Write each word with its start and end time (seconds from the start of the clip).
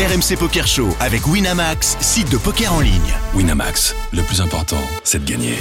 RMC 0.00 0.38
Poker 0.38 0.66
Show 0.66 0.88
avec 0.98 1.26
Winamax, 1.26 1.98
site 2.00 2.30
de 2.30 2.38
poker 2.38 2.72
en 2.72 2.80
ligne. 2.80 3.12
Winamax, 3.34 3.94
le 4.14 4.22
plus 4.22 4.40
important, 4.40 4.80
c'est 5.04 5.22
de 5.22 5.30
gagner. 5.30 5.58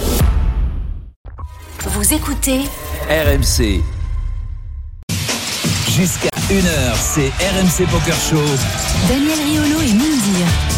Vous 1.85 2.13
écoutez 2.13 2.61
RMC. 3.09 3.83
Jusqu'à 5.89 6.29
1h, 6.49 6.95
c'est 6.95 7.27
RMC 7.27 7.85
Poker 7.91 8.15
Show. 8.15 8.37
Daniel 9.09 9.39
Riolo 9.43 9.81
et 9.81 9.91
Mindir. 9.91 10.68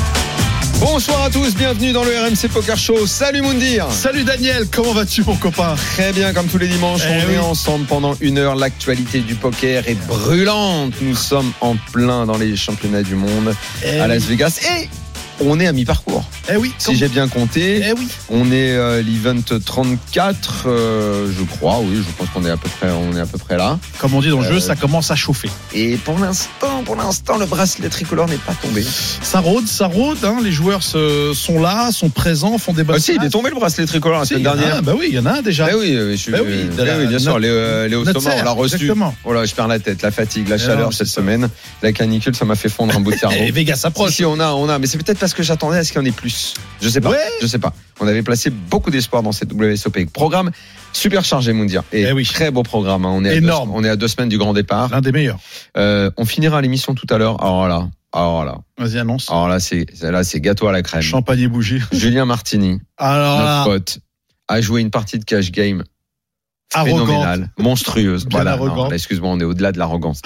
Bonsoir 0.81 1.21
à 1.25 1.29
tous, 1.29 1.53
bienvenue 1.55 1.91
dans 1.93 2.03
le 2.03 2.09
RMC 2.09 2.49
Poker 2.51 2.75
Show. 2.75 3.05
Salut 3.05 3.41
Moundir. 3.43 3.85
Salut 3.91 4.23
Daniel, 4.23 4.65
comment 4.71 4.93
vas-tu 4.93 5.23
mon 5.23 5.35
copain 5.35 5.75
Très 5.75 6.11
bien, 6.11 6.33
comme 6.33 6.47
tous 6.47 6.57
les 6.57 6.67
dimanches, 6.67 7.01
Eh 7.07 7.23
on 7.23 7.27
oui. 7.29 7.35
est 7.35 7.37
ensemble 7.37 7.85
pendant 7.85 8.15
une 8.19 8.39
heure. 8.39 8.55
L'actualité 8.55 9.19
du 9.19 9.35
poker 9.35 9.87
est 9.87 9.93
brûlante. 10.07 10.93
Nous 11.01 11.15
sommes 11.15 11.51
en 11.61 11.75
plein 11.93 12.25
dans 12.25 12.37
les 12.37 12.55
championnats 12.57 13.03
du 13.03 13.13
monde 13.13 13.55
Eh 13.85 13.99
à. 13.99 14.07
Las 14.07 14.23
Vegas 14.23 14.59
et 14.63 14.89
on 15.39 15.59
est 15.59 15.67
à 15.67 15.71
mi-parcours. 15.73 16.23
Eh 16.51 16.55
oui, 16.57 16.71
Si 16.77 16.95
j'ai 16.95 17.07
bien 17.07 17.27
compté, 17.27 17.81
Eh 17.87 17.93
oui. 17.93 18.07
on 18.29 18.51
est 18.51 18.71
euh, 18.71 19.01
l'event 19.01 19.41
34, 19.65 20.63
euh, 20.67 21.27
je 21.37 21.43
crois. 21.43 21.79
Oui, 21.81 21.97
je 21.97 22.11
pense 22.17 22.27
qu'on 22.33 22.45
est 22.45 22.49
à 22.49 22.57
peu 22.57 22.69
près, 22.79 22.89
on 22.91 23.15
est 23.15 23.19
à 23.21 23.25
peu 23.25 23.37
près 23.37 23.57
là. 23.57 23.79
Comme 23.99 24.13
on 24.13 24.21
dit 24.21 24.29
dans 24.29 24.39
le 24.41 24.45
Euh, 24.47 24.53
jeu, 24.53 24.59
ça 24.59 24.75
commence 24.75 25.11
à 25.11 25.15
chauffer. 25.15 25.49
Et 25.73 25.97
pour 25.97 26.19
l'instant, 26.19 26.83
pour 26.85 26.95
l'instant, 26.95 27.37
le 27.37 27.45
bracelet 27.45 27.89
tricolore 27.89 28.27
n'est 28.27 28.35
pas 28.37 28.53
tombé. 28.53 28.83
Ça 29.21 29.39
rôde, 29.39 29.67
ça 29.67 29.87
rôde, 29.87 30.17
hein, 30.23 30.37
les 30.43 30.51
joueurs 30.51 30.83
se- 30.83 31.33
sont 31.33 31.59
là, 31.59 31.91
sont 31.91 32.09
présents, 32.09 32.57
font 32.57 32.73
des 32.73 32.83
bonnes 32.83 32.97
Ah 32.97 33.01
si, 33.01 33.15
il 33.15 33.23
est 33.25 33.29
tombé 33.29 33.49
le 33.49 33.55
bracelet 33.55 33.85
tricolore 33.85 34.19
la 34.19 34.25
Si, 34.25 34.29
semaine 34.29 34.43
dernière. 34.43 34.77
un, 34.77 34.81
Bah 34.81 34.93
oui, 34.97 35.07
il 35.09 35.15
y 35.15 35.19
en 35.19 35.25
a 35.25 35.37
un 35.37 35.41
déjà. 35.41 35.67
Eh 35.71 35.75
oui, 35.75 35.95
euh, 35.95 36.11
je 36.11 36.15
suis, 36.17 36.31
Eh 36.35 36.39
oui, 36.39 36.67
oui, 36.77 37.07
bien 37.07 37.19
sûr, 37.19 37.39
Léo, 37.39 37.51
euh, 37.53 37.87
Léo 37.87 38.03
Thomas, 38.05 38.31
on 38.39 38.43
l'a 38.43 38.51
reçu. 38.51 38.75
exactement. 38.75 39.15
Voilà, 39.23 39.45
je 39.45 39.53
perds 39.55 39.67
la 39.67 39.79
tête, 39.79 40.01
la 40.01 40.11
fatigue, 40.11 40.47
la 40.49 40.57
chaleur 40.57 40.85
non, 40.87 40.91
cette 40.91 41.07
ça. 41.07 41.15
semaine, 41.15 41.49
la 41.81 41.91
canicule, 41.93 42.35
ça 42.35 42.45
m'a 42.45 42.55
fait 42.55 42.69
fondre 42.69 42.95
un 42.95 42.99
bout 42.99 43.11
de 43.11 43.17
cerveau. 43.17 43.35
Et 43.39 43.51
Vegas 43.51 43.75
Si, 43.75 43.81
s'approche. 43.81 44.11
si, 44.15 44.25
on 44.25 44.39
a, 44.39 44.51
on 44.51 44.67
a, 44.69 44.79
mais 44.79 44.87
c'est 44.87 44.97
peut-être 44.97 45.19
parce 45.21 45.33
que 45.33 45.43
j'attendais 45.43 45.77
à 45.77 45.83
ce 45.85 45.93
qu'il 45.93 46.01
y 46.01 46.03
en 46.03 46.05
ait 46.05 46.11
plus. 46.11 46.55
Je 46.81 46.89
sais 46.89 46.99
pas. 46.99 47.11
Ouais. 47.11 47.17
Je 47.41 47.47
sais 47.47 47.59
pas. 47.59 47.73
On 48.01 48.07
avait 48.07 48.23
placé 48.23 48.49
beaucoup 48.49 48.91
d'espoir 48.91 49.23
dans 49.23 49.31
cette 49.31 49.53
WSOP. 49.53 50.05
Programme 50.11 50.51
super 50.91 51.23
chargé, 51.23 51.53
Moundir. 51.53 51.83
Et 51.93 52.01
Eh 52.01 52.11
oui. 52.11 52.25
très 52.25 52.51
beau 52.51 52.63
programme. 52.63 53.05
hein. 53.05 53.11
On 53.13 53.23
est 53.23 53.29
deux- 53.29 53.37
Énorme. 53.37 53.71
on 53.73 53.83
est 53.83 53.89
à 53.89 53.95
deux 53.95 54.09
semaines 54.09 54.27
du 54.29 54.37
grand 54.37 54.53
départ. 54.53 54.89
L'un 54.89 54.99
des 54.99 55.13
meilleurs. 55.13 55.39
Euh, 55.77 56.11
on 56.17 56.25
finira 56.25 56.61
l'émission 56.61 56.93
tout 56.95 57.07
à 57.09 57.17
l'heure. 57.17 57.41
Alors 57.41 57.67
là, 57.69 57.87
alors 58.11 58.43
là, 58.43 58.57
Vas-y, 58.77 58.97
annonce. 58.99 59.29
alors 59.29 59.47
là, 59.47 59.59
c'est, 59.61 59.85
là, 60.01 60.23
c'est 60.25 60.41
gâteau 60.41 60.67
à 60.67 60.73
la 60.73 60.81
crème. 60.81 61.01
Champagne 61.01 61.39
et 61.39 61.47
bougie. 61.47 61.79
Julien 61.93 62.25
Martini, 62.25 62.79
Alors 62.97 63.37
notre 63.37 63.45
là, 63.45 63.63
pote, 63.63 63.99
a 64.49 64.59
joué 64.59 64.81
une 64.81 64.89
partie 64.91 65.17
de 65.17 65.23
cash 65.23 65.51
game 65.51 65.83
arrogante. 66.73 67.39
monstrueuse. 67.57 68.25
Bien 68.25 68.43
voilà, 68.55 68.93
excuse-moi, 68.95 69.29
on 69.29 69.39
est 69.39 69.43
au-delà 69.43 69.71
de 69.71 69.77
l'arrogance. 69.79 70.21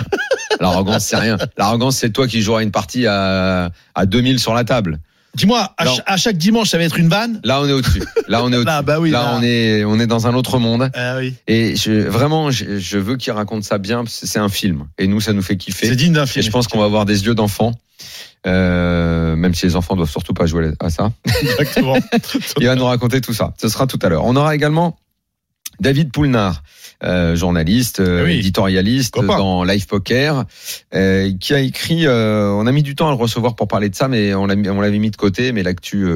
l'arrogance, 0.60 1.06
c'est 1.06 1.18
rien. 1.18 1.38
L'arrogance, 1.58 1.98
c'est 1.98 2.12
toi 2.12 2.28
qui 2.28 2.42
joueras 2.42 2.64
une 2.64 2.72
partie 2.72 3.08
à, 3.08 3.70
à 3.96 4.06
2000 4.06 4.40
sur 4.40 4.54
la 4.54 4.64
table. 4.64 5.00
Dis-moi, 5.36 5.74
à, 5.78 5.84
Non. 5.84 5.92
ch- 5.92 6.04
à 6.06 6.16
chaque 6.16 6.38
dimanche, 6.38 6.70
ça 6.70 6.78
va 6.78 6.86
être 6.86 6.98
une 6.98 7.10
vanne? 7.10 7.42
Là, 7.44 7.60
on 7.60 7.68
est 7.68 7.74
au-dessus. 7.74 8.02
Là, 8.30 8.42
on 8.42 8.52
est 8.54 8.56
au-dessus. 8.56 8.66
Là, 8.68 8.82
bah 8.82 9.02
oui. 9.02 9.10
Là, 9.12 9.34
on 9.36 9.44
est, 9.44 9.84
on 9.84 10.00
est 10.00 10.08
dans 10.08 10.28
un 10.28 10.34
autre 10.34 10.60
monde. 10.60 10.90
Ah 10.96 11.18
oui. 11.18 11.34
Et 11.48 11.76
je, 11.76 11.92
vraiment, 11.92 12.52
je, 12.52 12.80
je 12.80 12.98
veux 12.98 13.18
qu'il 13.18 13.34
raconte 13.34 13.66
ça 13.66 13.78
bien, 13.78 14.06
parce 14.06 14.22
que 14.22 14.28
c'est 14.28 14.40
un 14.40 14.48
film. 14.48 14.86
Et 14.98 15.08
nous, 15.08 15.20
ça 15.20 15.34
nous 15.34 15.42
fait 15.42 15.58
kiffer. 15.58 15.88
C'est 15.88 15.96
digne 15.98 16.14
d'un 16.14 16.24
Et 16.24 16.28
film. 16.28 16.46
je 16.46 16.52
pense 16.52 16.70
qu'on 16.70 16.80
va 16.80 16.86
avoir 16.86 17.04
des 17.06 17.26
yeux 17.26 17.36
d'enfant. 17.36 17.74
Euh, 18.48 19.36
même 19.36 19.56
si 19.56 19.66
les 19.66 19.76
enfants 19.76 19.96
doivent 19.96 20.10
surtout 20.10 20.34
pas 20.34 20.46
jouer 20.46 20.72
à 20.80 20.90
ça. 20.90 21.12
Exactement. 21.42 21.96
Il 22.60 22.68
va 22.68 22.76
nous 22.76 22.86
raconter 22.86 23.20
tout 23.20 23.34
ça. 23.34 23.54
Ce 23.60 23.68
sera 23.70 23.88
tout 23.88 24.00
à 24.04 24.10
l'heure. 24.10 24.24
On 24.24 24.36
aura 24.36 24.54
également 24.56 24.98
David 25.80 26.12
Poulnard, 26.12 26.64
euh, 27.04 27.36
journaliste, 27.36 28.00
euh, 28.00 28.26
oui. 28.26 28.40
éditorialiste 28.40 29.14
Copain. 29.14 29.38
dans 29.38 29.64
Live 29.64 29.86
Poker, 29.88 30.46
euh, 30.94 31.32
qui 31.40 31.54
a 31.54 31.60
écrit. 31.60 32.08
on 32.08 32.66
a 32.68 32.72
mis 32.72 32.84
du 32.84 32.96
temps 32.96 33.08
à 33.08 33.12
le 33.12 33.18
recevoir 33.18 33.56
pour 33.56 33.68
parler 33.68 33.90
de 33.90 33.96
ça, 33.96 34.08
mais 34.08 34.34
on 34.34 34.46
l'avait 34.48 35.00
mis 35.00 35.12
de 35.12 35.16
côté. 35.16 35.52
Mais 35.52 35.64
l'actu 35.64 36.08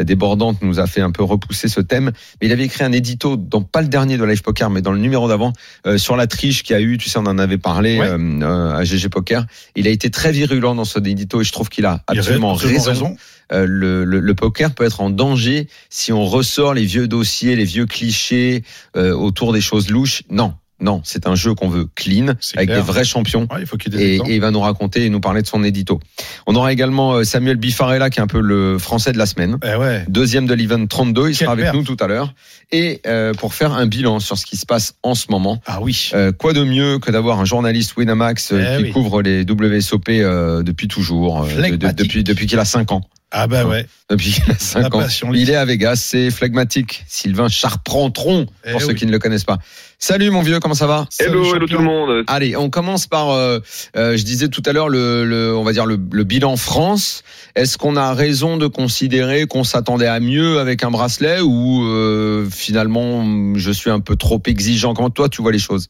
débordante 0.00 0.62
nous 0.62 0.80
a 0.80 0.86
fait 0.86 1.00
un 1.00 1.10
peu 1.10 1.22
repousser 1.22 1.68
ce 1.68 1.80
thème. 1.80 2.12
Mais 2.40 2.48
il 2.48 2.52
avait 2.52 2.64
écrit 2.64 2.84
un 2.84 2.92
édito, 2.92 3.36
dans 3.36 3.62
pas 3.62 3.82
le 3.82 3.88
dernier 3.88 4.16
de 4.18 4.24
Live 4.24 4.42
Poker, 4.42 4.70
mais 4.70 4.82
dans 4.82 4.92
le 4.92 4.98
numéro 4.98 5.28
d'avant, 5.28 5.52
sur 5.96 6.16
la 6.16 6.26
triche 6.26 6.62
qu'il 6.62 6.74
y 6.74 6.78
a 6.78 6.82
eu. 6.82 6.98
Tu 6.98 7.08
sais, 7.08 7.18
on 7.18 7.26
en 7.26 7.38
avait 7.38 7.58
parlé 7.58 7.98
Ouais. 7.98 8.44
à 8.46 8.84
GG 8.84 9.08
Poker. 9.08 9.46
Il 9.76 9.86
a 9.86 9.90
été 9.90 10.10
très 10.10 10.32
virulent 10.32 10.74
dans 10.74 10.84
son 10.84 11.00
édito 11.02 11.40
et 11.40 11.44
je 11.44 11.52
trouve 11.52 11.68
qu'il 11.68 11.84
a 11.86 12.02
absolument, 12.06 12.54
raison. 12.54 12.90
raison. 12.90 13.16
Euh, 13.52 13.66
le, 13.66 14.04
le- 14.04 14.34
poker 14.34 14.74
peut 14.74 14.84
être 14.84 15.00
en 15.00 15.10
danger 15.10 15.68
si 15.88 16.12
on 16.12 16.24
ressort 16.26 16.74
les 16.74 16.84
vieux 16.84 17.08
dossiers, 17.08 17.56
les 17.56 17.64
vieux 17.64 17.86
clichés 17.86 18.64
euh, 18.96 19.12
autour 19.12 19.52
des 19.52 19.60
choses 19.60 19.88
louches. 19.88 20.22
Non, 20.30 20.54
non, 20.78 21.00
c'est 21.04 21.26
un 21.26 21.34
jeu 21.34 21.54
qu'on 21.54 21.68
veut 21.68 21.86
clean, 21.94 22.28
avec 22.54 22.68
clair. 22.68 22.76
des 22.76 22.80
vrais 22.80 23.04
champions. 23.04 23.46
Ouais, 23.50 23.60
il 23.60 23.66
faut 23.66 23.78
Et, 23.98 24.16
et 24.16 24.34
il 24.34 24.40
va 24.40 24.50
nous 24.50 24.60
raconter 24.60 25.04
et 25.06 25.08
nous 25.10 25.20
parler 25.20 25.40
de 25.40 25.46
son 25.46 25.64
édito. 25.64 26.00
On 26.46 26.54
aura 26.54 26.70
également 26.72 27.14
euh, 27.14 27.24
Samuel 27.24 27.56
Bifarella, 27.56 28.10
qui 28.10 28.18
est 28.18 28.22
un 28.22 28.26
peu 28.26 28.40
le 28.40 28.78
français 28.78 29.12
de 29.12 29.18
la 29.18 29.24
semaine. 29.26 29.56
Eh 29.64 29.74
ouais. 29.76 30.04
Deuxième 30.08 30.46
de 30.46 30.52
l'event 30.54 30.84
32, 30.86 31.22
il 31.22 31.24
Quelle 31.28 31.34
sera 31.46 31.52
avec 31.52 31.72
nous 31.72 31.82
tout 31.82 31.96
à 31.98 32.06
l'heure. 32.06 32.34
Et 32.72 33.00
euh, 33.06 33.32
pour 33.32 33.54
faire 33.54 33.72
un 33.72 33.86
bilan 33.86 34.20
sur 34.20 34.36
ce 34.36 34.44
qui 34.44 34.56
se 34.58 34.66
passe 34.66 34.94
en 35.02 35.14
ce 35.14 35.26
moment. 35.30 35.62
Ah 35.66 35.78
oui. 35.80 36.10
Euh, 36.14 36.32
quoi 36.32 36.52
de 36.52 36.62
mieux 36.64 36.98
que 36.98 37.10
d'avoir 37.10 37.40
un 37.40 37.44
journaliste 37.46 37.96
Winamax 37.96 38.52
Eh 38.52 38.76
qui 38.78 38.82
oui. 38.84 38.90
couvre 38.92 39.22
les 39.22 39.42
WSOP 39.48 40.08
euh, 40.10 40.62
depuis 40.62 40.88
toujours, 40.88 41.42
de- 41.44 41.48
de- 41.48 41.54
Flegmatique. 41.54 41.96
depuis, 41.96 42.24
depuis 42.24 42.46
qu'il 42.46 42.58
a 42.58 42.64
5 42.66 42.92
ans. 42.92 43.00
Ah 43.32 43.48
bah 43.48 43.64
ouais. 43.66 43.86
Depuis 44.08 44.30
qu'il 44.32 44.50
a 44.50 44.54
5 44.56 44.80
La 44.82 44.86
ans. 44.86 44.90
passion. 45.00 45.32
Il 45.34 45.50
est 45.50 45.56
à 45.56 45.64
Vegas, 45.64 45.96
c'est 45.96 46.30
phlegmatique. 46.30 47.04
Sylvain 47.08 47.48
Charpentron, 47.48 48.46
Eh 48.64 48.70
pour 48.72 48.80
ceux 48.80 48.88
oui. 48.88 48.94
qui 48.94 49.06
ne 49.06 49.10
le 49.10 49.18
connaissent 49.18 49.44
pas. 49.44 49.58
Salut 49.98 50.30
mon 50.30 50.42
vieux, 50.42 50.60
comment 50.60 50.74
ça 50.74 50.86
va? 50.86 51.06
Salut, 51.10 51.30
Hello, 51.30 51.54
hello 51.56 51.66
tout 51.66 51.78
le 51.78 51.84
monde. 51.84 52.24
Allez, 52.26 52.54
on 52.54 52.68
commence 52.68 53.06
par, 53.06 53.30
euh, 53.30 53.60
euh, 53.96 54.16
je 54.16 54.24
disais 54.24 54.48
tout 54.48 54.62
à 54.66 54.72
l'heure, 54.72 54.90
le, 54.90 55.24
le- 55.24 55.56
on 55.56 55.64
va 55.64 55.72
dire 55.72 55.86
le, 55.86 55.98
le 56.12 56.24
bilan 56.24 56.56
France. 56.56 57.24
Est-ce 57.54 57.78
qu'on 57.78 57.96
a 57.96 58.12
raison 58.12 58.58
de 58.58 58.66
considérer 58.66 59.46
qu'on 59.46 59.64
s'attendait 59.64 60.06
à 60.06 60.20
mieux 60.20 60.58
avec 60.58 60.84
un 60.84 60.90
bracelet 60.90 61.40
ou 61.40 61.84
euh, 61.86 62.46
finalement 62.50 63.24
je 63.56 63.70
suis 63.70 63.90
un 63.90 64.00
peu 64.00 64.16
trop 64.16 64.40
exigeant? 64.46 64.92
Comment 64.92 65.10
toi 65.10 65.30
tu 65.30 65.40
vois 65.40 65.52
les 65.52 65.58
choses? 65.58 65.88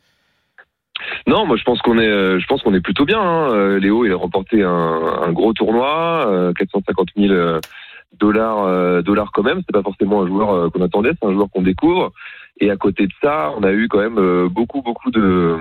Non, 1.27 1.45
moi 1.45 1.57
je 1.57 1.65
pense 1.65 1.81
qu'on 1.83 1.99
est, 1.99 2.07
euh, 2.07 2.39
je 2.39 2.47
pense 2.47 2.63
qu'on 2.63 2.75
est 2.75 2.81
plutôt 2.81 3.05
bien. 3.05 3.21
hein. 3.21 3.51
Euh, 3.53 3.81
Léo, 3.81 4.05
il 4.05 4.13
a 4.13 4.17
remporté 4.17 4.63
un, 4.63 4.71
un 5.27 5.33
gros 5.33 5.53
tournoi, 5.53 6.27
euh, 6.31 6.53
450 6.53 7.09
000 7.17 7.35
dollars, 8.13 8.65
euh, 8.65 9.03
dollars 9.03 9.31
quand 9.33 9.43
même. 9.43 9.63
C'est 9.67 9.73
pas 9.73 9.83
forcément 9.83 10.23
un 10.23 10.27
joueur 10.27 10.51
euh, 10.51 10.71
qu'on 10.71 10.83
attendait, 10.83 11.13
c'est 11.21 11.29
un 11.29 11.33
joueur 11.33 11.49
qu'on 11.51 11.63
découvre. 11.63 12.13
Et 12.61 12.71
à 12.71 12.77
côté 12.77 13.07
de 13.07 13.13
ça, 13.23 13.53
on 13.57 13.63
a 13.63 13.73
eu 13.73 13.89
quand 13.89 13.99
même 14.01 14.19
euh, 14.19 14.49
beaucoup, 14.49 14.83
beaucoup 14.83 15.11
de, 15.11 15.57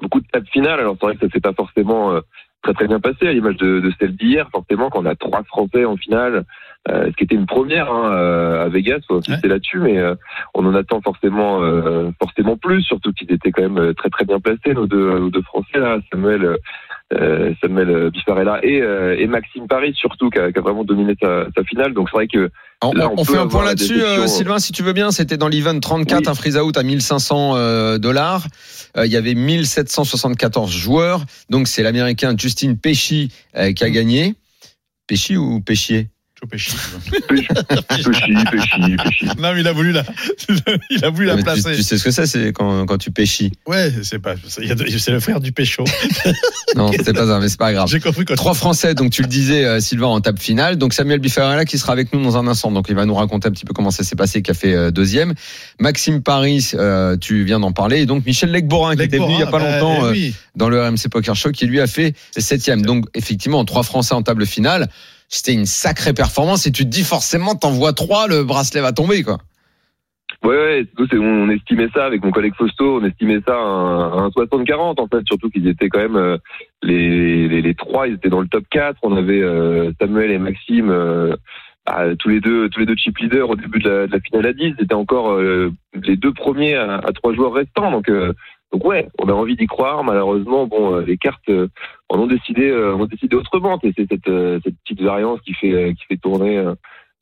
beaucoup 0.00 0.20
de 0.20 0.26
tables 0.26 0.48
finales. 0.48 0.80
Alors 0.80 0.96
c'est 0.98 1.06
vrai 1.06 1.16
que 1.16 1.26
ça 1.26 1.32
s'est 1.32 1.40
pas 1.40 1.52
forcément 1.52 2.12
euh, 2.12 2.20
très 2.62 2.74
très 2.74 2.88
bien 2.88 3.00
passé 3.00 3.28
à 3.28 3.32
l'image 3.32 3.56
de, 3.56 3.80
de 3.80 3.92
celle 3.98 4.16
d'hier. 4.16 4.48
Forcément, 4.50 4.90
quand 4.90 5.02
on 5.02 5.06
a 5.06 5.14
trois 5.14 5.44
Français 5.44 5.84
en 5.84 5.96
finale, 5.96 6.44
ce 6.88 7.16
qui 7.16 7.24
était 7.24 7.34
une 7.34 7.46
première 7.46 7.90
hein, 7.90 8.12
euh, 8.12 8.66
à 8.66 8.68
Vegas, 8.68 8.98
faut 9.08 9.16
insister 9.16 9.48
là-dessus, 9.48 9.78
mais 9.78 9.98
euh, 9.98 10.14
on 10.54 10.64
en 10.66 10.74
attend 10.74 11.00
forcément 11.00 11.62
euh, 11.62 12.10
forcément 12.20 12.56
plus, 12.56 12.82
surtout 12.82 13.12
qu'ils 13.12 13.32
étaient 13.32 13.50
quand 13.50 13.62
même 13.62 13.78
euh, 13.78 13.94
très 13.94 14.08
très 14.10 14.24
bien 14.24 14.38
placés 14.40 14.74
nos 14.74 14.86
deux, 14.86 15.18
nos 15.18 15.30
deux 15.30 15.42
Français 15.42 15.78
là, 15.78 15.98
Samuel 16.12 16.56
euh, 17.14 17.52
Samuel 17.60 18.10
Bifarella 18.10 18.64
et, 18.64 18.80
euh, 18.82 19.16
et 19.18 19.26
Maxime 19.26 19.68
Paris 19.68 19.94
surtout 19.96 20.28
qui 20.30 20.38
a, 20.38 20.50
qui 20.50 20.58
a 20.58 20.62
vraiment 20.62 20.84
dominé 20.84 21.14
sa, 21.20 21.46
sa 21.56 21.62
finale. 21.64 21.92
Donc 21.94 22.08
c'est 22.10 22.16
vrai 22.16 22.26
que 22.28 22.50
on, 22.82 22.92
Là, 22.92 23.08
on 23.10 23.20
on 23.20 23.24
fait 23.24 23.38
un 23.38 23.46
point 23.46 23.64
là-dessus, 23.64 24.02
euh, 24.02 24.26
Sylvain, 24.26 24.58
si 24.58 24.72
tu 24.72 24.82
veux 24.82 24.92
bien. 24.92 25.10
C'était 25.10 25.36
dans 25.38 25.48
l'event 25.48 25.78
34, 25.78 26.20
Oui. 26.20 26.28
un 26.28 26.34
freeze 26.34 26.58
out 26.58 26.76
à 26.76 26.82
1500 26.82 27.52
euh, 27.56 27.98
dollars. 27.98 28.46
Euh, 28.96 29.06
il 29.06 29.12
y 29.12 29.16
avait 29.16 29.34
1774 29.34 30.70
joueurs. 30.70 31.22
Donc 31.48 31.68
c'est 31.68 31.82
l'américain 31.82 32.34
Justin 32.36 32.74
Pesci 32.74 33.32
euh, 33.56 33.72
qui 33.72 33.84
a 33.84 33.90
gagné. 33.90 34.34
Pesci 35.06 35.36
ou 35.36 35.60
Péchier 35.60 36.08
Joe 36.46 36.48
Pesci. 36.48 36.76
Péchi, 37.28 38.32
Péchi, 38.50 38.96
Péchi. 38.96 39.26
Non, 39.38 39.54
mais 39.54 39.60
il 39.60 39.68
a 39.68 39.72
voulu 39.72 39.92
la, 39.92 40.04
il 40.90 41.04
a 41.04 41.10
voulu 41.10 41.26
la 41.26 41.36
Mais 41.36 41.42
placer. 41.42 41.76
tu 41.76 41.82
sais 41.82 41.98
ce 41.98 42.04
que 42.04 42.10
c'est, 42.10 42.26
c'est 42.26 42.52
quand, 42.52 42.86
quand 42.86 42.98
tu 42.98 43.10
péchis. 43.10 43.52
Ouais, 43.66 43.92
c'est 44.02 44.18
pas, 44.18 44.34
c'est 44.48 45.10
le 45.10 45.20
frère 45.20 45.40
du 45.40 45.52
Pécho. 45.52 45.84
Non, 46.74 46.90
c'est 46.92 47.14
pas 47.14 47.26
ça, 47.26 47.38
mais 47.40 47.48
c'est 47.48 47.58
pas 47.58 47.72
grave. 47.72 47.88
J'ai 47.88 48.00
compris 48.00 48.26
quoi. 48.26 48.36
Trois 48.36 48.52
Français, 48.52 48.94
donc 48.94 49.10
tu 49.10 49.22
le 49.22 49.28
disais, 49.28 49.64
euh, 49.64 49.80
Sylvain, 49.80 50.08
en 50.08 50.20
table 50.20 50.38
finale. 50.38 50.76
Donc 50.76 50.92
Samuel 50.92 51.20
Bifarella 51.20 51.64
qui 51.64 51.78
sera 51.78 51.92
avec 51.92 52.12
nous 52.12 52.22
dans 52.22 52.36
un 52.36 52.46
instant. 52.46 52.70
Donc 52.70 52.86
il 52.90 52.94
va 52.94 53.06
nous 53.06 53.14
raconter 53.14 53.48
un 53.48 53.50
petit 53.52 53.64
peu 53.64 53.72
comment 53.72 53.90
ça 53.90 54.04
s'est 54.04 54.16
passé, 54.16 54.42
qui 54.42 54.50
a 54.50 54.54
fait 54.54 54.74
euh, 54.74 54.90
deuxième. 54.90 55.34
Maxime 55.80 56.22
Paris, 56.22 56.72
euh, 56.74 57.16
tu 57.16 57.44
viens 57.44 57.60
d'en 57.60 57.72
parler. 57.72 58.00
Et 58.02 58.06
donc 58.06 58.26
Michel 58.26 58.50
Legborin, 58.50 58.96
qui 58.96 59.02
était 59.02 59.18
venu 59.18 59.34
il 59.34 59.40
y 59.40 59.42
a 59.42 59.46
pas 59.46 59.58
bah, 59.58 59.80
longtemps 59.80 59.98
eh 60.00 60.04
euh, 60.04 60.10
oui. 60.10 60.34
dans 60.54 60.68
le 60.68 60.82
RMC 60.82 61.08
Poker 61.10 61.34
Show, 61.34 61.52
qui 61.52 61.66
lui 61.66 61.80
a 61.80 61.86
fait 61.86 62.14
septième. 62.36 62.82
Donc 62.82 63.06
effectivement, 63.14 63.64
trois 63.64 63.82
Français 63.82 64.14
en 64.14 64.22
table 64.22 64.46
finale. 64.46 64.88
C'était 65.28 65.52
une 65.52 65.66
sacrée 65.66 66.12
performance 66.12 66.66
et 66.66 66.72
tu 66.72 66.84
te 66.84 66.88
dis 66.88 67.04
forcément, 67.04 67.54
t'envoies 67.54 67.92
trois, 67.92 68.28
le 68.28 68.44
bracelet 68.44 68.80
va 68.80 68.92
tomber, 68.92 69.22
quoi. 69.22 69.38
Ouais, 70.44 70.86
ouais, 70.98 71.18
on 71.18 71.48
estimait 71.50 71.88
ça 71.94 72.04
avec 72.04 72.22
mon 72.22 72.30
collègue 72.30 72.54
Fausto, 72.56 73.00
on 73.00 73.04
estimait 73.04 73.40
ça 73.46 73.54
à 73.54 73.58
un, 73.58 74.26
un 74.26 74.28
60-40 74.28 75.00
en 75.00 75.06
fait, 75.08 75.26
surtout 75.26 75.48
qu'ils 75.50 75.66
étaient 75.66 75.88
quand 75.88 75.98
même 75.98 76.16
euh, 76.16 76.36
les, 76.82 77.48
les, 77.62 77.74
trois, 77.74 78.06
ils 78.06 78.14
étaient 78.14 78.28
dans 78.28 78.40
le 78.40 78.48
top 78.48 78.64
4. 78.70 78.98
On 79.02 79.16
avait 79.16 79.40
euh, 79.40 79.90
Samuel 80.00 80.30
et 80.30 80.38
Maxime, 80.38 80.90
euh, 80.90 81.34
tous 82.18 82.28
les 82.28 82.40
deux, 82.40 82.68
tous 82.68 82.80
les 82.80 82.86
deux 82.86 82.96
chip 82.96 83.18
leaders 83.18 83.48
au 83.48 83.56
début 83.56 83.78
de 83.78 84.08
la, 84.10 84.20
finale 84.20 84.46
à 84.46 84.52
10. 84.52 84.74
C'était 84.78 84.94
encore 84.94 85.32
euh, 85.32 85.72
les 85.94 86.16
deux 86.16 86.32
premiers 86.32 86.74
à, 86.74 86.96
à 86.96 87.12
trois 87.12 87.34
joueurs 87.34 87.54
restants, 87.54 87.90
donc 87.90 88.10
donc 88.72 88.84
ouais, 88.84 89.08
on 89.18 89.28
a 89.28 89.32
envie 89.32 89.56
d'y 89.56 89.66
croire. 89.66 90.02
Malheureusement, 90.04 90.66
bon, 90.66 90.96
euh, 90.96 91.04
les 91.04 91.16
cartes 91.16 91.48
euh, 91.48 91.68
en 92.08 92.18
ont 92.18 92.26
décidé, 92.26 92.68
euh, 92.68 92.94
ont 92.94 93.06
décidé 93.06 93.36
autrement. 93.36 93.78
Et 93.82 93.92
c'est 93.96 94.06
cette, 94.10 94.30
cette 94.64 94.74
petite 94.84 95.02
variance 95.02 95.40
qui 95.42 95.54
fait, 95.54 95.94
qui 95.94 96.04
fait 96.08 96.16
tourner 96.16 96.62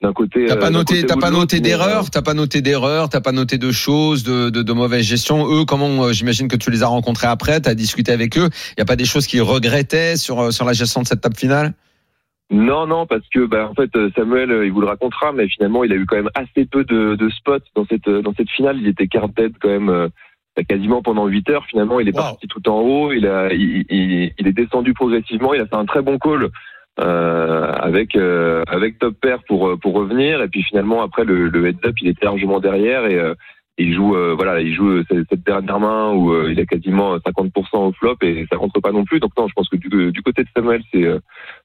d'un 0.02 0.12
côté. 0.12 0.46
T'as 0.46 0.56
pas 0.56 0.70
noté, 0.70 1.04
t'as 1.04 1.16
pas 1.16 1.30
noté 1.30 1.60
d'erreur, 1.60 2.10
t'as 2.10 2.22
pas 2.22 2.34
noté 2.34 2.60
d'erreur, 2.60 3.08
t'as 3.08 3.20
pas 3.20 3.32
noté 3.32 3.58
de 3.58 3.70
choses, 3.72 4.24
de, 4.24 4.50
de, 4.50 4.62
de 4.62 4.72
mauvaise 4.72 5.04
gestion. 5.04 5.46
Eux, 5.48 5.64
comment, 5.64 6.12
j'imagine 6.12 6.48
que 6.48 6.56
tu 6.56 6.70
les 6.70 6.82
as 6.82 6.88
rencontrés 6.88 7.26
après, 7.26 7.60
t'as 7.60 7.74
discuté 7.74 8.12
avec 8.12 8.36
eux. 8.38 8.48
Il 8.76 8.80
y 8.80 8.82
a 8.82 8.86
pas 8.86 8.96
des 8.96 9.04
choses 9.04 9.26
qu'ils 9.26 9.42
regrettaient 9.42 10.16
sur 10.16 10.52
sur 10.52 10.64
la 10.64 10.72
gestion 10.72 11.02
de 11.02 11.06
cette 11.06 11.20
table 11.20 11.36
finale? 11.36 11.74
Non, 12.50 12.86
non, 12.86 13.06
parce 13.06 13.26
que 13.32 13.46
bah, 13.46 13.68
en 13.70 13.74
fait 13.74 13.90
Samuel, 14.14 14.64
il 14.64 14.72
vous 14.72 14.82
le 14.82 14.86
racontera, 14.86 15.32
mais 15.32 15.48
finalement 15.48 15.82
il 15.84 15.92
a 15.92 15.96
eu 15.96 16.04
quand 16.06 16.16
même 16.16 16.30
assez 16.34 16.66
peu 16.66 16.84
de, 16.84 17.14
de 17.14 17.28
spots 17.30 17.58
dans 17.74 17.86
cette 17.86 18.08
dans 18.08 18.34
cette 18.34 18.50
finale. 18.50 18.78
Il 18.80 18.88
était 18.88 19.08
tête 19.34 19.52
quand 19.60 19.70
même 19.70 19.88
euh, 19.88 20.08
quasiment 20.62 21.02
pendant 21.02 21.26
8 21.26 21.50
heures. 21.50 21.66
Finalement, 21.66 21.98
il 21.98 22.08
est 22.08 22.14
Wow. 22.16 22.22
parti 22.22 22.46
tout 22.46 22.68
en 22.68 22.80
haut. 22.80 23.12
Il 23.12 23.26
a 23.26 23.52
il, 23.52 23.84
il, 23.90 24.32
il 24.38 24.46
est 24.46 24.52
descendu 24.52 24.94
progressivement. 24.94 25.52
Il 25.54 25.60
a 25.60 25.66
fait 25.66 25.74
un 25.74 25.86
très 25.86 26.02
bon 26.02 26.18
call. 26.18 26.50
Euh, 27.00 27.72
avec 27.72 28.14
euh, 28.14 28.62
avec 28.68 29.00
top 29.00 29.16
pair 29.20 29.38
pour 29.48 29.66
euh, 29.68 29.76
pour 29.76 29.94
revenir 29.94 30.40
et 30.42 30.46
puis 30.46 30.62
finalement 30.62 31.02
après 31.02 31.24
le, 31.24 31.48
le 31.48 31.66
heads 31.66 31.84
up 31.84 31.96
il 32.00 32.06
était 32.06 32.24
largement 32.24 32.60
derrière 32.60 33.04
et 33.06 33.16
euh, 33.18 33.34
il 33.78 33.92
joue 33.92 34.14
euh, 34.14 34.34
voilà 34.36 34.60
il 34.60 34.72
joue 34.72 35.02
cette, 35.10 35.26
cette 35.28 35.44
dernière 35.44 35.80
main 35.80 36.12
où 36.12 36.32
euh, 36.32 36.52
il 36.52 36.60
a 36.60 36.64
quasiment 36.66 37.16
50% 37.16 37.50
au 37.88 37.90
flop 37.94 38.14
et 38.22 38.46
ça 38.48 38.58
rentre 38.58 38.80
pas 38.80 38.92
non 38.92 39.02
plus 39.04 39.18
donc 39.18 39.32
non 39.36 39.48
je 39.48 39.54
pense 39.54 39.68
que 39.68 39.76
du, 39.76 40.12
du 40.12 40.22
côté 40.22 40.44
de 40.44 40.48
Samuel 40.56 40.84
c'est 40.92 41.02
euh, 41.02 41.18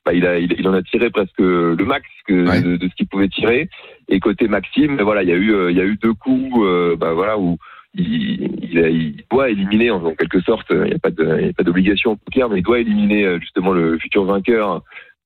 bah, 0.03 0.13
il 0.13 0.25
a 0.25 0.39
il, 0.39 0.51
il 0.57 0.67
en 0.67 0.73
a 0.73 0.81
tiré 0.81 1.11
presque 1.11 1.37
le 1.37 1.75
max 1.85 2.07
que, 2.27 2.47
Ouais. 2.49 2.63
de, 2.63 2.77
de 2.77 2.87
ce 2.89 2.95
qu'il 2.95 3.05
pouvait 3.07 3.27
tirer 3.29 3.69
et 4.07 4.19
côté 4.19 4.47
Maxime 4.47 4.99
voilà 4.99 5.21
il 5.21 5.29
y 5.29 5.33
a 5.33 5.35
eu 5.35 5.53
euh, 5.53 5.69
il 5.69 5.77
y 5.77 5.81
a 5.81 5.85
eu 5.85 5.95
deux 6.01 6.15
coups 6.15 6.57
euh, 6.65 6.95
bah 6.95 7.13
voilà 7.13 7.37
où 7.37 7.59
il, 7.99 8.49
il, 8.71 8.79
a- 8.79 8.89
il 8.89 9.23
doit 9.31 9.49
éliminer 9.49 9.91
en, 9.91 10.03
en 10.03 10.13
quelque 10.15 10.41
sorte 10.41 10.67
il 10.71 10.81
n'y 10.83 10.93
a 10.93 10.99
pas 10.99 11.63
d'obligation 11.63 12.11
au 12.11 12.15
poker 12.15 12.49
mais 12.49 12.59
il 12.59 12.63
doit 12.63 12.79
éliminer 12.79 13.25
euh, 13.25 13.39
justement 13.39 13.71
le 13.71 13.97
futur 13.99 14.23
vainqueur 14.25 14.81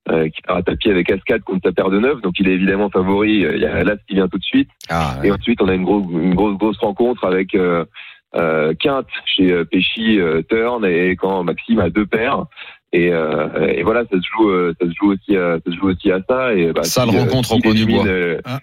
euh, 0.10 0.28
qui 0.30 0.42
part 0.42 0.58
à 0.58 0.64
tapis 0.64 0.90
avec 0.90 1.10
As-4 1.10 1.42
contre 1.42 1.62
sa 1.70 1.72
paire 1.72 1.90
de 1.90 2.00
9 2.00 2.22
donc 2.22 2.34
il 2.40 2.48
est 2.50 2.54
évidemment 2.54 2.90
favori 2.90 3.46
Euh, 3.46 3.56
il 3.56 3.62
y 3.62 3.66
a 3.66 3.84
ce 3.86 4.06
qui 4.08 4.16
vient 4.16 4.28
tout 4.28 4.38
de 4.40 4.44
suite 4.44 4.70
Ah, 4.90 5.18
et 5.24 5.32
ensuite, 5.32 5.62
on 5.62 5.68
a 5.70 5.74
une 5.76 5.84
grosse, 5.86 6.06
une 6.12 6.36
grosse, 6.36 6.58
grosse 6.58 6.78
rencontre 6.80 7.24
avec 7.26 7.56
euh, 7.56 7.86
euh, 8.36 8.74
Quinte 8.80 9.08
chez 9.26 9.52
euh, 9.52 9.64
Péchy 9.64 10.20
euh, 10.20 10.42
Turn 10.50 10.84
et 10.86 11.16
quand 11.16 11.44
Maxime 11.44 11.80
a 11.80 11.90
deux 11.90 12.06
paires. 12.06 12.46
Et, 12.96 13.12
euh, 13.12 13.48
et 13.76 13.82
voilà, 13.84 14.02
ça 14.04 14.18
se 14.18 14.28
joue, 14.36 14.52
ça 14.80 14.86
se 14.88 14.94
joue 15.00 15.14
aussi, 15.14 15.36
à, 15.38 15.58
ça 15.66 15.72
se 15.72 15.78
joue 15.78 15.88
aussi 15.90 16.12
à 16.12 16.20
ça. 16.30 16.54
Et 16.54 16.72
bah, 16.74 16.84
Sale 16.84 17.10
si, 17.10 17.18
rencontre 17.18 17.52
au 17.52 17.56
s'il 17.56 17.64
coin 17.64 17.74
du 17.74 17.86
bois. 17.86 18.06
euh, 18.06 18.40
Ah. 18.46 18.60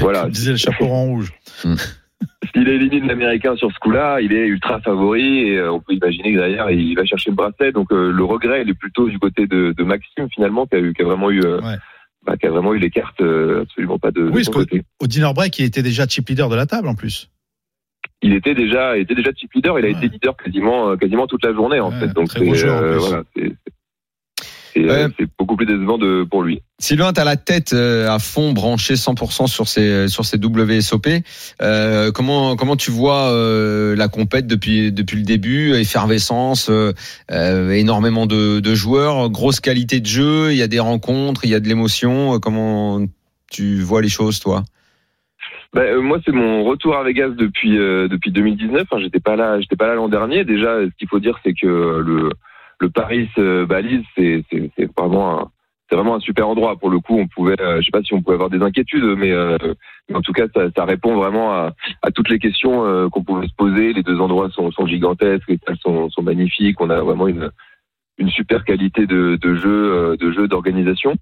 voilà, 0.00 0.28
disait 0.30 0.52
le 0.52 0.56
chaperon 0.56 1.04
rouge. 1.06 1.32
S'il 2.58 2.68
élimine 2.68 3.06
l'américain 3.06 3.56
sur 3.56 3.70
ce 3.72 3.78
coup-là, 3.78 4.20
il 4.20 4.32
est 4.32 4.46
ultra 4.46 4.80
favori 4.80 5.48
et 5.48 5.58
euh, 5.58 5.72
on 5.72 5.80
peut 5.80 5.94
imaginer 5.94 6.32
que 6.32 6.38
derrière 6.38 6.70
il 6.70 6.94
va 6.96 7.04
chercher 7.04 7.30
le 7.30 7.36
bracelet. 7.36 7.72
Donc 7.72 7.92
euh, 7.92 8.10
le 8.12 8.24
regret, 8.24 8.62
il 8.62 8.70
est 8.70 8.74
plutôt 8.78 9.08
du 9.08 9.18
côté 9.18 9.46
de, 9.46 9.72
de 9.76 9.84
Maxime 9.84 10.28
finalement, 10.34 10.66
qui 10.66 10.76
a, 10.76 10.78
eu, 10.80 10.92
qui 10.94 11.02
a 11.02 11.04
vraiment 11.04 11.30
eu, 11.30 11.40
euh, 11.44 11.60
Ouais. 11.60 11.76
bah, 12.26 12.36
qui 12.36 12.46
a 12.46 12.50
vraiment 12.50 12.74
eu 12.74 12.78
les 12.78 12.90
cartes 12.90 13.20
euh, 13.20 13.62
absolument 13.62 13.98
pas 13.98 14.10
de, 14.10 14.22
Oui, 14.22 14.42
parce 14.44 14.48
côté. 14.50 14.82
Au 15.00 15.06
dinner 15.06 15.30
break, 15.34 15.58
il 15.58 15.64
était 15.64 15.82
déjà 15.82 16.06
chip 16.06 16.28
leader 16.28 16.48
de 16.48 16.56
la 16.56 16.66
table 16.66 16.88
en 16.88 16.94
plus. 16.94 17.30
il 18.22 18.32
était 18.34 18.54
déjà 18.54 18.96
il 18.96 19.02
était 19.02 19.14
déjà 19.14 19.32
chip 19.32 19.52
leader 19.54 19.78
il 19.78 19.84
a 19.84 19.88
Ouais. 19.88 19.94
été 19.94 20.08
leader 20.08 20.36
quasiment 20.36 20.96
quasiment 20.96 21.26
toute 21.26 21.44
la 21.44 21.52
journée 21.52 21.78
en 21.80 21.90
Ouais, 21.92 22.00
fait 22.00 22.08
donc 22.12 22.30
c'est 22.32 22.44
voilà 22.44 23.22
c'est 23.36 23.52
c'est 24.72 24.84
euh, 24.84 25.06
Euh, 25.06 25.08
c'est 25.18 25.28
beaucoup 25.38 25.56
plus 25.56 25.66
décevant 25.66 25.98
de 25.98 26.24
pour 26.28 26.42
lui. 26.42 26.62
Sylvain, 26.78 27.12
t'as 27.12 27.24
la 27.24 27.36
tête 27.36 27.72
euh, 27.72 28.08
à 28.08 28.18
fond 28.18 28.52
branchée 28.52 28.94
100% 28.94 29.46
sur 29.46 29.68
ces 29.68 30.08
sur 30.08 30.24
ces 30.24 30.38
WSOP. 30.38 31.08
Euh, 31.60 32.12
comment 32.12 32.56
comment 32.56 32.76
tu 32.76 32.90
vois 32.90 33.30
euh, 33.30 33.96
la 33.96 34.08
compète 34.08 34.46
depuis 34.46 34.92
depuis 34.92 35.16
le 35.16 35.24
début, 35.24 35.74
effervescence, 35.74 36.70
énormément 37.30 38.26
de, 38.26 38.60
de 38.60 38.74
joueurs, 38.74 39.30
grosse 39.30 39.60
qualité 39.60 40.00
de 40.00 40.06
jeu, 40.06 40.52
il 40.52 40.58
y 40.58 40.62
a 40.62 40.68
des 40.68 40.80
rencontres, 40.80 41.44
il 41.44 41.50
y 41.50 41.54
a 41.54 41.60
de 41.60 41.68
l'émotion. 41.68 42.38
Comment 42.40 43.00
tu 43.50 43.80
vois 43.80 44.02
les 44.02 44.08
choses, 44.08 44.40
toi? 44.40 44.64
Bah, 45.74 45.82
euh, 45.82 46.00
moi 46.00 46.18
c'est 46.24 46.32
mon 46.32 46.64
retour 46.64 46.96
à 46.96 47.04
Vegas 47.04 47.28
depuis 47.30 47.78
euh, 47.78 48.08
depuis 48.08 48.32
2019 48.32 48.84
enfin, 48.90 49.02
j'étais 49.02 49.20
pas 49.20 49.36
là 49.36 49.60
j'étais 49.60 49.76
pas 49.76 49.86
là 49.86 49.94
l'an 49.94 50.08
dernier. 50.08 50.44
Déjà 50.44 50.80
ce 50.80 50.96
qu'il 50.98 51.08
faut 51.08 51.20
dire 51.20 51.38
c'est 51.44 51.52
que 51.52 51.66
le 51.66 52.30
le 52.80 52.90
Paris 52.90 53.28
euh, 53.38 53.66
Balise 53.66 54.04
c'est 54.16 54.44
vraiment 54.96 55.40
un 55.40 55.50
c'est 55.88 55.96
vraiment 55.96 56.16
un 56.16 56.20
super 56.20 56.48
endroit 56.48 56.76
pour 56.76 56.90
le 56.90 57.00
coup 57.00 57.18
on 57.18 57.26
pouvait 57.26 57.60
euh, 57.60 57.80
je 57.80 57.86
sais 57.86 57.90
pas 57.90 58.02
si 58.02 58.14
on 58.14 58.22
pouvait 58.22 58.34
avoir 58.34 58.50
des 58.50 58.62
inquiétudes 58.62 59.04
mais, 59.16 59.32
euh, 59.32 59.56
mais 60.08 60.16
en 60.16 60.20
tout 60.22 60.32
cas 60.32 60.46
ça, 60.54 60.70
ça 60.76 60.84
répond 60.84 61.16
vraiment 61.16 61.52
à, 61.52 61.72
à 62.02 62.10
toutes 62.10 62.28
les 62.28 62.38
questions 62.38 62.84
euh, 62.84 63.08
qu'on 63.08 63.24
pouvait 63.24 63.46
se 63.46 63.54
poser 63.54 63.92
les 63.92 64.02
deux 64.02 64.20
endroits 64.20 64.50
sont, 64.50 64.70
sont 64.70 64.86
gigantesques 64.86 65.48
les 65.48 65.58
sont, 65.82 66.10
sont 66.10 66.22
magnifiques 66.22 66.80
on 66.80 66.90
a 66.90 67.00
vraiment 67.00 67.28
une 67.28 67.50
une 68.18 68.30
super 68.30 68.64
qualité 68.64 69.06
de, 69.06 69.38
de 69.40 69.54
jeu 69.54 69.92
euh, 69.92 70.16
de 70.16 70.30
jeu 70.32 70.46
d'organisation 70.48 71.14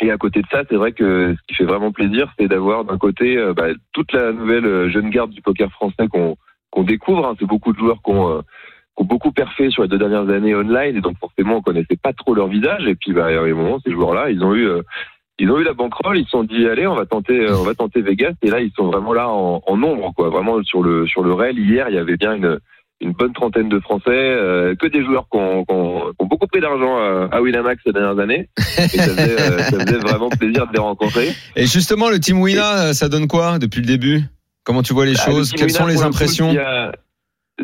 et 0.00 0.10
à 0.10 0.16
côté 0.16 0.42
de 0.42 0.46
ça, 0.50 0.64
c'est 0.68 0.74
vrai 0.74 0.90
que 0.90 1.36
ce 1.38 1.46
qui 1.46 1.54
fait 1.54 1.64
vraiment 1.64 1.92
plaisir, 1.92 2.32
c'est 2.36 2.48
d'avoir 2.48 2.84
d'un 2.84 2.98
côté 2.98 3.36
euh, 3.36 3.54
bah, 3.54 3.68
toute 3.92 4.12
la 4.12 4.32
nouvelle 4.32 4.90
jeune 4.90 5.10
garde 5.10 5.30
du 5.30 5.40
poker 5.42 5.70
français 5.70 6.08
qu'on 6.08 6.36
qu'on 6.70 6.82
découvre. 6.82 7.24
hein. 7.28 7.36
C'est 7.38 7.46
beaucoup 7.46 7.72
de 7.72 7.78
joueurs 7.78 8.00
qui 8.02 8.12
ont, 8.96 9.02
euh, 9.02 9.06
beaucoup 9.06 9.32
perfé 9.32 9.70
sur 9.70 9.82
les 9.82 9.88
deux 9.88 9.98
dernières 9.98 10.28
années 10.28 10.54
online, 10.54 10.96
et 10.96 11.00
donc 11.00 11.16
forcément 11.18 11.56
on 11.56 11.62
connaissait 11.62 11.98
pas 12.02 12.12
trop 12.12 12.34
leur 12.34 12.48
visage. 12.48 12.86
Et 12.86 12.94
puis 12.94 13.12
bah, 13.12 13.26
à 13.26 13.30
un 13.30 13.54
moment, 13.54 13.78
ces 13.84 13.92
joueurs-là, 13.92 14.30
ils 14.30 14.42
ont 14.44 14.54
eu 14.54 14.66
euh, 14.68 14.82
ils 15.38 15.50
ont 15.50 15.58
eu 15.58 15.64
la 15.64 15.72
banquerolle, 15.72 16.18
ils 16.18 16.24
se 16.24 16.30
sont 16.30 16.44
dit 16.44 16.66
allez, 16.66 16.86
on 16.86 16.94
va 16.94 17.06
tenter, 17.06 17.40
euh, 17.40 17.56
on 17.56 17.62
va 17.64 17.74
tenter 17.74 18.00
Vegas. 18.02 18.32
Et 18.42 18.50
là, 18.50 18.60
ils 18.60 18.70
sont 18.76 18.86
vraiment 18.90 19.12
là 19.12 19.28
en, 19.28 19.62
en 19.66 19.76
nombre, 19.76 20.12
quoi. 20.14 20.28
Vraiment 20.30 20.62
sur 20.62 20.82
le 20.82 21.06
sur 21.06 21.22
le 21.22 21.32
rail. 21.32 21.56
Hier, 21.56 21.86
il 21.88 21.94
y 21.94 21.98
avait 21.98 22.16
bien 22.16 22.34
une 22.34 22.58
une 23.00 23.10
bonne 23.14 23.32
trentaine 23.32 23.68
de 23.68 23.80
Français, 23.80 24.10
euh, 24.10 24.76
que 24.76 24.86
des 24.86 25.04
joueurs 25.04 25.26
qui 25.28 25.36
ont, 25.36 25.64
qui 25.64 25.74
ont- 25.74 26.10
qui 26.10 26.16
ont 26.20 26.26
beaucoup 26.26 26.46
pris 26.46 26.60
d'argent 26.60 26.98
à, 26.98 27.28
à 27.32 27.40
Winamax 27.40 27.82
ces 27.84 27.92
dernières 27.92 28.20
années. 28.20 28.48
Et 28.58 28.62
ça 28.86 29.02
faisait, 29.08 29.40
euh, 29.40 29.58
ça 29.58 29.80
faisait 29.80 29.98
vraiment 30.06 30.28
plaisir 30.28 30.68
de 30.68 30.72
les 30.72 30.78
rencontrer. 30.78 31.30
Et 31.56 31.66
justement, 31.66 32.10
le 32.10 32.20
team 32.20 32.40
Wina, 32.40 32.90
euh, 32.90 32.92
ça 32.92 33.08
donne 33.08 33.26
quoi 33.26 33.58
depuis 33.58 33.80
le 33.80 33.86
début? 33.88 34.20
Comment 34.62 34.84
tu 34.84 34.92
vois 34.94 35.04
les 35.06 35.14
Bah, 35.14 35.22
choses? 35.24 35.50
Quelles 35.50 35.70
sont 35.70 35.86
les 35.86 35.94
pour 35.94 36.04
le 36.04 36.10
coup, 36.10 36.14
impressions? 36.14 36.54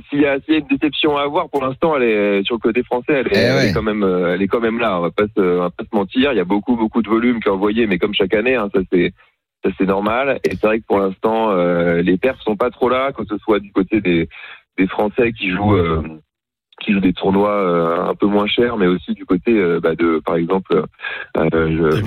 S'il 0.08 0.20
y 0.20 0.26
a, 0.26 0.38
s'il 0.40 0.54
y 0.54 0.54
a 0.54 0.54
s'il 0.54 0.54
y 0.54 0.56
a 0.56 0.60
une 0.60 0.66
déception 0.66 1.16
à 1.16 1.22
avoir, 1.22 1.48
pour 1.50 1.62
l'instant, 1.64 1.96
elle 1.96 2.02
est 2.02 2.42
sur 2.44 2.56
le 2.56 2.60
côté 2.60 2.82
français, 2.82 3.12
elle 3.12 3.26
est, 3.28 3.30
Eh 3.34 3.38
elle 3.38 3.54
ouais. 3.56 3.68
est 3.70 3.72
quand 3.72 3.82
même, 3.82 4.02
euh, 4.02 4.34
elle 4.34 4.42
est 4.42 4.48
quand 4.48 4.60
même 4.60 4.78
là. 4.78 4.98
On 4.98 5.02
va 5.02 5.10
pas 5.10 5.24
se, 5.36 5.40
on 5.40 5.60
va 5.60 5.70
pas 5.70 5.84
se 5.84 5.94
mentir. 5.96 6.32
Il 6.32 6.36
y 6.36 6.40
a 6.40 6.44
beaucoup, 6.44 6.76
beaucoup 6.76 7.02
de 7.02 7.08
volume 7.08 7.40
qui 7.40 7.48
est 7.48 7.52
envoyé, 7.52 7.86
mais 7.86 7.98
comme 7.98 8.14
chaque 8.14 8.34
année, 8.34 8.54
hein, 8.56 8.68
ça 8.74 8.80
c'est, 8.92 9.12
ça 9.64 9.70
c'est 9.78 9.86
normal. 9.86 10.38
Et 10.44 10.50
c'est 10.50 10.66
vrai 10.66 10.80
que 10.80 10.86
pour 10.86 10.98
l'instant, 11.00 11.50
euh, 11.50 12.02
les 12.02 12.16
perfs 12.16 12.42
sont 12.42 12.56
pas 12.56 12.70
trop 12.70 12.88
là, 12.88 13.12
que 13.12 13.24
ce 13.24 13.36
soit 13.38 13.60
du 13.60 13.72
côté 13.72 14.00
des, 14.00 14.28
des 14.78 14.86
Français 14.86 15.32
qui 15.32 15.50
jouent. 15.50 15.74
euh, 15.76 16.02
qui 16.80 16.92
jouent 16.92 17.00
des 17.00 17.12
tournois 17.12 17.50
euh, 17.50 18.08
un 18.08 18.14
peu 18.14 18.26
moins 18.26 18.46
chers, 18.46 18.76
mais 18.76 18.86
aussi 18.86 19.12
du 19.14 19.24
côté 19.26 19.52
euh, 19.52 19.80
bah, 19.80 19.94
de, 19.96 20.20
par 20.24 20.36
exemple, 20.36 20.74
euh, 21.36 21.48
euh, 21.54 22.00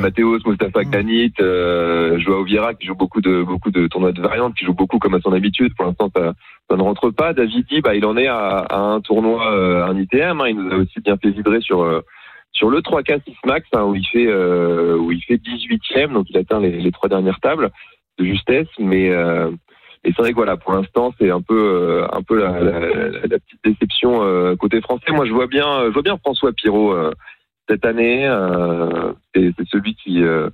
Mateos, 0.00 0.38
Mustafa 0.46 0.82
Mm. 0.82 0.90
Kanit, 0.90 1.32
euh, 1.40 2.18
Joao 2.18 2.44
Vieira 2.44 2.74
qui 2.74 2.86
joue 2.86 2.94
beaucoup 2.94 3.20
de 3.20 3.42
beaucoup 3.42 3.70
de 3.70 3.86
tournois 3.86 4.12
de 4.12 4.20
variantes, 4.20 4.54
qui 4.54 4.64
joue 4.64 4.74
beaucoup 4.74 4.98
comme 4.98 5.14
à 5.14 5.20
son 5.20 5.32
habitude. 5.32 5.72
Pour 5.76 5.86
l'instant, 5.86 6.10
ça, 6.14 6.32
ça 6.68 6.76
ne 6.76 6.82
rentre 6.82 7.10
pas. 7.10 7.32
Davidi, 7.34 7.80
bah, 7.80 7.94
il 7.94 8.04
en 8.04 8.16
est 8.16 8.26
à, 8.26 8.58
à 8.58 8.78
un 8.78 9.00
tournoi, 9.00 9.52
euh, 9.52 9.84
un 9.84 9.96
ITM. 9.96 10.40
hein. 10.40 10.48
il 10.48 10.56
nous 10.56 10.72
a 10.72 10.76
aussi 10.76 11.00
bien 11.00 11.16
fait 11.16 11.30
vibrer 11.30 11.60
sur 11.60 11.82
euh, 11.82 12.00
sur 12.52 12.68
le 12.70 12.80
3K 12.80 13.20
6 13.24 13.36
Max, 13.46 13.66
hein, 13.74 13.84
où 13.84 13.94
il 13.94 14.04
fait 14.06 14.26
euh, 14.26 14.96
où 14.96 15.12
il 15.12 15.22
fait 15.22 15.36
18e, 15.36 16.12
donc 16.12 16.26
il 16.30 16.36
atteint 16.36 16.60
les, 16.60 16.72
les 16.80 16.90
trois 16.92 17.08
dernières 17.08 17.40
tables 17.40 17.70
de 18.18 18.24
justesse. 18.24 18.68
Mais 18.78 19.10
euh, 19.10 19.50
et 20.04 20.12
c'est 20.12 20.22
vrai 20.22 20.30
que 20.30 20.36
voilà, 20.36 20.56
pour 20.56 20.72
l'instant, 20.72 21.12
c'est 21.18 21.30
un 21.30 21.42
peu 21.42 21.54
euh, 21.58 22.06
un 22.12 22.22
peu 22.22 22.38
la, 22.38 22.58
la- 22.60 22.80
la- 22.88 23.38
petite 23.38 23.60
déception 23.64 24.22
euh, 24.22 24.56
côté 24.56 24.80
français. 24.80 25.12
Moi, 25.12 25.26
je 25.26 25.32
vois 25.32 25.46
bien, 25.46 25.84
je 25.86 25.92
vois 25.92 26.02
bien 26.02 26.16
François 26.18 26.52
Pirot 26.52 26.92
euh, 26.92 27.10
cette 27.68 27.84
année. 27.84 28.26
Euh, 28.26 29.12
c'est 29.34 29.52
celui 29.70 29.94
qui 29.94 30.22
euh, 30.22 30.48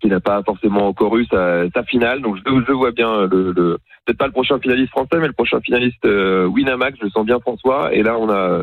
qui 0.00 0.08
n'a 0.08 0.20
pas 0.20 0.42
forcément 0.42 0.88
encore 0.88 1.16
eu 1.16 1.26
sa, 1.26 1.68
sa 1.70 1.84
finale. 1.84 2.20
Donc 2.22 2.36
je, 2.38 2.42
je 2.66 2.72
vois 2.72 2.90
bien 2.92 3.26
le, 3.26 3.52
le 3.52 3.78
peut-être 4.04 4.18
pas 4.18 4.26
le 4.26 4.32
prochain 4.32 4.58
finaliste 4.58 4.90
français, 4.90 5.18
mais 5.20 5.26
le 5.28 5.32
prochain 5.32 5.60
finaliste 5.60 6.04
euh, 6.06 6.46
Winamax. 6.46 6.98
Je 7.02 7.08
sens 7.10 7.24
bien 7.26 7.38
François. 7.40 7.94
Et 7.94 8.02
là, 8.02 8.16
on 8.18 8.28
a 8.30 8.62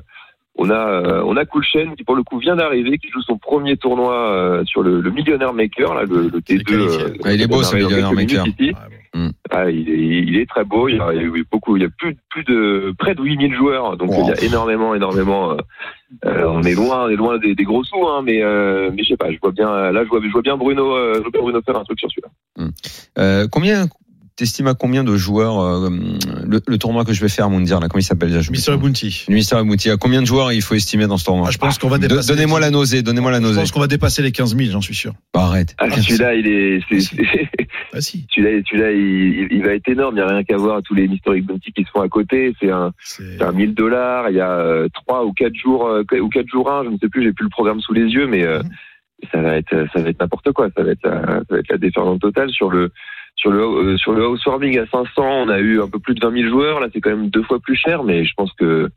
on 0.56 0.70
a 0.70 0.88
euh, 0.90 1.24
on 1.26 1.38
a 1.38 1.46
Kulchen 1.46 1.96
qui 1.96 2.04
pour 2.04 2.16
le 2.16 2.24
coup 2.24 2.40
vient 2.40 2.56
d'arriver, 2.56 2.98
qui 2.98 3.10
joue 3.10 3.22
son 3.22 3.38
premier 3.38 3.78
tournoi 3.78 4.14
euh, 4.34 4.66
sur 4.66 4.82
le, 4.84 5.02
le 5.02 5.12
Millionaire 5.12 5.54
Maker, 5.54 5.94
là, 5.94 6.04
le, 6.04 6.24
le 6.30 6.42
Il 6.50 6.56
est 6.56 6.60
T2. 6.60 6.64
qualifié. 6.64 7.04
euh, 7.04 7.14
Ah, 7.26 7.34
il 7.34 7.42
est 7.42 7.48
beau, 7.48 7.62
ce 7.64 7.76
Millionaire 7.76 8.12
Maker. 8.14 8.44
Bon. 9.14 9.32
Ah, 9.52 9.70
il, 9.70 9.90
est, 9.90 10.24
il 10.28 10.38
est 10.38 10.50
très 10.50 10.64
beau. 10.64 10.90
Il 10.90 10.98
y 10.98 11.00
a, 11.00 11.14
eu 11.14 11.46
beaucoup. 11.52 11.78
Il 11.78 11.84
y 11.84 11.86
a 11.86 11.90
plus, 11.90 12.16
plus 12.30 12.44
de 12.44 12.94
près 12.98 13.14
de 13.16 13.22
8000 13.22 13.54
joueurs. 13.56 13.98
Donc 13.98 14.10
Wow. 14.12 14.24
il 14.24 14.28
y 14.28 14.32
a 14.32 14.44
énormément, 14.44 14.96
énormément. 14.96 15.52
euh, 15.52 15.58
euh, 16.26 16.46
on 16.48 16.62
est 16.64 16.76
loin, 16.76 17.06
on 17.06 17.10
est 17.10 17.16
loin 17.16 17.38
des, 17.40 17.56
des 17.56 17.64
gros 17.64 17.84
sous, 17.84 18.08
hein, 18.08 18.22
mais 18.24 18.42
euh, 18.44 18.92
mais 18.96 19.04
je 19.04 19.10
sais 19.10 19.18
pas. 19.18 19.32
Je 19.32 19.38
vois 19.42 19.52
bien. 19.52 19.92
Là, 19.92 20.04
je 20.04 20.10
vois, 20.10 20.20
je 20.24 20.32
vois 20.32 20.42
bien 20.42 20.58
Bruno, 20.58 20.96
euh, 20.96 21.14
je 21.16 21.22
vois 21.22 21.32
bien 21.32 21.42
Bruno 21.42 21.62
faire 21.62 21.78
un 21.78 21.84
truc 21.84 22.00
sur 22.00 22.10
celui-là. 22.10 22.70
Euh, 23.20 23.48
Combien 23.52 23.88
t'estimes 24.36 24.68
à 24.68 24.74
combien 24.74 25.04
de 25.04 25.16
joueurs 25.16 25.60
euh, 25.60 25.90
le, 26.46 26.60
le 26.66 26.78
tournoi 26.78 27.06
que 27.06 27.14
je 27.14 27.22
vais 27.22 27.30
faire, 27.30 27.50
Moundir, 27.50 27.80
là, 27.80 27.88
comment 27.88 28.00
il 28.00 28.04
s'appelle 28.04 28.30
déjà 28.32 28.50
Mister. 28.52 28.76
Bounty. 28.78 29.26
Mister 29.30 29.62
Mouti, 29.64 29.90
à 29.90 29.98
combien 29.98 30.22
de 30.22 30.28
joueurs 30.28 30.52
il 30.52 30.62
faut 30.62 30.76
estimer 30.76 31.08
dans 31.08 31.18
ce 31.18 31.26
tournoi 31.26 31.46
Ah, 31.48 31.52
je 31.52 31.58
pense 31.58 31.78
qu'on 31.78 31.90
va 31.90 31.98
dépasser. 31.98 32.28
Donnez-moi 32.34 32.60
les 32.60 32.66
la 32.68 32.72
nausée, 32.72 33.02
donnez-moi 33.02 33.32
la 33.32 33.38
15 33.40 33.44
Je 33.44 33.48
nausée. 33.50 33.60
pense 33.62 33.72
qu'on 33.72 33.80
va 33.80 33.88
dépasser 33.88 34.22
les 34.22 34.32
15 34.32 34.56
000, 34.58 34.72
j'en 34.72 34.82
suis 34.82 34.96
sûr. 34.96 35.14
Bah, 35.34 35.42
arrête. 35.46 35.76
Ah, 35.78 35.90
celui-là, 35.92 36.36
il 36.36 36.48
est, 36.48 36.80
Ah 37.94 38.02
si. 38.02 38.26
celui-là, 38.34 38.62
celui-là, 38.70 38.92
il, 38.92 39.48
il 39.52 39.64
va 39.64 39.74
être 39.74 39.88
énorme. 39.88 40.16
Il 40.16 40.24
n'y 40.24 40.24
a 40.24 40.28
rien 40.28 40.44
qu'à 40.44 40.58
voir 40.58 40.82
tous 40.84 40.96
les 40.96 41.06
historiques 41.06 41.46
bounty 41.46 41.72
qui 41.72 41.84
se 41.84 41.90
font 41.92 42.02
à 42.02 42.10
côté. 42.10 42.54
C'est 42.60 42.72
un, 42.72 42.92
un 43.40 43.52
1000 43.52 43.74
dollars. 43.76 44.30
Il 44.30 44.36
y 44.36 44.42
a 44.42 44.50
euh, 44.50 44.88
trois 44.94 45.26
ou 45.26 45.34
quatre 45.34 45.56
jours, 45.56 45.88
euh, 45.88 46.04
ou 46.20 46.30
quatre 46.30 46.48
jours 46.48 46.72
un, 46.72 46.84
je 46.86 46.90
ne 46.90 46.98
sais 46.98 47.10
plus. 47.10 47.24
J'ai 47.24 47.34
plus 47.34 47.44
le 47.44 47.50
programme 47.50 47.80
sous 47.82 47.94
les 47.94 48.06
yeux, 48.06 48.28
mais 48.28 48.44
euh, 48.44 48.62
Mhm. 48.64 48.70
ça 49.32 49.42
va 49.42 49.56
être, 49.58 49.86
ça 49.94 50.02
va 50.02 50.10
être 50.10 50.20
n'importe 50.20 50.52
quoi. 50.54 50.70
Ça 50.76 50.84
va 50.84 50.92
être, 50.92 51.06
la, 51.08 51.22
ça 51.22 51.44
va 51.52 51.60
être 51.60 51.70
la 51.70 51.78
déferlante 51.78 52.20
totale 52.22 52.50
sur 52.50 52.70
le. 52.70 52.92
Sur 53.36 53.52
le, 53.52 53.62
euh, 53.62 53.98
sur 53.98 54.14
le 54.14 54.28
housewarming 54.28 54.80
à 54.80 54.86
500, 54.86 55.12
on 55.18 55.50
a 55.50 55.60
eu 55.60 55.82
un 55.82 55.90
peu 55.90 56.00
plus 56.00 56.14
de 56.16 56.26
20 56.26 56.34
000 56.34 56.50
joueurs. 56.50 56.80
Là, 56.80 56.88
c'est 56.94 57.02
quand 57.02 57.10
même 57.10 57.30
deux 57.30 57.44
fois 57.44 57.60
plus 57.60 57.76
cher, 57.76 58.04
mais 58.04 58.26
je 58.26 58.34
pense 58.36 58.54
que 58.54 58.90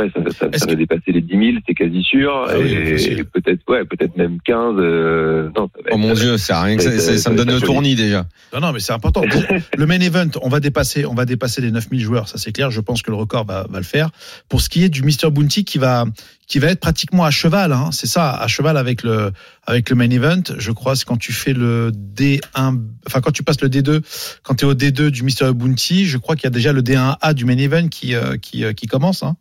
ouais, 0.00 0.10
ça, 0.14 0.20
ça, 0.30 0.58
ça 0.58 0.66
va 0.66 0.72
que- 0.72 0.78
dépasser 0.78 1.12
les 1.12 1.20
10 1.20 1.30
000, 1.38 1.58
c'est 1.66 1.74
quasi 1.74 2.02
sûr. 2.02 2.46
Ah 2.48 2.54
oui, 2.58 2.72
et 2.72 3.24
peut-être, 3.24 3.60
ouais, 3.68 3.84
peut-être 3.84 4.16
même 4.16 4.38
15. 4.44 4.74
euh, 4.78 5.50
non, 5.56 5.68
ça 5.74 5.82
va 5.82 5.90
Oh 5.92 5.96
mon 5.98 6.14
dieu, 6.14 6.36
c'est 6.38 6.54
rien 6.54 6.76
que 6.76 6.82
ça, 6.82 6.90
ça- 6.92 6.98
ça, 6.98 7.18
ça 7.18 7.30
me 7.30 7.36
ça- 7.38 7.44
donne 7.44 7.54
le 7.54 7.60
ça- 7.60 7.66
tournis 7.66 7.94
déjà. 7.94 8.26
Non, 8.52 8.60
non, 8.60 8.72
mais 8.72 8.80
c'est 8.80 8.92
important. 8.92 9.22
Le 9.76 9.86
main 9.86 10.00
event, 10.00 10.28
on 10.42 10.48
va 10.48 10.60
dépasser, 10.60 11.04
on 11.06 11.14
va 11.14 11.24
dépasser 11.24 11.60
les 11.60 11.70
9000 11.70 12.00
joueurs, 12.00 12.28
ça 12.28 12.38
c'est 12.38 12.52
clair. 12.52 12.70
Je 12.70 12.80
pense 12.80 13.02
que 13.02 13.10
le 13.10 13.16
record 13.16 13.44
va, 13.46 13.66
va 13.70 13.78
le 13.78 13.84
faire. 13.84 14.10
Pour 14.48 14.60
ce 14.60 14.68
qui 14.68 14.84
est 14.84 14.88
du 14.88 15.02
Mr. 15.02 15.30
Bounty 15.30 15.64
qui 15.64 15.78
va, 15.78 16.04
qui 16.46 16.58
va 16.58 16.68
être 16.68 16.80
pratiquement 16.80 17.24
à 17.24 17.30
cheval, 17.30 17.72
hein, 17.72 17.90
c'est 17.92 18.06
ça, 18.08 18.32
à 18.34 18.46
cheval 18.48 18.76
avec 18.76 19.02
le, 19.02 19.30
avec 19.66 19.88
le 19.90 19.96
main 19.96 20.10
event. 20.10 20.42
Je 20.58 20.72
crois, 20.72 20.96
c'est 20.96 21.04
quand 21.04 21.16
tu 21.18 21.32
fais 21.32 21.52
le 21.52 21.92
D1, 21.92 22.80
enfin 23.06 23.20
quand 23.20 23.30
tu 23.32 23.42
passes 23.42 23.60
le 23.60 23.68
D2, 23.68 24.00
quand 24.42 24.54
tu 24.56 24.64
es 24.64 24.68
au 24.68 24.74
D2 24.74 25.10
du 25.10 25.22
Mr. 25.22 25.52
Bounty, 25.54 26.06
je 26.06 26.18
crois 26.18 26.34
qu'il 26.36 26.44
y 26.44 26.46
a 26.48 26.50
déjà 26.50 26.72
le 26.72 26.82
D1A 26.82 27.34
du 27.34 27.44
main 27.44 27.56
event 27.58 27.88
qui, 27.88 28.14
euh, 28.14 28.36
qui, 28.36 28.64
euh, 28.64 28.72
qui 28.72 28.86
commence. 28.86 29.22
Hein. 29.22 29.36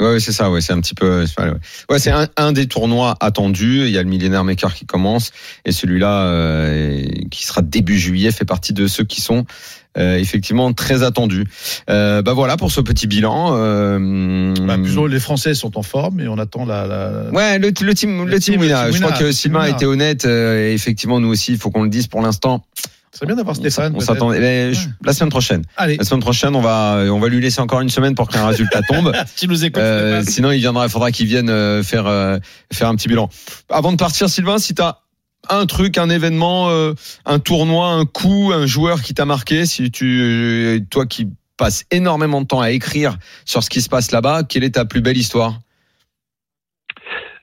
Ouais, 0.00 0.12
ouais, 0.12 0.20
c'est 0.20 0.32
ça, 0.32 0.50
ouais, 0.50 0.60
c'est 0.60 0.72
un 0.72 0.80
petit 0.80 0.94
peu. 0.94 1.24
pas- 1.36 1.44
Ouais, 1.50 1.52
Ouais, 1.90 1.98
c'est 1.98 2.10
un, 2.10 2.26
un 2.36 2.52
des 2.52 2.66
tournois 2.66 3.16
attendus. 3.20 3.82
Il 3.84 3.90
y 3.90 3.98
a 3.98 4.02
le 4.02 4.08
Millionaire 4.08 4.44
Maker 4.44 4.74
qui 4.74 4.86
commence 4.86 5.30
et 5.64 5.72
celui-là 5.72 6.24
euh, 6.24 7.04
qui 7.30 7.44
sera 7.46 7.62
début 7.62 7.98
juillet 7.98 8.32
fait 8.32 8.44
partie 8.44 8.72
de 8.72 8.86
ceux 8.86 9.04
qui 9.04 9.20
sont 9.20 9.44
euh, 9.98 10.16
effectivement 10.16 10.72
très 10.72 11.02
attendus. 11.02 11.44
Euh, 11.90 12.22
bah 12.22 12.32
voilà 12.32 12.56
pour 12.56 12.70
ce 12.70 12.80
petit 12.80 13.06
bilan. 13.08 13.56
Euh, 13.56 14.54
Bah, 14.66 14.78
plus 14.78 14.96
ou 14.96 15.00
moins, 15.00 15.08
les 15.08 15.20
Français 15.20 15.54
sont 15.54 15.76
en 15.76 15.82
forme 15.82 16.20
et 16.20 16.28
on 16.28 16.38
attend 16.38 16.64
la. 16.64 16.86
la- 16.86 17.30
Ouais, 17.32 17.58
le, 17.58 17.68
le 17.80 17.94
team, 17.94 18.24
le, 18.24 18.30
Le 18.30 18.38
team 18.40 18.54
team 18.60 18.62
Je 18.92 19.00
crois 19.00 19.12
que 19.18 19.32
Sylvain 19.32 19.60
a 19.60 19.68
été 19.70 19.86
honnête. 19.86 20.24
euh, 20.24 20.68
et 20.70 20.74
effectivement, 20.74 21.20
nous 21.20 21.28
aussi, 21.28 21.52
il 21.52 21.58
faut 21.58 21.70
qu'on 21.70 21.82
le 21.82 21.88
dise 21.90 22.06
pour 22.06 22.22
l'instant. 22.22 22.64
C'est 23.20 23.26
bien 23.26 23.36
d'avoir 23.36 23.54
Stéphane. 23.54 23.94
on 23.94 24.00
Ouais. 24.30 24.72
La 25.04 25.12
semaine 25.12 25.28
prochaine. 25.28 25.62
Allez, 25.76 25.98
La 25.98 26.04
semaine 26.04 26.22
prochaine, 26.22 26.56
on 26.56 26.62
va, 26.62 27.04
on 27.10 27.18
va 27.18 27.28
lui 27.28 27.38
laisser 27.38 27.60
encore 27.60 27.82
une 27.82 27.90
semaine 27.90 28.14
pour 28.14 28.28
qu'un 28.28 28.46
résultat 28.46 28.80
tombe. 28.88 29.12
tu 29.36 29.46
nous 29.46 29.62
écoutes. 29.62 29.82
Euh, 29.82 30.22
sinon, 30.26 30.52
il 30.52 30.60
viendra, 30.60 30.86
il 30.86 30.90
faudra 30.90 31.12
qu'il 31.12 31.26
vienne 31.26 31.50
euh, 31.50 31.82
faire 31.82 32.06
euh, 32.06 32.38
faire 32.72 32.88
un 32.88 32.96
petit 32.96 33.08
bilan. 33.08 33.28
Avant 33.68 33.92
de 33.92 33.98
partir, 33.98 34.30
Sylvain, 34.30 34.56
si 34.56 34.74
tu 34.74 34.80
as 34.80 35.00
un 35.50 35.66
truc, 35.66 35.98
un 35.98 36.08
événement, 36.08 36.70
euh, 36.70 36.94
un 37.26 37.38
tournoi, 37.40 37.88
un 37.88 38.06
coup, 38.06 38.52
un 38.54 38.64
joueur 38.64 39.02
qui 39.02 39.12
t'a 39.12 39.26
marqué, 39.26 39.66
si 39.66 39.90
tu, 39.90 40.20
euh, 40.22 40.80
toi 40.88 41.04
qui 41.04 41.28
passes 41.58 41.84
énormément 41.90 42.40
de 42.40 42.46
temps 42.46 42.62
à 42.62 42.70
écrire 42.70 43.18
sur 43.44 43.62
ce 43.62 43.68
qui 43.68 43.82
se 43.82 43.90
passe 43.90 44.12
là-bas, 44.12 44.44
quelle 44.44 44.64
est 44.64 44.76
ta 44.76 44.86
plus 44.86 45.02
belle 45.02 45.18
histoire? 45.18 45.60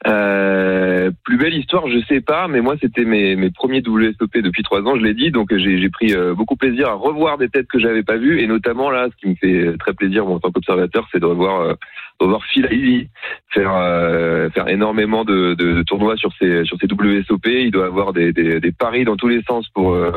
Euh, 0.05 1.09
plus 1.23 1.37
belle 1.37 1.55
histoire, 1.55 1.87
je 1.87 1.99
sais 2.07 2.21
pas, 2.21 2.47
mais 2.47 2.61
moi 2.61 2.75
c'était 2.79 3.03
mes, 3.03 3.35
mes 3.35 3.49
premiers 3.49 3.81
WSOP 3.85 4.37
depuis 4.37 4.61
trois 4.61 4.81
ans, 4.81 4.95
je 4.95 5.01
l'ai 5.01 5.15
dit, 5.15 5.31
donc 5.31 5.55
j'ai 5.55 5.89
pris 5.89 6.13
euh, 6.13 6.35
beaucoup 6.35 6.55
plaisir 6.55 6.89
à 6.89 6.93
revoir 6.93 7.37
des 7.39 7.49
têtes 7.49 7.67
que 7.67 7.79
j'avais 7.79 8.03
pas 8.03 8.17
vues, 8.17 8.39
et 8.39 8.47
notamment 8.47 8.91
là, 8.91 9.07
ce 9.11 9.15
qui 9.17 9.29
me 9.29 9.35
fait 9.35 9.77
très 9.79 9.93
plaisir 9.93 10.25
moi, 10.25 10.35
en 10.35 10.39
tant 10.39 10.51
qu'observateur, 10.51 11.07
c'est 11.11 11.19
de 11.19 11.25
revoir, 11.25 11.61
euh, 11.61 11.73
de 12.19 12.25
revoir 12.25 12.43
Phil 12.45 12.67
Ivey 12.71 13.07
faire 13.49 13.73
euh, 13.75 14.49
faire 14.51 14.67
énormément 14.67 15.25
de, 15.25 15.83
tournois 15.83 16.15
sur 16.15 16.31
ses 16.39 16.63
sur 16.65 16.77
ses 16.79 16.87
WSOP. 16.87 17.47
Il 17.47 17.71
doit 17.71 17.85
avoir 17.85 18.13
des, 18.13 18.33
des, 18.33 18.59
des 18.59 18.71
paris 18.71 19.03
dans 19.03 19.15
tous 19.15 19.27
les 19.27 19.41
sens 19.43 19.67
pour 19.69 19.93
euh, 19.93 20.11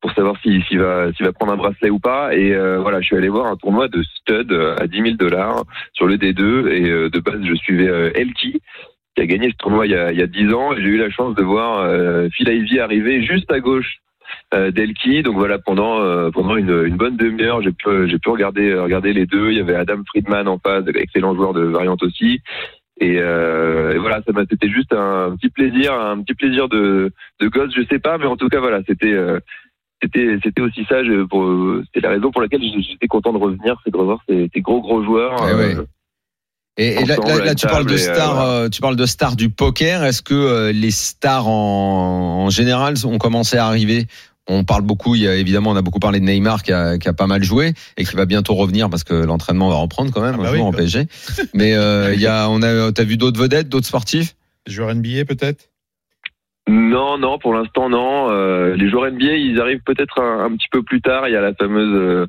pour 0.00 0.12
savoir 0.12 0.36
s'il 0.40 0.78
va 0.78 1.10
va 1.10 1.32
prendre 1.32 1.52
un 1.52 1.56
bracelet 1.56 1.90
ou 1.90 1.98
pas. 1.98 2.34
Et 2.34 2.54
voilà, 2.78 3.00
je 3.00 3.06
suis 3.06 3.16
allé 3.16 3.28
voir 3.28 3.46
un 3.46 3.56
tournoi 3.56 3.88
de 3.88 4.02
stud 4.02 4.52
à 4.78 4.86
10 4.86 5.02
000 5.02 5.14
dollars 5.16 5.64
sur 5.92 6.06
le 6.06 6.16
D2, 6.16 6.68
et 6.68 6.90
euh, 6.90 7.10
de 7.10 7.20
base 7.20 7.40
je 7.42 7.54
suivais 7.54 7.88
euh, 7.88 8.10
Elki 8.14 8.60
qui 9.14 9.22
a 9.22 9.26
gagné 9.26 9.50
ce 9.50 9.56
tournoi 9.56 9.86
il 9.86 9.92
y 9.92 9.96
a, 9.96 10.12
il 10.12 10.18
y 10.18 10.22
a 10.22 10.26
10 10.26 10.52
ans. 10.54 10.74
J'ai 10.76 10.82
eu 10.82 10.98
la 10.98 11.10
chance 11.10 11.34
de 11.34 11.42
voir 11.42 11.80
euh, 11.80 12.28
Phil 12.32 12.48
Ivey 12.48 12.80
arriver 12.80 13.22
juste 13.24 13.50
à 13.50 13.60
gauche 13.60 13.98
euh, 14.54 14.70
d'Elki. 14.70 15.22
Donc 15.22 15.36
voilà, 15.36 15.58
pendant 15.58 16.00
euh, 16.00 16.30
pendant 16.30 16.56
une, 16.56 16.84
une 16.86 16.96
bonne 16.96 17.16
demi-heure, 17.16 17.62
j'ai 17.62 17.72
pu 17.72 18.08
j'ai 18.08 18.18
pu 18.18 18.28
regarder 18.28 18.74
regarder 18.74 19.12
les 19.12 19.26
deux. 19.26 19.50
Il 19.50 19.58
y 19.58 19.60
avait 19.60 19.74
Adam 19.74 20.02
Friedman 20.08 20.48
en 20.48 20.58
face, 20.58 20.84
excellent 20.94 21.34
joueur 21.34 21.52
de 21.52 21.62
variante 21.62 22.02
aussi. 22.02 22.40
Et, 23.00 23.16
euh, 23.18 23.94
et 23.94 23.98
voilà, 23.98 24.20
ça 24.26 24.32
m'a 24.32 24.42
c'était 24.48 24.68
juste 24.68 24.92
un 24.92 25.34
petit 25.36 25.48
plaisir, 25.48 25.94
un 25.94 26.22
petit 26.22 26.34
plaisir 26.34 26.68
de 26.68 27.10
de 27.40 27.48
gosse, 27.48 27.72
je 27.74 27.82
sais 27.90 27.98
pas, 27.98 28.18
mais 28.18 28.26
en 28.26 28.36
tout 28.36 28.48
cas 28.48 28.60
voilà, 28.60 28.80
c'était 28.86 29.14
euh, 29.14 29.40
c'était 30.02 30.38
c'était 30.44 30.60
aussi 30.60 30.84
ça. 30.84 31.00
C'était 31.02 32.06
la 32.06 32.10
raison 32.10 32.30
pour 32.30 32.42
laquelle 32.42 32.60
j'étais 32.62 33.06
content 33.06 33.32
de 33.32 33.38
revenir, 33.38 33.80
c'est 33.82 33.90
de 33.90 33.96
revoir 33.96 34.20
ces, 34.28 34.50
ces 34.52 34.60
gros 34.60 34.82
gros 34.82 35.02
joueurs. 35.02 35.34
Eh 35.50 35.54
ouais. 35.54 35.76
Et, 36.80 37.02
et 37.02 37.04
là, 37.04 37.54
tu 37.54 37.66
parles 37.66 37.84
de 37.84 37.92
euh, 37.92 37.98
stars, 37.98 38.40
euh, 38.40 38.68
tu 38.70 38.80
parles 38.80 38.96
de 38.96 39.04
stars 39.04 39.36
du 39.36 39.50
poker. 39.50 40.02
Est-ce 40.02 40.22
que 40.22 40.32
euh, 40.32 40.72
les 40.72 40.90
stars 40.90 41.46
en, 41.46 42.44
en 42.46 42.50
général 42.50 42.94
ont 43.04 43.18
commencé 43.18 43.58
à 43.58 43.66
arriver? 43.66 44.06
On 44.48 44.64
parle 44.64 44.80
beaucoup, 44.82 45.14
il 45.14 45.20
y 45.20 45.28
a 45.28 45.36
évidemment, 45.36 45.70
on 45.70 45.76
a 45.76 45.82
beaucoup 45.82 45.98
parlé 45.98 46.20
de 46.20 46.24
Neymar 46.24 46.62
qui 46.62 46.72
a, 46.72 46.96
qui 46.96 47.06
a 47.06 47.12
pas 47.12 47.26
mal 47.26 47.42
joué 47.44 47.74
et 47.98 48.04
qui 48.04 48.16
va 48.16 48.24
bientôt 48.24 48.54
revenir 48.54 48.88
parce 48.88 49.04
que 49.04 49.12
l'entraînement 49.12 49.68
va 49.68 49.76
reprendre 49.76 50.10
quand 50.10 50.22
même 50.22 50.36
Ah 50.38 50.42
bah 50.42 50.48
un 50.48 50.52
oui, 50.52 50.58
jour 50.58 50.66
en. 50.68 50.72
PSG. 50.72 51.06
Mais 51.54 51.74
euh, 51.74 52.14
il 52.14 52.20
y 52.20 52.26
a, 52.26 52.48
on 52.48 52.62
a, 52.62 52.90
t'as 52.92 53.04
vu 53.04 53.18
d'autres 53.18 53.40
vedettes, 53.40 53.68
d'autres 53.68 53.86
sportifs? 53.86 54.34
Joueur 54.66 54.94
NBA 54.94 55.26
peut-être? 55.28 55.68
Non, 56.66 57.18
non, 57.18 57.38
pour 57.38 57.52
l'instant 57.52 57.90
non. 57.90 58.30
Euh, 58.30 58.74
les 58.74 58.88
joueurs 58.88 59.10
NBA, 59.12 59.34
ils 59.36 59.60
arrivent 59.60 59.82
peut-être 59.84 60.18
un, 60.20 60.46
un 60.46 60.56
petit 60.56 60.68
peu 60.70 60.82
plus 60.82 61.02
tard. 61.02 61.28
Il 61.28 61.32
y 61.32 61.36
a 61.36 61.40
la 61.42 61.52
fameuse 61.54 61.94
euh, 61.94 62.26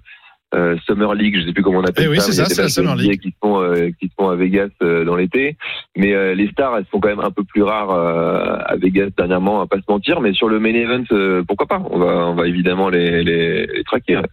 euh, 0.53 0.75
Summer 0.85 1.13
League, 1.15 1.37
je 1.39 1.45
sais 1.45 1.53
plus 1.53 1.63
comment 1.63 1.79
on 1.79 1.83
appelle 1.83 2.05
Eh 2.05 2.07
oui, 2.07 2.19
ça. 2.19 2.31
c'est 2.31 2.31
mais 2.31 2.35
il 2.35 2.51
y 2.51 2.55
ça, 2.55 2.61
a 2.61 2.65
des 2.65 2.69
c'est 2.71 2.81
la 2.83 2.87
matchs 2.89 2.97
Summer 2.97 3.11
NBA 3.11 3.17
qui 3.21 3.29
se 3.29 3.35
font 3.41 3.61
euh, 3.61 3.89
qui 3.99 4.07
se 4.07 4.13
font 4.19 4.29
à 4.29 4.35
Vegas 4.35 4.69
euh, 4.83 5.05
dans 5.05 5.15
l'été. 5.15 5.57
Mais 5.97 6.13
euh, 6.13 6.33
les 6.35 6.47
stars, 6.49 6.77
elles 6.77 6.85
sont 6.91 6.99
quand 6.99 7.09
même 7.09 7.19
un 7.21 7.31
peu 7.31 7.43
plus 7.43 7.63
rares 7.63 7.91
euh, 7.91 8.57
à 8.65 8.75
Vegas 8.77 9.09
dernièrement, 9.17 9.61
à 9.61 9.67
pas 9.67 9.77
se 9.77 9.83
mentir. 9.89 10.21
Mais 10.21 10.33
sur 10.33 10.49
le 10.49 10.59
main 10.59 10.73
event, 10.73 11.03
euh, 11.11 11.43
pourquoi 11.47 11.67
pas? 11.67 11.81
On 11.89 11.99
va 11.99 12.27
on 12.27 12.35
va 12.35 12.47
évidemment 12.47 12.89
les 12.89 13.23
les, 13.23 13.65
les 13.67 13.83
traquer. 13.83 14.17
ouais. 14.17 14.23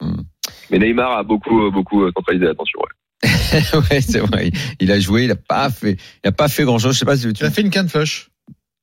Hmm. 0.00 0.22
Mais 0.70 0.78
Neymar 0.78 1.12
a 1.18 1.22
beaucoup 1.22 1.70
beaucoup 1.70 2.04
centralisé 2.12 2.46
l'attention. 2.46 2.78
Ouais. 2.80 3.28
Ouais, 3.90 4.00
c'est 4.00 4.18
vrai. 4.20 4.50
Il 4.80 4.90
a 4.92 5.00
joué, 5.00 5.24
il 5.24 5.30
a 5.30 5.36
pas 5.36 5.70
fait, 5.70 5.96
il 6.24 6.28
a 6.28 6.32
pas 6.32 6.48
fait 6.48 6.64
grand 6.64 6.78
chose. 6.78 6.94
Je 6.94 6.98
sais 6.98 7.04
pas 7.06 7.16
si 7.16 7.32
tu, 7.32 7.42
Il 7.42 7.46
a 7.46 7.50
fait 7.50 7.62
une 7.62 7.70
can 7.70 7.88
flush. 7.88 8.28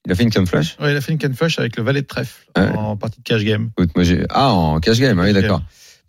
il 0.06 0.12
a 0.12 0.16
fait 0.16 0.24
une 0.24 0.32
cam 0.32 0.48
flash. 0.48 0.76
Ouais, 0.80 0.92
il 0.92 0.98
a 0.98 1.02
fait 1.02 1.12
une 1.12 1.20
can 1.20 1.32
flush 1.34 1.60
avec 1.60 1.78
le 1.78 1.84
valet 1.84 2.02
de 2.02 2.08
trèfle 2.08 2.44
Ouais. 2.58 2.70
en 2.76 2.98
partie 2.98 3.20
de 3.20 3.24
cash 3.24 3.44
game. 3.44 3.70
Écoute, 3.78 3.92
moi 3.96 4.04
j'ai 4.04 4.24
ah 4.30 4.52
en 4.54 4.80
cash 4.80 5.00
game, 5.00 5.20
ah 5.20 5.24
oui 5.24 5.34
d'accord. 5.34 5.62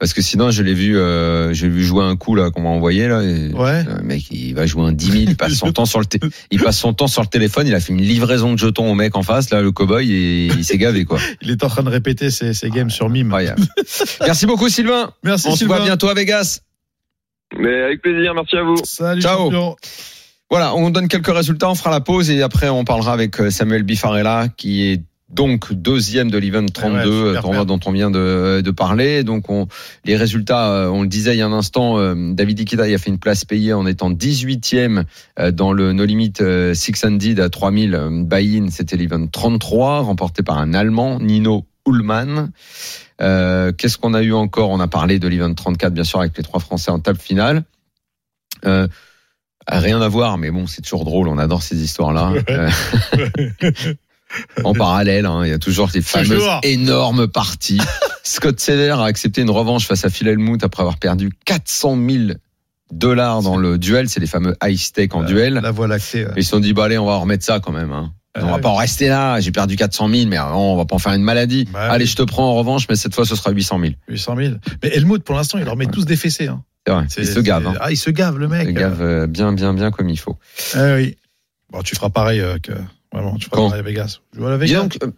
Parce 0.04 0.12
que 0.12 0.20
sinon 0.20 0.50
je 0.50 0.62
l'ai 0.62 0.74
vu, 0.74 0.98
euh, 0.98 1.54
j'ai 1.54 1.66
vu 1.66 1.82
jouer 1.82 2.04
un 2.04 2.14
coup 2.14 2.34
là 2.34 2.50
qu'on 2.50 2.60
m'a 2.60 2.68
envoyé 2.68 3.08
là. 3.08 3.22
Et, 3.22 3.50
Ouais. 3.54 3.82
Le 3.84 4.02
mec, 4.02 4.24
il 4.30 4.54
va 4.54 4.66
jouer 4.66 4.82
un 4.82 4.92
10 4.92 5.06
000, 5.06 5.24
il 5.28 5.34
passe 5.34 5.54
son 5.54 5.72
temps 5.72 5.86
sur 5.86 5.98
le, 5.98 6.04
il 6.50 6.62
passe 6.62 6.76
son 6.76 6.92
temps 6.92 7.06
sur 7.06 7.22
le 7.22 7.26
téléphone, 7.26 7.66
il 7.66 7.74
a 7.74 7.80
fait 7.80 7.94
une 7.94 8.02
livraison 8.02 8.52
de 8.52 8.58
jetons 8.58 8.92
au 8.92 8.94
mec 8.94 9.16
en 9.16 9.22
face, 9.22 9.48
là, 9.48 9.62
le 9.62 9.72
cowboy, 9.72 10.12
et 10.12 10.46
il 10.48 10.62
s'est 10.62 10.76
gavé, 10.76 11.06
quoi. 11.06 11.18
Il 11.40 11.50
est 11.50 11.64
en 11.64 11.68
train 11.68 11.84
de 11.84 11.88
répéter 11.88 12.28
ses, 12.28 12.52
ses 12.52 12.68
games 12.68 12.90
sur 12.90 13.08
mime. 13.08 13.28
Incroyable. 13.28 13.62
Merci 14.20 14.44
beaucoup, 14.44 14.68
Sylvain. 14.68 15.10
Merci 15.22 15.48
On 15.48 15.56
se 15.56 15.64
voit 15.64 15.80
bientôt 15.80 16.10
à 16.10 16.14
Vegas. 16.14 16.60
Mais 17.58 17.84
avec 17.84 18.02
plaisir, 18.02 18.34
merci 18.34 18.56
à 18.56 18.62
vous. 18.62 18.76
Salut 18.84 19.22
Ciao. 19.22 19.44
champion. 19.44 19.76
Voilà, 20.50 20.74
on 20.74 20.90
donne 20.90 21.08
quelques 21.08 21.34
résultats, 21.34 21.70
on 21.70 21.74
fera 21.74 21.90
la 21.90 22.00
pause 22.00 22.30
et 22.30 22.42
après 22.42 22.68
on 22.68 22.84
parlera 22.84 23.14
avec 23.14 23.40
euh, 23.40 23.50
Samuel 23.50 23.84
Bifarella 23.84 24.48
qui 24.54 24.86
est 24.86 25.02
donc 25.34 25.72
deuxième 25.72 26.30
de 26.30 26.38
l'event 26.38 26.64
32, 26.64 26.94
Ouais, 26.94 27.00
ouais, 27.00 27.28
super 27.28 27.42
tournoi 27.42 27.64
perf. 27.64 27.66
dont 27.66 27.80
on 27.86 27.92
vient 27.92 28.10
de, 28.10 28.60
de 28.64 28.70
parler. 28.70 29.24
Donc 29.24 29.50
on, 29.50 29.66
les 30.04 30.16
résultats, 30.16 30.70
euh, 30.72 30.88
on 30.88 31.02
le 31.02 31.08
disait 31.08 31.34
il 31.34 31.38
y 31.38 31.42
a 31.42 31.46
un 31.46 31.52
instant, 31.52 31.98
euh, 31.98 32.14
David 32.32 32.60
Ikeda 32.60 32.84
a 32.84 32.98
fait 32.98 33.10
une 33.10 33.18
place 33.18 33.44
payée 33.44 33.72
en 33.72 33.86
étant 33.86 34.10
18e 34.10 35.04
euh, 35.38 35.50
dans 35.50 35.72
le 35.72 35.92
No 35.92 36.04
Limit 36.04 36.34
euh, 36.40 36.74
600 36.74 37.18
à 37.38 37.48
3000 37.48 37.94
euh, 37.94 38.22
buy-in. 38.24 38.68
C'était 38.70 38.96
l'event 38.96 39.26
33, 39.26 40.00
remporté 40.00 40.42
par 40.42 40.58
un 40.58 40.72
Allemand, 40.74 41.18
Nino 41.20 41.66
Ullmann. 41.86 42.50
Euh, 43.20 43.72
Qu'est-ce 43.72 43.98
qu'on 43.98 44.14
a 44.14 44.22
eu 44.22 44.32
encore? 44.32 44.70
On 44.70 44.80
a 44.80 44.88
parlé 44.88 45.18
de 45.18 45.28
l'event 45.28 45.52
34, 45.52 45.92
bien 45.92 46.04
sûr, 46.04 46.20
avec 46.20 46.36
les 46.36 46.42
trois 46.42 46.60
Français 46.60 46.90
en 46.90 46.98
table 47.00 47.18
finale. 47.18 47.64
Euh, 48.64 48.88
rien 49.68 50.00
à 50.00 50.08
voir, 50.08 50.38
mais 50.38 50.50
bon, 50.50 50.66
c'est 50.66 50.82
toujours 50.82 51.04
drôle. 51.04 51.28
On 51.28 51.38
adore 51.38 51.62
ces 51.62 51.82
histoires-là. 51.82 52.32
Euh, 52.50 52.70
en 54.64 54.72
parallèle, 54.72 55.26
hein, 55.26 55.42
il 55.44 55.50
y 55.50 55.52
a 55.52 55.58
toujours 55.58 55.90
les 55.94 56.02
fameuses 56.02 56.30
Toujours. 56.38 56.60
énormes 56.62 57.26
parties. 57.28 57.80
Scott 58.22 58.58
Sever 58.60 58.90
a 58.98 59.04
accepté 59.04 59.42
une 59.42 59.50
revanche 59.50 59.86
face 59.86 60.04
à 60.04 60.10
Phil 60.10 60.28
Hellmuth 60.28 60.64
après 60.64 60.82
avoir 60.82 60.98
perdu 60.98 61.30
400 61.44 61.96
000 62.08 62.24
dollars 62.92 63.42
dans 63.42 63.56
le 63.56 63.78
duel. 63.78 64.08
C'est 64.08 64.20
les 64.20 64.26
fameux 64.26 64.56
high 64.62 64.76
stake 64.78 65.14
en 65.14 65.22
duel. 65.22 65.54
La 65.54 65.70
voie 65.70 65.88
lactée. 65.88 66.24
ouais. 66.24 66.32
Ils 66.36 66.44
se 66.44 66.50
sont 66.50 66.60
dit, 66.60 66.72
bah 66.72 66.84
allez, 66.84 66.98
on 66.98 67.06
va 67.06 67.16
remettre 67.16 67.44
ça 67.44 67.60
quand 67.60 67.72
même. 67.72 67.92
Hein. 67.92 68.12
on 68.36 68.46
va 68.46 68.58
pas 68.58 68.68
en 68.70 68.76
rester 68.76 69.08
là. 69.08 69.40
J'ai 69.40 69.52
perdu 69.52 69.76
400 69.76 70.08
000, 70.08 70.28
mais 70.28 70.36
non, 70.36 70.72
on 70.72 70.76
va 70.76 70.84
pas 70.86 70.96
en 70.96 70.98
faire 70.98 71.12
une 71.12 71.22
maladie. 71.22 71.68
Bah 71.72 71.90
Allez, 71.90 72.04
oui. 72.04 72.10
je 72.10 72.16
te 72.16 72.22
prends 72.22 72.50
en 72.50 72.54
revanche, 72.54 72.86
mais 72.88 72.96
cette 72.96 73.14
fois, 73.14 73.24
ce 73.26 73.36
sera 73.36 73.50
800 73.50 73.78
000. 73.80 73.92
800 74.08 74.36
000. 74.36 74.54
Mais 74.82 74.88
Helmut, 74.94 75.22
pour 75.22 75.34
l'instant, 75.34 75.58
il 75.58 75.64
leur 75.64 75.76
met 75.76 75.86
tous 75.86 76.04
des 76.04 76.16
fessés. 76.16 76.48
Hein. 76.48 76.62
Vrai. 76.86 77.04
Il 77.16 77.26
se 77.26 77.40
gave. 77.40 77.66
Hein. 77.66 77.74
Ah, 77.80 77.90
il 77.90 77.96
se 77.96 78.10
gave, 78.10 78.38
le 78.38 78.48
mec. 78.48 78.62
Il 78.68 78.74
se 78.74 78.80
gave 78.80 79.00
euh, 79.00 79.26
bien, 79.26 79.52
bien, 79.52 79.72
bien 79.72 79.90
comme 79.90 80.08
il 80.10 80.18
faut. 80.18 80.36
Ah 80.74 80.94
oui. 80.96 81.16
Bon, 81.70 81.82
tu 81.82 81.94
feras 81.94 82.10
pareil 82.10 82.40
euh, 82.40 82.58
que. 82.62 82.72
Vraiment, 83.14 83.36
tu 83.36 83.48
pareil 83.48 83.72
à 83.78 83.82
Vegas. 83.82 84.18
Je 84.34 84.40
vois 84.40 84.50
la 84.50 84.58
Dis 84.58 84.66
Vegas. 84.66 84.80
donc, 84.82 84.98
euh, 85.02 85.10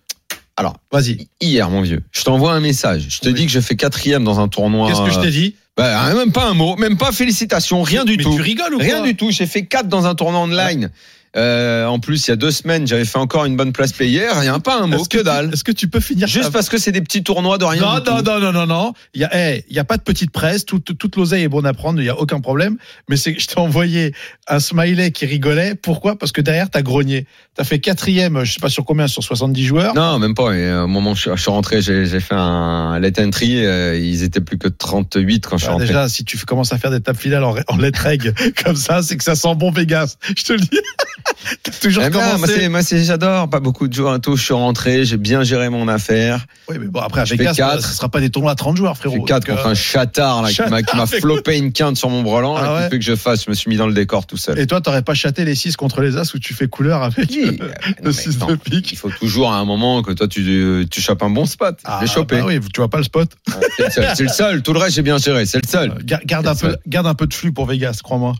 alors, 0.57 0.77
Vas-y. 0.93 1.29
hier, 1.41 1.69
mon 1.71 1.81
vieux, 1.83 2.03
je 2.13 2.23
t'envoie 2.23 2.53
un 2.53 2.61
message. 2.61 3.07
Je 3.09 3.19
te 3.21 3.29
Oui. 3.29 3.35
dis 3.35 3.47
que 3.47 3.53
je 3.53 3.61
fais 3.61 3.75
quatrième 3.77 4.23
dans 4.25 4.39
un 4.41 4.49
tournoi. 4.49 4.89
Qu'est-ce 4.89 5.03
que 5.03 5.11
je 5.11 5.21
t'ai 5.21 5.31
dit 5.31 5.55
Bah, 5.77 6.15
même 6.15 6.33
pas 6.33 6.47
un 6.49 6.55
mot, 6.55 6.77
même 6.77 6.97
pas 6.97 7.13
félicitations, 7.13 7.83
rien 7.83 8.05
du 8.05 8.17
Mais 8.17 8.23
tout. 8.23 8.35
tu 8.35 8.41
rigoles 8.41 8.75
ou 8.75 8.79
Rien 8.79 8.99
quoi 8.99 9.07
du 9.07 9.17
tout. 9.17 9.31
J'ai 9.31 9.47
fait 9.47 9.67
4 9.67 9.89
dans 9.89 10.07
un 10.07 10.15
tournoi 10.15 10.41
online. 10.41 10.91
Euh, 11.37 11.85
en 11.87 11.99
plus, 11.99 12.27
il 12.27 12.31
y 12.31 12.33
a 12.33 12.37
deux 12.37 12.51
semaines, 12.51 12.87
j'avais 12.87 13.05
fait 13.05 13.19
encore 13.19 13.45
une 13.45 13.57
bonne 13.57 13.73
place 13.73 13.93
payée. 13.93 14.27
Rien, 14.33 14.59
pas 14.59 14.81
un 14.81 14.87
mot, 14.87 15.05
que 15.05 15.19
dalle. 15.23 15.51
Est-ce 15.53 15.65
que 15.65 15.73
tu 15.73 15.87
peux 15.89 16.01
finir 16.01 16.27
Juste 16.29 16.51
parce 16.51 16.69
que 16.71 16.79
c'est 16.79 16.93
des 16.93 17.03
petits 17.03 17.23
tournois 17.23 17.59
de 17.59 17.65
rien 17.65 17.83
Non, 17.83 17.99
du 18.01 18.11
non, 18.11 18.17
tout. 18.19 18.25
non, 18.25 18.41
non, 18.41 18.53
non, 18.53 18.67
non. 18.67 18.93
Il 19.15 19.21
y 19.21 19.25
a, 19.25 19.55
il 19.57 19.63
y 19.69 19.79
a 19.79 19.85
pas 19.85 19.99
de 19.99 20.03
petite 20.03 20.31
presse. 20.31 20.65
Toute, 20.65 20.97
toute 20.97 21.17
l'oseille 21.17 21.43
est 21.43 21.49
bonne 21.49 21.67
à 21.67 21.75
prendre. 21.75 22.01
Il 22.01 22.05
y 22.07 22.09
a 22.09 22.19
aucun 22.19 22.41
problème. 22.41 22.79
Mais 23.11 23.17
c'est 23.17 23.35
que 23.35 23.41
je 23.41 23.47
t'ai 23.49 23.59
envoyé 23.59 24.15
un 24.49 24.61
smiley 24.61 25.11
qui 25.11 25.27
rigolait. 25.27 25.75
Pourquoi? 25.75 26.19
Parce 26.19 26.33
que 26.33 26.41
derrière, 26.41 26.71
t'as 26.71 26.83
grogné. 26.83 27.27
T'as 27.55 27.65
fait 27.65 27.79
quatrième, 27.81 28.45
je 28.45 28.53
sais 28.53 28.61
pas 28.61 28.69
sur 28.69 28.85
combien, 28.85 29.07
sur 29.07 29.23
70 29.23 29.65
joueurs. 29.65 29.95
Non, 29.95 30.19
même 30.19 30.35
pas. 30.35 30.53
Et, 30.53 30.61
euh, 30.63 30.85
au 30.85 30.89
moment 30.89 31.13
où 31.13 31.15
je 31.15 31.21
suis, 31.23 31.31
je 31.35 31.41
suis 31.41 31.51
rentré, 31.51 31.81
j'ai 31.83 32.21
fait 32.21 32.35
un 32.35 32.99
let 32.99 33.13
entry. 33.21 33.65
euh, 33.65 33.99
ils 33.99 34.23
étaient 34.23 34.41
plus 34.43 34.59
que 34.59 34.69
38 34.69 35.47
quand 35.47 35.57
je 35.57 35.63
suis 35.63 35.67
Bah, 35.69 35.73
rentré. 35.73 35.87
déjà, 35.89 36.09
si 36.09 36.25
tu 36.25 36.37
commences 36.39 36.73
à 36.73 36.79
faire 36.79 36.91
des 36.91 37.01
tables 37.01 37.19
finales 37.19 37.45
en, 37.45 37.55
en 37.69 37.77
lettres 37.77 38.01
règles 38.03 38.35
comme 38.65 38.77
ça, 38.77 39.03
c'est 39.03 39.17
que 39.17 39.25
ça 39.25 39.35
sent 39.35 39.55
bon 39.55 39.71
Vegas. 39.71 40.17
Je 40.37 40.43
te 40.45 40.53
le 40.53 40.61
dis. 40.61 40.69
Toujours 41.81 42.03
Eh 42.07 42.11
bien, 42.11 42.21
moi, 42.21 42.33
commencé. 42.47 42.69
moi, 42.69 42.81
j'adore. 42.83 43.49
Pas 43.51 43.61
beaucoup 43.61 43.89
de 43.89 43.93
jours 43.93 44.15
et 44.15 44.21
tout. 44.21 44.37
Je 44.37 44.43
suis 44.45 44.55
rentré, 44.55 45.05
j'ai 45.05 45.17
bien 45.17 45.43
géré 45.43 45.69
mon 45.69 45.89
affaire. 45.89 46.45
Oui, 46.69 46.77
mais 46.81 46.87
bon, 46.87 47.01
après, 47.01 47.21
à 47.21 47.25
Je 47.25 47.31
fais 47.31 47.37
Vegas, 47.37 47.55
quatre. 47.55 47.85
ce 47.87 47.95
sera 47.95 48.09
pas 48.09 48.21
des 48.21 48.31
tournois 48.31 48.53
à 48.53 48.55
30 48.55 48.77
joueurs, 48.77 48.95
J'ai 48.95 49.01
frérot. 49.09 49.17
fait 49.17 49.23
4 49.25 49.47
Donc, 49.47 49.57
contre 49.57 49.69
euh, 49.69 49.71
un 49.73 49.75
chatard 49.75 50.43
là, 50.43 50.51
qui 50.53 50.61
m'a, 50.63 50.83
qui 50.83 50.97
m'a 50.97 51.05
Chatard, 51.07 51.21
flopé 51.21 51.59
une 51.59 51.73
quinte 51.73 51.97
sur 51.97 52.09
mon 52.11 52.23
brelan. 52.23 52.57
Ah 52.57 52.75
ouais 52.75 52.85
qui 52.85 52.91
fait 52.91 52.99
que 52.99 53.05
je 53.05 53.17
fasse. 53.17 53.45
Je 53.45 53.51
me 53.51 53.55
suis 53.55 53.69
mis 53.69 53.77
dans 53.77 53.87
le 53.87 53.95
décor 53.95 54.27
tout 54.27 54.37
seul. 54.37 54.59
Et 54.59 54.67
toi, 54.67 54.81
t'aurais 54.81 55.03
pas 55.03 55.15
chaté 55.15 55.45
les 55.45 55.55
6 55.55 55.77
contre 55.77 56.01
les 56.01 56.17
As 56.17 56.35
où 56.35 56.39
tu 56.39 56.55
fais 56.55 56.69
couleur 56.69 57.03
avec 57.03 57.29
Oui, 57.31 57.45
euh, 57.61 57.65
euh, 57.65 57.69
le 58.03 58.07
mais 58.07 58.13
6 58.13 58.39
non. 58.39 58.47
de 58.47 58.55
pique. 58.57 58.93
Il 58.93 58.97
faut 58.99 59.11
toujours 59.11 59.53
à 59.53 59.57
un 59.59 59.65
moment 59.65 60.03
que 60.03 60.13
toi 60.13 60.29
tu, 60.29 60.87
tu 60.91 61.01
chopes 61.01 61.23
un 61.23 61.31
bon 61.31 61.47
spot. 61.47 61.79
Ah, 61.85 61.99
j'ai 62.01 62.07
chopé. 62.09 62.39
bah 62.39 62.45
oui, 62.47 62.61
tu 62.73 62.81
vois 62.81 62.89
pas 62.91 62.99
le 62.99 63.05
spot. 63.05 63.31
C'est 63.77 63.85
le 63.85 63.91
seul. 63.91 64.09
C'est 64.17 64.23
le 64.25 64.29
seul. 64.29 64.63
Tout 64.63 64.73
le 64.73 64.79
reste 64.79 64.97
j'ai 64.97 65.03
bien 65.03 65.19
géré. 65.19 65.45
C'est 65.47 65.63
le 65.65 65.69
seul. 65.69 65.93
Gar- 66.05 66.25
Garde 66.25 66.47
un, 66.47 66.55
peu, 66.55 66.71
ça. 66.73 66.77
garde 66.87 67.07
un 67.07 67.15
peu 67.15 67.27
de 67.27 67.35
flux 67.35 67.53
pour 67.53 67.67
Vegas, 67.67 68.01
crois-moi. 68.03 68.35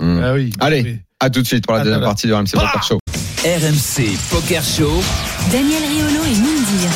Mm. 0.00 0.20
Ah 0.24 0.32
oui. 0.34 0.52
Allez. 0.60 1.00
À 1.24 1.30
tout 1.30 1.40
de 1.40 1.46
suite 1.46 1.64
pour 1.64 1.74
la 1.76 1.82
À 1.82 1.84
deuxième 1.84 2.00
partie 2.02 2.26
du 2.26 2.34
RMC 2.34 2.50
Poker 2.52 2.82
Show. 2.82 2.98
RMC 3.44 4.18
Poker 4.28 4.60
Show. 4.64 5.00
Daniel 5.52 5.80
Riolo 5.80 6.24
et 6.24 6.34
Mindir. 6.34 6.90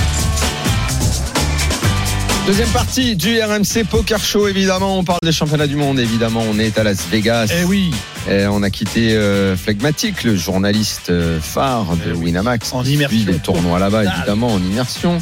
Deuxième 2.45 2.69
partie 2.71 3.15
du 3.15 3.41
RMC 3.41 3.85
Poker 3.89 4.19
Show. 4.19 4.49
Évidemment, 4.49 4.99
on 4.99 5.05
parle 5.05 5.21
des 5.23 5.31
championnats 5.31 5.69
du 5.69 5.77
monde. 5.77 6.01
Évidemment, 6.01 6.43
on 6.51 6.59
est 6.59 6.77
à 6.77 6.83
Las 6.83 7.07
Vegas. 7.09 7.53
Eh 7.57 7.63
oui, 7.67 7.93
Et 8.29 8.45
on 8.49 8.63
a 8.65 8.71
quitté 8.71 9.13
euh, 9.15 9.57
Phlegmatic, 9.57 10.25
le 10.25 10.35
journaliste 10.35 11.11
euh, 11.11 11.39
phare 11.41 11.97
de 12.05 12.11
Eh. 12.13 12.17
Winamax. 12.17 12.73
En 12.73 12.83
immersion 12.85 13.25
les 13.33 13.39
tournois 13.39 13.79
là-bas, 13.79 14.03
évidemment, 14.05 14.49
en 14.53 14.59
immersion. 14.59 15.19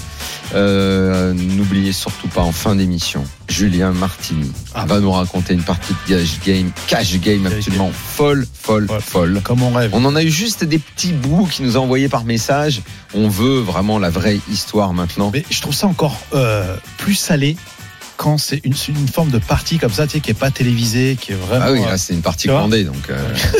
Euh, 0.54 1.34
N'oubliez 1.34 1.92
surtout 1.92 2.28
pas 2.28 2.40
en 2.40 2.52
fin 2.52 2.76
d'émission, 2.76 3.24
Julien 3.48 3.92
Martini 3.92 4.50
Ah. 4.74 4.86
va 4.86 5.00
nous 5.00 5.10
raconter 5.10 5.52
une 5.52 5.62
partie 5.62 5.92
de 5.92 6.14
cash 6.16 6.40
game, 6.46 6.70
cash 6.86 7.18
game 7.20 7.44
absolument 7.46 7.90
folle, 7.92 8.46
folle, 8.54 8.86
Ouais. 8.90 8.98
folle. 9.00 9.40
comme 9.44 9.62
on 9.62 9.72
rêve. 9.72 9.90
On 9.92 10.04
en 10.06 10.16
a 10.16 10.22
eu 10.22 10.30
juste 10.30 10.64
des 10.64 10.78
petits 10.78 11.12
bouts 11.12 11.46
qui 11.46 11.62
nous 11.62 11.76
a 11.76 11.80
envoyés 11.80 12.08
par 12.08 12.24
message. 12.24 12.80
On 13.14 13.28
veut 13.28 13.58
vraiment 13.60 13.98
la 13.98 14.08
vraie 14.10 14.38
histoire 14.50 14.94
maintenant. 14.94 15.30
Mais 15.32 15.44
je 15.50 15.60
trouve 15.60 15.74
ça 15.74 15.86
encore 15.88 16.18
euh, 16.34 16.74
plus 16.98 17.14
salé 17.16 17.56
quand 18.16 18.38
c'est 18.38 18.60
une, 18.64 18.74
une 18.88 19.08
forme 19.08 19.30
de 19.30 19.38
partie 19.38 19.78
comme 19.78 19.90
ça, 19.92 20.06
tu 20.06 20.12
sais, 20.14 20.20
qui 20.20 20.30
est 20.30 20.34
pas 20.34 20.50
télévisée, 20.50 21.16
qui 21.20 21.32
est 21.32 21.36
vraiment. 21.36 21.64
Ah 21.68 21.72
oui, 21.72 21.80
là 21.80 21.98
c'est 21.98 22.14
une 22.14 22.22
partie 22.22 22.48
bandée, 22.48 22.84
donc 22.84 23.10
euh, 23.10 23.16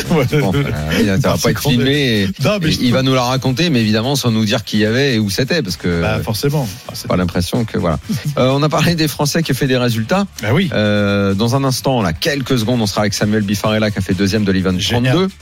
Ouais. 0.15 0.25
bon, 0.39 0.51
euh, 0.53 0.63
oui, 0.99 1.05
ça 1.21 1.29
va 1.31 1.37
pas 1.37 1.51
être 1.51 1.61
filmé. 1.61 2.21
Et, 2.23 2.27
Non, 2.43 2.57
mais 2.61 2.69
et 2.69 2.71
je 2.71 2.79
il 2.81 2.91
va 2.93 3.01
nous 3.01 3.13
la 3.13 3.23
raconter, 3.23 3.69
mais 3.69 3.81
évidemment 3.81 4.15
sans 4.15 4.31
nous 4.31 4.45
dire 4.45 4.63
qui 4.63 4.77
y 4.79 4.85
avait 4.85 5.15
et 5.15 5.19
où 5.19 5.29
c'était, 5.29 5.61
parce 5.61 5.77
que 5.77 6.01
Bah, 6.01 6.19
forcément. 6.23 6.67
C'est- 6.93 7.07
pas 7.07 7.17
l'impression 7.17 7.65
que 7.65 7.77
voilà. 7.77 7.99
Euh, 8.37 8.49
on 8.49 8.61
a 8.63 8.69
parlé 8.69 8.95
des 8.95 9.07
Français 9.07 9.43
qui 9.43 9.51
ont 9.53 9.55
fait 9.55 9.67
des 9.67 9.77
résultats. 9.77 10.25
Bah 10.41 10.49
oui. 10.51 10.69
Euh, 10.73 11.33
dans 11.35 11.55
un 11.55 11.63
instant, 11.63 12.01
là, 12.01 12.11
quelques 12.11 12.57
secondes, 12.59 12.81
on 12.81 12.85
sera 12.87 13.01
avec 13.01 13.13
Samuel 13.13 13.43
Bifarella 13.43 13.91
qui 13.91 13.97
a 13.99 14.01
fait 14.01 14.13
deuxième 14.13 14.43
de 14.43 14.51
l'event 14.51 14.77
Génial. 14.77 15.13
32. 15.15 15.33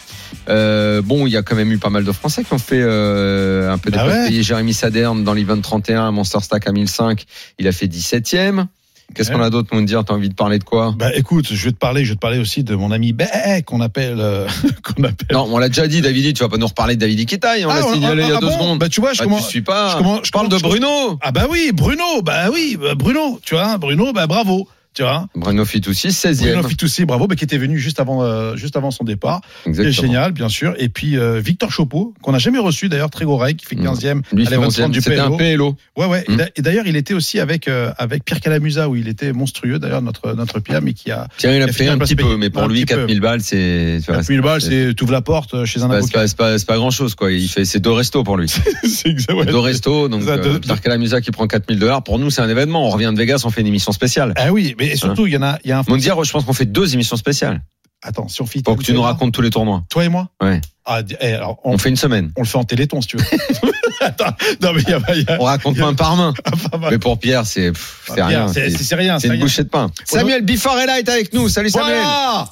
Euh, 0.49 1.01
bon, 1.01 1.25
il 1.25 1.31
y 1.33 1.37
a 1.37 1.41
quand 1.41 1.55
même 1.55 1.71
eu 1.71 1.77
pas 1.77 1.89
mal 1.89 2.03
de 2.03 2.11
Français 2.11 2.43
qui 2.43 2.53
ont 2.53 2.57
fait 2.59 2.81
euh, 2.81 3.71
un 3.71 3.77
peu 3.77 3.89
des 3.91 3.97
Ah 3.99 4.07
ouais. 4.07 4.41
Jérémy 4.43 4.73
Saderne 4.73 5.23
dans 5.23 5.33
l'event 5.33 5.59
31, 5.59 6.11
Monster 6.11 6.39
Stack 6.41 6.67
à 6.67 6.71
1005, 6.71 7.25
il 7.59 7.67
a 7.67 7.71
fait 7.71 7.87
17e. 7.87 8.65
Qu'est-ce 9.13 9.29
Ouais. 9.29 9.35
qu'on 9.37 9.43
a 9.43 9.49
d'autre, 9.49 9.69
mon 9.73 9.81
dire? 9.81 10.03
T'as 10.05 10.13
envie 10.13 10.29
de 10.29 10.33
parler 10.33 10.59
de 10.59 10.63
quoi? 10.63 10.93
Bah 10.97 11.09
écoute, 11.15 11.47
je 11.51 11.65
vais 11.65 11.71
te 11.71 11.77
parler, 11.77 12.03
je 12.03 12.09
vais 12.09 12.15
te 12.15 12.19
parler 12.19 12.39
aussi 12.39 12.63
de 12.63 12.75
mon 12.75 12.91
ami 12.91 13.13
Bé 13.13 13.25
qu'on 13.65 13.81
appelle, 13.81 14.17
euh, 14.19 14.47
qu'on 14.83 15.03
appelle. 15.03 15.27
Non, 15.31 15.47
on 15.51 15.57
l'a 15.57 15.67
déjà 15.69 15.87
dit, 15.87 16.01
Davidi, 16.01 16.33
tu 16.33 16.43
vas 16.43 16.49
pas 16.49 16.57
nous 16.57 16.67
reparler 16.67 16.95
de 16.95 17.01
Davidi 17.01 17.25
Kitaï, 17.25 17.65
on 17.65 17.69
Ah, 17.69 17.79
l'a 17.79 17.93
signalé 17.93 18.23
ah, 18.23 18.25
il 18.25 18.29
y 18.29 18.33
a 18.33 18.37
ah 18.37 18.39
deux 18.39 18.47
bon? 18.47 18.53
secondes. 18.53 18.79
Bah 18.79 18.89
tu 18.89 19.01
vois, 19.01 19.13
je 19.13 19.19
Bah, 19.19 19.23
commence. 19.25 19.43
tu 19.45 19.49
suis 19.49 19.61
pas. 19.61 19.89
je 19.93 19.97
commence- 19.97 20.19
je 20.23 20.27
je 20.27 20.31
parle 20.31 20.49
de 20.49 20.57
Bruno. 20.57 21.17
Ah 21.21 21.31
bah 21.31 21.45
oui, 21.49 21.71
Bruno, 21.73 22.21
bah 22.23 22.49
oui, 22.51 22.77
bah 22.81 22.95
Bruno, 22.95 23.39
tu 23.45 23.55
vois, 23.55 23.77
Bruno, 23.77 24.13
bah 24.13 24.27
bravo, 24.27 24.67
tu 24.93 25.01
vois. 25.03 25.27
Bruno 25.35 25.65
Fitoussi, 25.65 26.09
16e. 26.09 26.51
Bruno 26.53 26.67
Fitoussi, 26.67 27.05
bravo, 27.05 27.27
bah, 27.27 27.35
qui 27.35 27.43
était 27.43 27.57
venu 27.57 27.79
juste 27.79 27.99
avant, 27.99 28.23
euh, 28.23 28.55
juste 28.55 28.75
avant 28.77 28.91
son 28.91 29.03
départ. 29.03 29.41
C'est 29.63 29.69
Exactement. 29.69 30.01
génial, 30.01 30.31
bien 30.31 30.49
sûr. 30.49 30.73
Et 30.77 30.89
puis 30.89 31.17
euh, 31.17 31.39
Victor 31.39 31.71
Chopeau, 31.71 32.13
qu'on 32.21 32.31
n'a 32.31 32.37
jamais 32.39 32.59
reçu 32.59 32.89
d'ailleurs, 32.89 33.09
très 33.09 33.25
oreille, 33.25 33.55
qui 33.55 33.65
fait 33.65 33.75
15e 33.75 34.21
Lui, 34.33 34.47
à 34.47 34.49
l'event 34.49 34.67
30 34.69 34.91
du 34.91 35.01
c'était 35.01 35.19
un 35.19 35.31
PLO. 35.31 35.75
Ouais, 35.97 36.05
ouais. 36.05 36.23
Mm. 36.27 36.33
Et 36.33 36.35
d'a- 36.37 36.49
Et 36.57 36.61
d'ailleurs, 36.61 36.87
il 36.87 36.95
était 36.95 37.13
aussi 37.13 37.39
avec 37.39 37.67
euh, 37.67 37.91
avec 37.97 38.23
Pierre 38.25 38.39
Calamusa, 38.41 38.89
où 38.89 38.95
il 38.95 39.07
était 39.07 39.33
monstrueux. 39.33 39.79
D'ailleurs, 39.79 40.01
notre 40.01 40.33
notre 40.33 40.59
Pierre, 40.59 40.81
mais 40.81 40.93
qui 40.93 41.11
a 41.11 41.27
Pierre, 41.37 41.55
il 41.55 41.61
a 41.63 41.67
fait 41.67 41.87
un 41.87 41.97
petit 41.97 42.15
peu, 42.15 42.37
mais 42.37 42.49
pour 42.49 42.67
lui, 42.67 42.81
petit 42.85 42.93
peu. 42.93 42.99
4000 43.01 43.19
balles, 43.19 43.41
c'est. 43.41 43.97
tu 43.99 44.05
vois, 44.07 44.15
4000 44.17 44.41
balles, 44.41 44.61
c'est 44.61 44.93
t'ouvres 44.95 45.11
la 45.13 45.21
porte 45.21 45.65
chez 45.65 45.81
un 45.81 45.89
c'est 45.89 45.95
avocat. 45.95 46.19
pas, 46.19 46.27
c'est 46.27 46.37
pas, 46.37 46.57
c'est 46.59 46.67
pas 46.67 46.77
grand 46.77 46.91
chose 46.91 47.15
quoi. 47.15 47.31
Il 47.31 47.47
fait 47.47 47.65
c'est 47.65 47.79
deux 47.79 47.91
restos 47.91 48.23
pour 48.23 48.37
lui. 48.37 48.47
C'est 48.83 49.09
exact, 49.09 49.33
ouais. 49.33 49.45
deux 49.45 49.57
restos 49.57 50.07
donc 50.09 50.23
Pierre 50.61 50.81
Calamusa 50.81 51.21
qui 51.21 51.31
prend 51.31 51.47
4000 51.47 51.79
dollars. 51.79 52.03
Pour 52.03 52.19
nous 52.19 52.29
c'est 52.29 52.41
un 52.41 52.49
événement. 52.49 52.85
On 52.87 52.89
revient 52.89 53.11
de 53.13 53.17
Vegas, 53.17 53.41
on 53.45 53.49
fait 53.49 53.61
une 53.61 53.67
émission 53.67 53.91
spéciale. 53.91 54.33
Ah 54.35 54.51
oui, 54.51 54.75
mais 54.89 54.95
surtout, 54.95 55.27
il 55.27 55.33
y 55.33 55.37
en 55.37 55.43
a, 55.43 55.57
il 55.63 55.69
y 55.69 55.71
a 55.71 55.79
un. 55.79 55.83
Mondial, 55.87 56.15
je 56.23 56.31
pense 56.31 56.45
qu'on 56.45 56.53
fait 56.53 56.65
deux 56.65 56.93
émissions 56.93 57.17
spéciales 57.17 57.61
Attends, 58.05 58.27
si 58.27 58.41
on 58.41 58.45
fait 58.45 58.61
pour 58.61 58.75
que 58.75 58.83
tu 58.83 58.91
nous 58.93 59.01
racontes 59.01 59.33
tous 59.33 59.41
les 59.41 59.49
tournois. 59.49 59.83
Toi 59.89 60.03
et 60.03 60.09
moi. 60.09 60.27
Ouais. 60.41 60.59
Ah, 60.85 60.99
eh, 61.21 61.33
alors, 61.35 61.59
on, 61.63 61.75
On 61.75 61.77
fait 61.77 61.87
une 61.87 61.95
semaine. 61.95 62.33
on 62.35 62.41
le 62.41 62.45
fait 62.47 62.57
en 62.57 62.65
téléthon, 62.65 62.99
si 62.99 63.07
tu 63.07 63.17
veux. 63.17 63.23
Attends, 64.01 64.35
non 64.61 64.73
mais 64.73 64.81
il 64.81 64.89
y 64.89 64.93
a, 64.93 64.99
il 65.15 65.21
y 65.23 65.31
a- 65.31 65.37
On 65.39 65.45
raconte 65.45 65.77
main 65.77 65.93
par 65.93 66.17
main. 66.17 66.33
mal. 66.77 66.91
Mais 66.91 66.97
pour 66.97 67.17
Pierre 67.17 67.45
c'est 67.45 67.71
Ah, 68.09 68.25
rien. 68.25 68.47
C'est 68.49 68.95
rien. 68.95 69.19
c'est 69.19 69.29
une 69.29 69.39
bouchée 69.39 69.63
de 69.63 69.69
pain. 69.69 69.89
Samuel 70.03 70.43
Bifarella 70.43 70.99
est 70.99 71.07
avec 71.07 71.33
nous. 71.33 71.47
Salut 71.47 71.69
Samuel. 71.69 71.93
Voilà. 72.01 72.49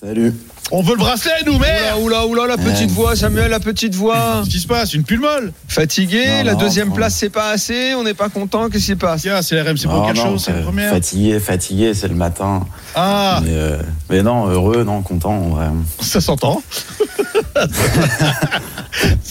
Salut. 0.00 0.32
On 0.70 0.80
veut 0.82 0.92
le 0.92 0.98
bracelet, 0.98 1.32
nous, 1.46 1.58
merde. 1.58 1.98
Oula, 2.02 2.24
oula, 2.26 2.44
oula, 2.44 2.46
la 2.46 2.56
petite 2.56 2.88
Ouais. 2.90 2.94
voix, 2.94 3.16
Samuel, 3.16 3.50
la 3.50 3.58
petite 3.58 3.94
voix. 3.96 4.42
Qu'est-ce 4.44 4.50
qui 4.50 4.60
se 4.60 4.66
passe? 4.68 4.94
Une 4.94 5.02
pull 5.02 5.18
molle? 5.18 5.52
Fatigué, 5.66 6.24
Non, 6.38 6.44
la 6.44 6.52
non, 6.52 6.58
deuxième 6.60 6.88
non. 6.90 6.94
place 6.94 7.16
c'est 7.16 7.30
pas 7.30 7.50
assez, 7.50 7.94
on 7.94 8.04
n'est 8.04 8.14
pas 8.14 8.28
content, 8.28 8.68
qu'est-ce 8.68 8.84
qui 8.84 8.90
se 8.92 8.96
passe? 8.96 9.22
Tiens, 9.22 9.42
c'est 9.42 9.56
l'RMC 9.60 9.86
Non, 9.86 10.00
Poker 10.06 10.14
non, 10.14 10.22
Show, 10.32 10.38
c'est 10.38 10.52
la 10.52 10.58
euh, 10.58 10.62
première. 10.62 10.90
Fatigué, 10.92 11.40
fatigué, 11.40 11.94
c'est 11.94 12.06
le 12.06 12.14
matin. 12.14 12.64
Ah, 12.94 13.40
Mais, 13.42 13.50
euh, 13.50 13.78
mais 14.08 14.22
non, 14.22 14.46
heureux, 14.48 14.84
non, 14.84 15.02
content, 15.02 15.32
en 15.32 15.48
vrai. 15.48 15.66
ça 16.00 16.20
s'entend. 16.20 16.62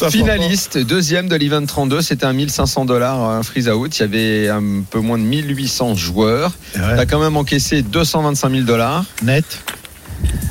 Finaliste, 0.09 0.79
deuxième 0.79 1.29
de 1.29 1.35
l'event 1.37 1.65
32, 1.65 2.01
c'était 2.01 2.25
un 2.25 2.33
1500 2.33 2.83
dollars 2.85 3.21
un 3.21 3.43
freeze 3.43 3.69
out. 3.69 3.97
Il 3.97 4.01
y 4.01 4.03
avait 4.03 4.49
un 4.49 4.81
peu 4.89 4.99
moins 4.99 5.17
de 5.17 5.23
1800 5.23 5.95
joueurs. 5.95 6.51
Ouais. 6.75 6.81
T'as 6.97 7.05
quand 7.05 7.19
même 7.19 7.37
encaissé 7.37 7.83
225 7.83 8.49
000 8.51 8.63
dollars. 8.63 9.05
Net. 9.23 9.45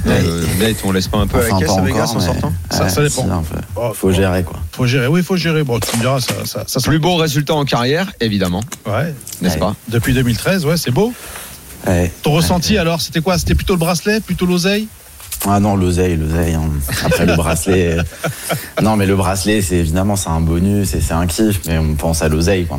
Euh, 0.07 0.45
net, 0.61 0.77
on 0.85 0.93
laisse 0.93 1.09
pas 1.09 1.19
un 1.19 1.27
peu 1.27 1.39
Enfin, 1.39 1.55
la 1.59 1.67
caisse 1.67 1.77
à 1.77 1.81
Vegas 1.83 2.13
en 2.15 2.21
sortant 2.21 2.53
Ça- 2.71 2.85
Ouais, 2.85 2.89
ça 2.91 3.03
dépend. 3.03 3.29
un 3.31 3.43
peu. 3.43 3.57
Oh, 3.75 3.93
Faut 3.93 4.13
gérer, 4.13 4.45
quoi. 4.45 4.59
Faut 4.73 4.87
gérer. 4.87 5.07
Oui, 5.09 5.23
faut 5.23 5.37
gérer. 5.37 5.65
Bon, 5.65 5.81
tu 5.81 5.97
me 5.97 6.03
diras, 6.03 6.21
ça, 6.21 6.35
ça, 6.45 6.65
ça 6.67 6.81
Plus 6.81 6.99
beau 7.01 7.17
résultat 7.17 7.55
en 7.55 7.65
carrière, 7.65 8.13
évidemment, 8.21 8.63
Ouais. 8.87 9.13
n'est-ce 9.43 9.55
Ouais. 9.55 9.61
pas 9.61 9.75
Depuis 9.89 10.15
2013, 10.15 10.65
ouais, 10.65 10.77
c'est 10.77 10.93
beau. 10.93 11.13
Ouais. 11.87 12.13
Ton 12.23 12.31
Ouais. 12.31 12.37
ressenti 12.37 12.79
alors, 12.79 13.01
c'était 13.01 13.21
quoi? 13.21 13.37
C'était 13.39 13.55
plutôt 13.57 13.75
le 13.75 13.79
bracelet, 13.81 14.21
plutôt 14.21 14.47
l'oseille? 14.47 14.87
Ah 15.47 15.61
non, 15.61 15.77
l'oseille, 15.77 16.17
l'oseille. 16.17 16.55
hein. 16.55 16.71
Après 17.05 17.27
le 17.27 17.35
bracelet. 17.37 17.99
euh, 17.99 18.03
Non, 18.83 18.97
mais 18.97 19.07
le 19.07 19.17
bracelet, 19.17 19.61
c'est 19.61 19.77
évidemment, 19.77 20.17
c'est 20.17 20.31
un 20.31 20.41
bonus 20.41 20.95
et 20.95 21.01
c'est 21.01 21.13
un 21.15 21.27
kiff, 21.27 21.61
mais 21.67 21.79
on 21.79 21.95
pense 21.95 22.23
à 22.23 22.29
l'oseille, 22.29 22.65
quoi. 22.67 22.79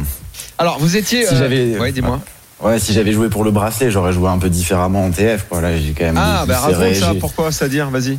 Alors, 0.58 0.80
vous 0.80 0.96
étiez. 0.98 1.26
Si 1.26 1.36
j'avais- 1.36 1.78
Ouais, 1.78 1.92
dis-moi. 1.92 2.20
Ouais, 2.62 2.80
si 2.80 2.92
j'avais 2.94 3.12
joué 3.12 3.30
pour 3.30 3.44
le 3.44 3.52
bracelet, 3.52 3.92
j'aurais 3.92 4.14
joué 4.14 4.30
un 4.30 4.40
peu 4.40 4.50
différemment 4.50 5.06
en 5.06 5.12
TF, 5.12 5.46
quoi. 5.48 5.62
Là, 5.62 5.78
j'ai 5.78 5.92
quand 5.92 6.06
même. 6.06 6.18
Ah, 6.18 6.38
beaucoup 6.40 6.48
bah 6.48 6.60
raconte 6.60 6.78
serré, 6.80 6.96
ça, 6.96 7.14
pourquoi 7.20 7.52
C'est-à-dire, 7.52 7.90
vas-y. 7.92 8.18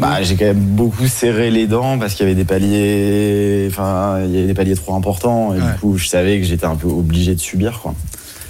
Bah, 0.00 0.22
j'ai 0.22 0.34
quand 0.34 0.46
même 0.46 0.58
beaucoup 0.58 1.06
serré 1.06 1.50
les 1.50 1.66
dents 1.68 1.96
parce 1.98 2.14
qu'il 2.14 2.24
y 2.26 2.28
avait 2.28 2.34
des 2.34 2.44
paliers, 2.46 3.68
enfin, 3.70 4.18
il 4.24 4.34
y 4.34 4.38
avait 4.38 4.46
des 4.48 4.54
paliers 4.54 4.74
trop 4.74 4.94
importants 4.96 5.54
et 5.54 5.60
Ouais. 5.60 5.72
du 5.72 5.78
coup, 5.78 5.96
je 5.98 6.08
savais 6.08 6.40
que 6.40 6.44
j'étais 6.46 6.64
un 6.64 6.74
peu 6.74 6.88
obligé 6.88 7.34
de 7.34 7.40
subir, 7.40 7.78
quoi. 7.80 7.94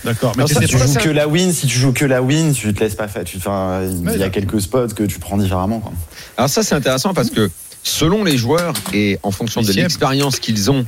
D'accord. 0.05 0.33
Mais 0.39 0.47
Si 0.47 0.55
tu 0.61 0.79
joues 0.79 0.87
ça. 0.87 1.01
que 1.01 1.09
la 1.11 1.27
win, 1.29 1.53
si 1.53 1.67
tu 1.67 1.77
joues 1.79 1.93
que 1.93 2.05
la 2.07 2.23
win, 2.23 2.53
tu 2.53 2.73
te 2.73 2.81
laisses 2.81 2.95
pas 2.95 3.09
faire. 3.09 3.25
Tu, 3.25 3.37
enfin, 3.39 3.81
il 4.15 4.19
y 4.19 4.23
a 4.23 4.31
quelques 4.31 4.61
spots 4.61 4.89
que 4.95 5.03
tu 5.03 5.19
prends 5.19 5.37
différemment, 5.37 5.81
quoi. 5.81 5.93
Alors 6.39 6.49
ça 6.49 6.63
c'est 6.63 6.75
intéressant 6.77 7.13
parce 7.13 7.31
que 7.31 7.51
selon 7.83 8.23
les 8.25 8.37
joueurs 8.39 8.75
et 8.95 9.19
en 9.23 9.31
fonction 9.31 9.61
de 9.63 9.73
l'expérience 9.73 10.39
qu'ils 10.39 10.71
ont 10.71 10.87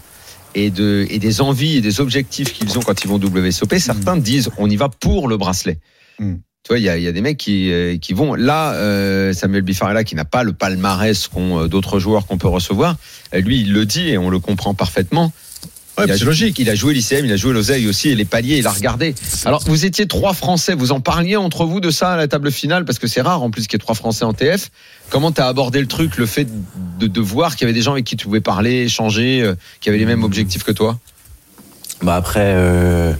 et, 0.55 0.71
de, 0.71 1.07
et 1.11 1.19
des 1.19 1.41
envies 1.41 1.77
et 1.77 1.81
des 1.81 2.01
objectifs 2.01 2.53
qu'ils 2.53 2.79
ont 2.79 2.83
quand 2.83 3.03
ils 3.03 3.09
vont 3.09 3.19
WSOP, 3.19 3.79
certains 3.79 4.17
disent 4.17 4.51
on 4.59 4.69
y 4.69 4.77
va 4.77 4.89
pour 4.89 5.29
le 5.29 5.37
bracelet. 5.37 5.79
Mm. 6.19 6.35
Tu 6.65 6.69
vois, 6.69 6.79
il 6.79 6.85
y 6.85 6.89
a, 6.89 6.99
y 6.99 7.07
a 7.07 7.13
des 7.13 7.21
mecs 7.21 7.39
qui, 7.39 7.73
euh, 7.73 7.97
qui 7.97 8.13
vont. 8.13 8.35
Là, 8.35 8.73
euh, 8.75 9.33
Samuel 9.33 9.63
Bifarella, 9.63 10.05
qui 10.05 10.15
n'a 10.15 10.25
pas 10.25 10.43
le 10.43 10.53
palmarès 10.53 11.29
qu'ont 11.29 11.61
euh, 11.61 11.69
d'autres 11.69 11.99
joueurs 11.99 12.27
qu'on 12.27 12.37
peut 12.37 12.49
recevoir, 12.49 12.97
euh, 13.35 13.41
lui, 13.41 13.61
il 13.61 13.73
le 13.73 13.87
dit 13.87 14.09
et 14.09 14.19
on 14.19 14.29
le 14.29 14.39
comprend 14.39 14.75
parfaitement. 14.75 15.33
Ouais, 15.99 16.05
il 16.07 16.13
a 16.13 16.19
c'est 16.19 16.25
logique. 16.25 16.59
Il 16.59 16.71
a 16.71 16.75
joué 16.75 16.95
l'ICM, 16.95 17.25
il 17.25 17.33
a 17.33 17.37
joué 17.37 17.53
l'Oseille 17.53 17.87
aussi, 17.89 18.09
et 18.11 18.15
les 18.15 18.25
paliers, 18.25 18.59
il 18.59 18.67
a 18.67 18.71
regardé. 18.71 19.15
Alors, 19.45 19.63
vous 19.67 19.85
étiez 19.85 20.07
trois 20.07 20.33
Français, 20.35 20.75
vous 20.75 20.93
en 20.93 21.01
parliez 21.01 21.37
entre 21.37 21.65
vous 21.65 21.81
de 21.81 21.91
ça 21.91 22.13
à 22.13 22.17
la 22.17 22.29
table 22.29 22.51
finale, 22.51 22.85
parce 22.85 22.99
que 22.99 23.07
c'est 23.07 23.21
rare 23.21 23.43
en 23.43 23.51
plus 23.51 23.63
qu'il 23.67 23.75
y 23.75 23.77
ait 23.77 23.79
trois 23.85 23.95
Français 23.95 24.25
en 24.25 24.33
TF. 24.33 24.71
Comment 25.11 25.33
tu 25.33 25.41
as 25.41 25.47
abordé 25.47 25.81
le 25.81 25.87
truc, 25.89 26.17
le 26.17 26.27
fait 26.27 26.47
de, 26.99 27.07
de 27.07 27.21
voir 27.21 27.57
qu'il 27.57 27.63
y 27.67 27.71
avait 27.71 27.77
des 27.79 27.83
gens 27.83 27.93
avec 27.93 28.05
qui 28.05 28.17
tu 28.17 28.27
pouvais 28.27 28.41
parler, 28.41 28.83
échanger, 28.85 29.43
euh, 29.43 29.55
qui 29.81 29.89
avaient 29.89 29.99
les 29.99 30.07
mêmes 30.07 30.25
objectifs 30.25 30.63
que 30.65 30.73
toi? 30.73 30.99
Bah 32.03 32.15
après, 32.15 32.53
euh, 32.55 33.13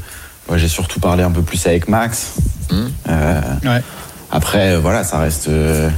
j'ai 0.57 0.69
surtout 0.69 1.01
parlé 1.01 1.23
un 1.25 1.31
peu 1.33 1.43
plus 1.43 1.67
avec 1.67 1.89
Max. 1.89 2.35
Hum. 2.71 2.91
Euh, 3.09 3.41
Ouais. 3.65 3.83
Après, 4.31 4.73
euh, 4.75 4.79
voilà, 4.81 5.05
ça 5.05 5.19
reste, 5.19 5.49
euh, 5.49 5.89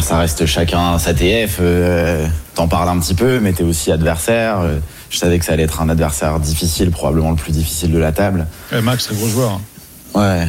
ça 0.00 0.18
reste 0.18 0.46
chacun 0.46 0.98
sa 0.98 1.12
TF. 1.14 1.58
euh, 1.60 2.26
T'en 2.54 2.68
parles 2.68 2.88
un 2.88 2.98
petit 2.98 3.14
peu, 3.14 3.38
mais 3.40 3.52
t'es 3.52 3.62
aussi 3.62 3.92
adversaire. 3.92 4.60
euh, 4.60 4.78
je 5.12 5.18
savais 5.18 5.38
que 5.38 5.44
ça 5.44 5.52
allait 5.52 5.62
être 5.64 5.80
un 5.82 5.88
adversaire 5.90 6.40
difficile, 6.40 6.90
probablement 6.90 7.30
le 7.30 7.36
plus 7.36 7.52
difficile 7.52 7.92
de 7.92 7.98
la 7.98 8.12
table. 8.12 8.46
Ouais, 8.72 8.80
Max, 8.82 9.06
c'est 9.08 9.16
gros 9.16 9.28
joueur. 9.28 9.52
hein. 9.52 9.60
Ouais. 10.14 10.46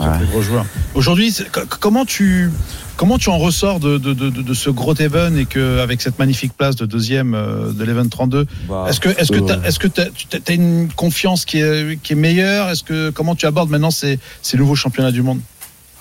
ouais. 0.00 0.26
Gros 0.30 0.42
joueur. 0.42 0.64
Aujourd'hui, 0.94 1.36
comment 1.80 2.04
tu 2.04 2.50
comment 2.96 3.18
tu 3.18 3.28
en 3.28 3.38
ressors 3.38 3.78
de, 3.80 3.98
de, 3.98 4.12
de, 4.12 4.30
de 4.30 4.54
ce 4.54 4.70
gros 4.70 4.94
event 4.94 5.34
et 5.36 5.46
que 5.46 5.78
avec 5.80 6.00
cette 6.00 6.18
magnifique 6.18 6.52
place 6.56 6.74
de 6.76 6.86
deuxième 6.86 7.34
euh, 7.34 7.72
de 7.72 7.84
l'event 7.84 8.08
32 8.08 8.46
Bah, 8.68 8.86
Est-ce 8.88 8.98
que 9.00 9.08
est-ce 9.10 9.30
que 9.32 9.38
euh, 9.52 9.62
est-ce 9.64 9.78
que 9.78 9.86
tu 9.88 10.00
as 10.00 10.52
une 10.54 10.88
confiance 10.94 11.44
qui 11.44 11.58
est 11.60 12.00
qui 12.02 12.12
est 12.14 12.16
meilleure? 12.16 12.70
Est-ce 12.70 12.82
que 12.84 13.10
comment 13.10 13.34
tu 13.36 13.46
abordes 13.46 13.70
maintenant 13.70 13.90
ces 13.92 14.18
ces 14.42 14.56
nouveaux 14.56 14.74
championnats 14.76 15.12
du 15.12 15.22
monde? 15.22 15.40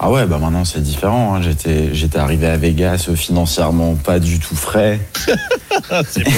Ah 0.06 0.12
ouais, 0.12 0.26
bah 0.26 0.38
maintenant 0.38 0.66
c'est 0.66 0.82
différent. 0.84 1.36
hein. 1.36 1.42
J'étais, 1.42 1.94
j'étais 1.94 2.20
arrivé 2.20 2.48
à 2.48 2.58
Vegas 2.58 3.06
euh, 3.10 3.16
financièrement 3.16 3.96
pas 3.96 4.20
du 4.20 4.38
tout 4.40 4.56
frais. 4.56 5.00
C'est 6.10 6.24
beau. 6.24 6.32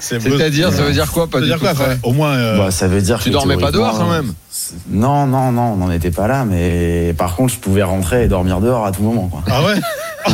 C'est 0.00 0.18
beau. 0.22 0.36
C'est-à-dire, 0.38 0.72
ça 0.72 0.82
veut 0.82 0.92
dire 0.92 1.10
quoi 1.10 1.24
Ça 1.24 1.30
Pas 1.30 1.38
veut 1.38 1.44
du 1.44 1.48
dire 1.50 1.58
tout 1.58 1.64
quoi 1.64 1.74
frais 1.74 1.98
Au 2.02 2.12
moins. 2.12 2.32
euh, 2.34 2.58
Bah, 2.58 2.70
ça 2.70 2.86
veut 2.88 3.00
dire 3.02 3.18
Tu 3.18 3.28
que 3.28 3.32
dormais 3.34 3.56
pas 3.56 3.70
dehors 3.72 3.98
quand 3.98 4.10
même 4.10 4.32
c'est- 4.50 4.74
Non, 4.90 5.26
non, 5.26 5.52
non, 5.52 5.72
on 5.72 5.76
n'en 5.76 5.90
était 5.90 6.10
pas 6.10 6.26
là, 6.28 6.44
mais 6.44 7.14
par 7.18 7.34
contre, 7.36 7.52
je 7.54 7.58
pouvais 7.58 7.82
rentrer 7.82 8.24
et 8.24 8.28
dormir 8.28 8.60
dehors 8.60 8.86
à 8.86 8.92
tout 8.92 9.02
moment. 9.02 9.28
Quoi. 9.28 9.42
Ah 9.50 9.64
ouais. 9.64 9.74
Ah. 10.22 10.32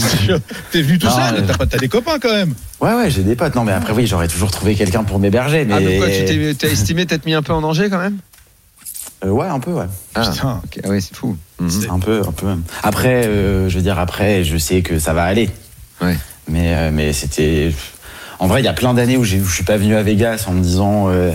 T'es 0.72 0.82
venu 0.82 0.98
tout 0.98 1.08
seul 1.08 1.46
T'as 1.46 1.56
pas 1.56 1.64
t'as 1.66 1.78
des 1.78 1.88
copains 1.88 2.18
quand 2.20 2.32
même. 2.32 2.54
Ouais, 2.80 2.92
ouais, 2.92 3.08
j'ai 3.08 3.22
des 3.22 3.36
potes. 3.36 3.54
Non, 3.54 3.62
mais 3.62 3.70
après, 3.72 3.92
oui, 3.92 4.04
j'aurais 4.08 4.26
toujours 4.26 4.50
trouvé 4.50 4.74
quelqu'un 4.74 5.04
pour 5.04 5.20
m'héberger. 5.20 5.64
Mais... 5.64 5.74
Ah, 5.74 5.80
donc 5.80 5.98
quoi, 5.98 6.06
tu 6.08 6.24
t'es 6.24 6.54
t'as 6.58 6.68
estimé 6.68 7.06
t'être 7.06 7.24
mis 7.24 7.34
un 7.34 7.42
peu 7.42 7.52
en 7.52 7.60
danger 7.60 7.88
quand 7.88 7.98
même 8.00 8.18
Euh, 9.24 9.28
ouais, 9.28 9.46
un 9.46 9.60
peu, 9.60 9.70
ouais. 9.70 9.86
Ah, 10.16 10.28
Putain. 10.28 10.60
ok. 10.64 10.80
Ah 10.84 10.88
ouais, 10.88 11.00
c'est 11.00 11.14
fou. 11.14 11.36
C'est- 11.68 11.88
Un 11.90 11.98
peu, 11.98 12.22
un 12.26 12.32
peu 12.32 12.46
même. 12.46 12.62
Après, 12.82 13.26
euh, 13.26 13.68
je 13.68 13.76
veux 13.76 13.82
dire, 13.82 13.98
après, 13.98 14.44
je 14.44 14.56
sais 14.58 14.82
que 14.82 14.98
ça 14.98 15.12
va 15.14 15.24
aller. 15.24 15.48
Ouais. 16.02 16.16
Mais, 16.48 16.74
euh, 16.74 16.90
mais 16.92 17.12
c'était. 17.12 17.72
En 18.38 18.46
vrai, 18.46 18.60
il 18.60 18.64
y 18.64 18.68
a 18.68 18.74
plein 18.74 18.92
d'années 18.94 19.16
où 19.16 19.22
où 19.22 19.24
je 19.24 19.36
suis 19.54 19.64
pas 19.64 19.78
venu 19.78 19.96
à 19.96 20.02
Vegas 20.02 20.44
en 20.48 20.52
me 20.52 20.60
disant 20.62 21.06
euh, 21.08 21.32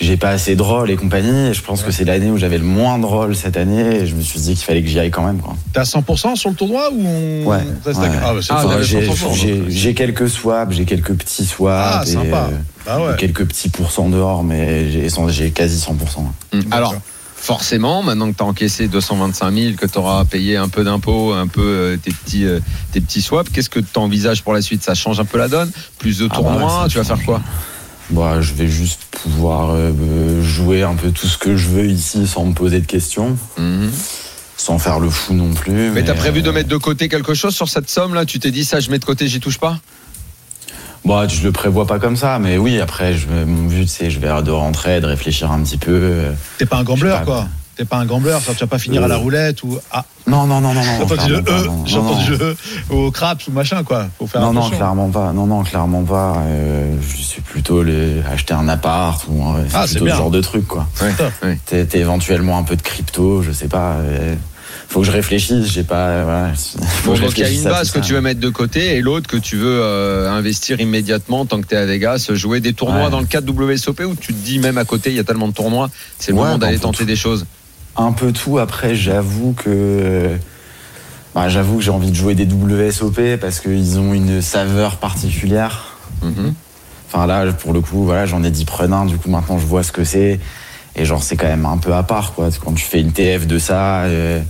j'ai 0.00 0.16
pas 0.16 0.30
assez 0.30 0.54
de 0.54 0.62
rôle 0.62 0.90
et 0.90 0.96
compagnie. 0.96 1.48
Et 1.48 1.54
je 1.54 1.62
pense 1.62 1.82
que 1.82 1.90
c'est 1.90 2.04
l'année 2.04 2.30
où 2.30 2.38
j'avais 2.38 2.58
le 2.58 2.64
moins 2.64 2.98
de 3.00 3.04
rôle 3.06 3.34
cette 3.34 3.56
année. 3.56 3.96
Et 4.02 4.06
je 4.06 4.14
me 4.14 4.20
suis 4.22 4.38
dit 4.38 4.54
qu'il 4.54 4.64
fallait 4.64 4.82
que 4.82 4.88
j'y 4.88 5.00
aille 5.00 5.10
quand 5.10 5.24
même. 5.26 5.40
T'es 5.72 5.80
à 5.80 5.84
100% 5.84 6.36
sur 6.36 6.50
le 6.50 6.54
tournoi 6.56 6.90
ou 6.92 7.04
on 7.04 7.44
Ouais. 7.46 7.58
reste 7.84 7.98
à- 7.98 8.02
Ah, 8.24 8.34
bah, 8.34 8.40
Ah, 8.50 8.80
j'ai- 8.82 9.04
100%, 9.06 9.34
j'ai 9.34 9.56
donc. 9.58 9.68
j'ai 9.68 9.94
quelques 9.94 10.28
swaps, 10.28 10.72
j'ai 10.76 10.84
quelques 10.84 11.14
petits 11.14 11.44
swaps. 11.44 11.96
Ah, 11.98 12.02
et, 12.06 12.10
sympa. 12.10 12.48
euh, 12.52 12.56
Bah 12.86 13.00
ouais. 13.00 13.16
Quelques 13.18 13.44
petits 13.44 13.68
pourcents 13.68 14.08
dehors, 14.08 14.44
mais 14.44 14.88
j'ai 15.28 15.50
quasi 15.50 15.78
100%. 15.80 16.32
Mhm. 16.52 16.62
Alors, 16.70 16.94
forcément, 17.42 18.04
maintenant 18.04 18.30
que 18.30 18.36
tu 18.36 18.42
as 18.44 18.46
encaissé 18.46 18.86
225 18.86 19.52
000, 19.52 19.74
que 19.74 19.86
tu 19.86 19.98
auras 19.98 20.24
payé 20.24 20.56
un 20.56 20.68
peu 20.68 20.84
d'impôts, 20.84 21.32
un 21.32 21.48
peu 21.48 21.60
euh, 21.60 21.96
tes 21.96 22.12
petits, 22.12 22.44
euh, 22.44 22.60
tes 22.92 23.00
petits 23.00 23.20
swaps, 23.20 23.50
qu'est-ce 23.50 23.68
que 23.68 23.80
tu 23.80 23.98
envisages 23.98 24.42
pour 24.44 24.52
la 24.54 24.62
suite? 24.62 24.84
Ça 24.84 24.94
change 24.94 25.18
un 25.18 25.24
peu 25.24 25.38
la 25.38 25.48
donne? 25.48 25.70
Plus 25.98 26.18
de 26.18 26.28
Ah 26.30 26.34
tournois 26.36 26.54
bah 26.60 26.76
ouais, 26.76 26.82
ça 26.84 26.88
Tu 26.88 26.98
vas 26.98 27.04
faire 27.04 27.24
quoi? 27.24 27.40
Bah, 28.10 28.40
je 28.40 28.54
vais 28.54 28.68
juste 28.68 29.00
pouvoir 29.10 29.70
euh, 29.72 30.40
jouer 30.42 30.82
un 30.84 30.94
peu 30.94 31.10
tout 31.10 31.26
ce 31.26 31.36
que 31.36 31.56
je 31.56 31.68
veux 31.68 31.86
ici 31.86 32.26
sans 32.28 32.44
me 32.44 32.52
poser 32.54 32.80
de 32.80 32.86
questions, 32.86 33.36
Mhm. 33.58 33.90
sans 34.56 34.78
faire 34.78 35.00
le 35.00 35.10
fou 35.10 35.34
non 35.34 35.52
plus. 35.52 35.90
Mais 35.90 36.04
t'as 36.04 36.14
prévu 36.14 36.42
de 36.42 36.50
mettre 36.52 36.68
de 36.68 36.76
côté 36.76 37.08
quelque 37.08 37.34
chose 37.34 37.54
sur 37.56 37.68
cette 37.68 37.90
somme-là? 37.90 38.24
Tu 38.24 38.38
t'es 38.38 38.52
dit 38.52 38.64
ça, 38.64 38.78
je 38.78 38.88
mets 38.90 39.00
de 39.00 39.04
côté, 39.04 39.26
j'y 39.26 39.40
touche 39.40 39.58
pas? 39.58 39.80
Bah, 41.04 41.26
je 41.28 41.42
le 41.42 41.50
prévois 41.52 41.86
pas 41.86 41.98
comme 41.98 42.16
ça, 42.16 42.38
mais 42.38 42.58
oui, 42.58 42.80
après, 42.80 43.14
je, 43.14 43.26
mon 43.28 43.64
but, 43.68 43.88
c'est 43.88 44.10
je 44.10 44.20
vais 44.20 44.28
de 44.42 44.50
rentrer, 44.50 45.00
de 45.00 45.06
réfléchir 45.06 45.50
un 45.50 45.60
petit 45.62 45.78
peu. 45.78 45.90
euh. 45.92 46.32
T'es 46.58 46.66
pas 46.66 46.78
un 46.78 46.84
pas, 46.84 47.20
quoi. 47.24 47.48
T'es 47.74 47.86
pas 47.86 47.96
un 47.96 48.04
gambler, 48.04 48.36
ça, 48.44 48.52
tu 48.52 48.60
vas 48.60 48.66
pas 48.66 48.78
finir 48.78 49.02
à 49.02 49.08
la 49.08 49.14
Euh. 49.14 49.18
roulette 49.18 49.62
ou 49.62 49.78
ah, 49.90 50.04
Non, 50.26 50.46
non, 50.46 50.60
non, 50.60 50.74
non, 50.74 50.82
non. 50.84 50.98
j'ai 50.98 51.02
entendu 51.14 51.32
le 51.32 51.38
E, 51.38 51.68
j'ai 51.86 51.98
entendu 51.98 52.30
le 52.36 52.50
E 52.50 52.56
au 52.94 53.10
craps 53.10 53.48
ou 53.48 53.50
machin 53.52 53.82
quoi. 53.82 54.06
Faut 54.18 54.26
faire 54.26 54.42
Non, 54.42 54.52
non, 54.52 54.68
clairement 54.68 55.08
pas. 55.08 55.32
Non, 55.32 55.46
non, 55.46 55.62
clairement 55.64 56.02
pas. 56.02 56.34
Euh, 56.46 56.94
je 57.00 57.16
suis 57.22 57.40
plutôt 57.40 57.82
acheter 58.30 58.52
un 58.52 58.68
appart 58.68 59.24
ou 59.28 59.42
euh, 59.54 59.64
Ah, 59.72 59.86
plutôt 59.86 60.06
ce 60.06 60.10
genre 60.14 60.30
de 60.30 60.40
truc, 60.42 60.66
quoi. 60.68 60.86
Ouais. 61.00 61.58
T'es 61.64 61.98
éventuellement 61.98 62.58
un 62.58 62.62
peu 62.62 62.76
de 62.76 62.82
crypto, 62.82 63.42
je 63.42 63.52
sais 63.52 63.68
pas. 63.68 63.96
Faut 64.92 65.00
que 65.00 65.06
je 65.06 65.10
réfléchisse, 65.12 65.66
j'ai 65.72 65.82
pas. 65.84 66.22
Voilà, 66.24 66.52
faut 66.54 66.78
Bon, 67.06 67.12
que 67.12 67.18
je 67.18 67.22
donc 67.24 67.38
il 67.38 67.40
y 67.40 67.44
a 67.44 67.50
une 67.50 67.62
base 67.64 67.90
que 67.90 67.98
tu 68.00 68.12
veux 68.12 68.20
mettre 68.20 68.40
de 68.40 68.48
côté 68.50 68.96
et 68.96 69.00
l'autre 69.00 69.26
que 69.28 69.36
tu 69.38 69.56
veux 69.56 69.80
euh, 69.82 70.30
investir 70.30 70.80
immédiatement 70.80 71.46
tant 71.46 71.60
que 71.60 71.66
tu 71.66 71.74
es 71.74 71.78
à 71.78 71.86
Vegas, 71.86 72.28
jouer 72.34 72.60
des 72.60 72.72
tournois 72.74 73.04
Ouais. 73.06 73.10
dans 73.10 73.20
le 73.20 73.26
cadre 73.26 73.52
WSOP 73.52 74.00
ou 74.06 74.14
tu 74.14 74.32
te 74.34 74.44
dis 74.44 74.58
même 74.58 74.76
à 74.78 74.84
côté 74.84 75.10
il 75.10 75.16
y 75.16 75.18
a 75.20 75.24
tellement 75.24 75.48
de 75.48 75.54
tournois, 75.54 75.88
c'est 76.18 76.32
le 76.32 76.36
Ouais, 76.38 76.44
moment 76.44 76.58
bah, 76.58 76.66
d'aller 76.66 76.78
tenter 76.78 76.98
tout. 76.98 77.04
des 77.06 77.16
choses. 77.16 77.46
un 77.96 78.12
peu 78.12 78.32
tout. 78.32 78.58
Après, 78.58 78.94
j'avoue 78.94 79.52
que. 79.54 80.28
Bah, 81.34 81.48
j'avoue 81.48 81.78
que 81.78 81.82
j'ai 81.82 81.90
envie 81.90 82.10
de 82.10 82.16
jouer 82.16 82.34
des 82.34 82.44
WSOP 82.46 83.38
parce 83.40 83.60
qu'ils 83.60 83.98
ont 83.98 84.12
une 84.12 84.42
saveur 84.42 84.96
particulière. 84.98 85.96
Mhm. 86.22 86.52
Enfin 87.08 87.26
là, 87.26 87.50
pour 87.52 87.72
le 87.72 87.80
coup, 87.80 88.04
voilà, 88.04 88.26
j'en 88.26 88.42
ai 88.44 88.50
10 88.50 88.64
prenants. 88.66 89.06
Du 89.06 89.16
coup, 89.16 89.30
maintenant, 89.30 89.58
je 89.58 89.64
vois 89.66 89.82
ce 89.82 89.92
que 89.92 90.04
c'est. 90.04 90.38
Et 90.96 91.04
genre, 91.06 91.22
c'est 91.22 91.36
quand 91.36 91.46
même 91.46 91.64
un 91.64 91.78
peu 91.78 91.94
à 91.94 92.02
part, 92.02 92.34
quoi. 92.34 92.50
Quand 92.62 92.72
tu 92.74 92.84
fais 92.84 93.00
une 93.00 93.12
TF 93.12 93.46
de 93.46 93.58
ça, 93.58 94.02
euh, 94.02 94.40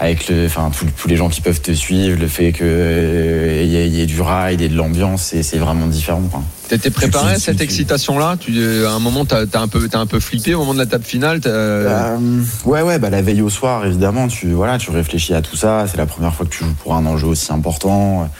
avec 0.00 0.28
le, 0.28 0.46
enfin, 0.46 0.70
tous, 0.96 1.08
les 1.08 1.16
gens 1.16 1.28
qui 1.28 1.40
peuvent 1.40 1.60
te 1.60 1.72
suivre, 1.72 2.18
le 2.20 2.28
fait 2.28 2.52
qu'il 2.52 2.66
y, 2.66 3.76
ait- 3.76 3.88
y 3.88 4.00
ait 4.00 4.06
du 4.06 4.20
ride 4.20 4.60
et 4.60 4.68
de 4.68 4.76
l'ambiance, 4.76 5.34
c'est 5.42 5.58
vraiment 5.58 5.86
différent, 5.86 6.22
quoi. 6.30 6.42
T'étais 6.68 6.90
préparé 6.90 7.32
à 7.34 7.38
cette 7.38 7.60
excitation-là? 7.62 8.36
Tu, 8.38 8.52
euh, 8.58 8.88
À 8.88 8.92
un 8.92 8.98
moment, 8.98 9.24
t'as 9.24 9.44
as 9.54 9.58
un, 9.58 9.68
peu- 9.68 9.88
t'as 9.88 9.98
un 10.00 10.06
peu 10.06 10.20
flippé 10.20 10.54
au 10.54 10.58
moment 10.60 10.74
de 10.74 10.78
la 10.78 10.86
table 10.86 11.02
finale 11.04 11.40
Euh, 11.46 12.18
ouais, 12.66 12.82
ouais, 12.82 12.98
bah, 12.98 13.08
la 13.10 13.22
veille 13.22 13.40
au 13.42 13.48
soir, 13.48 13.86
évidemment, 13.86 14.28
tu, 14.28 14.48
voilà, 14.50 14.76
tu 14.78 14.90
réfléchis 14.90 15.32
à 15.34 15.40
tout 15.42 15.56
ça. 15.56 15.86
C'est 15.90 15.96
la 15.96 16.06
première 16.06 16.34
fois 16.34 16.44
que 16.46 16.50
tu 16.54 16.64
joues 16.64 16.74
pour 16.82 16.94
un 16.94 17.04
enjeu 17.06 17.26
aussi 17.26 17.50
important. 17.52 18.30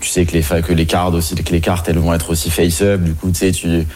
Tu 0.00 0.08
sais 0.10 0.24
que 0.26 0.32
les, 0.34 0.42
que 0.62 0.72
les 0.72 0.86
cartes 0.86 1.14
aussi, 1.14 1.34
que 1.34 1.50
les 1.52 1.60
cartes, 1.62 1.88
elles 1.88 1.98
vont 1.98 2.12
être 2.14 2.30
aussi 2.30 2.50
face-up. 2.50 3.00
Du 3.00 3.14
coup, 3.14 3.30
tu 3.30 3.38
sais, 3.38 3.52
tu, 3.52 3.86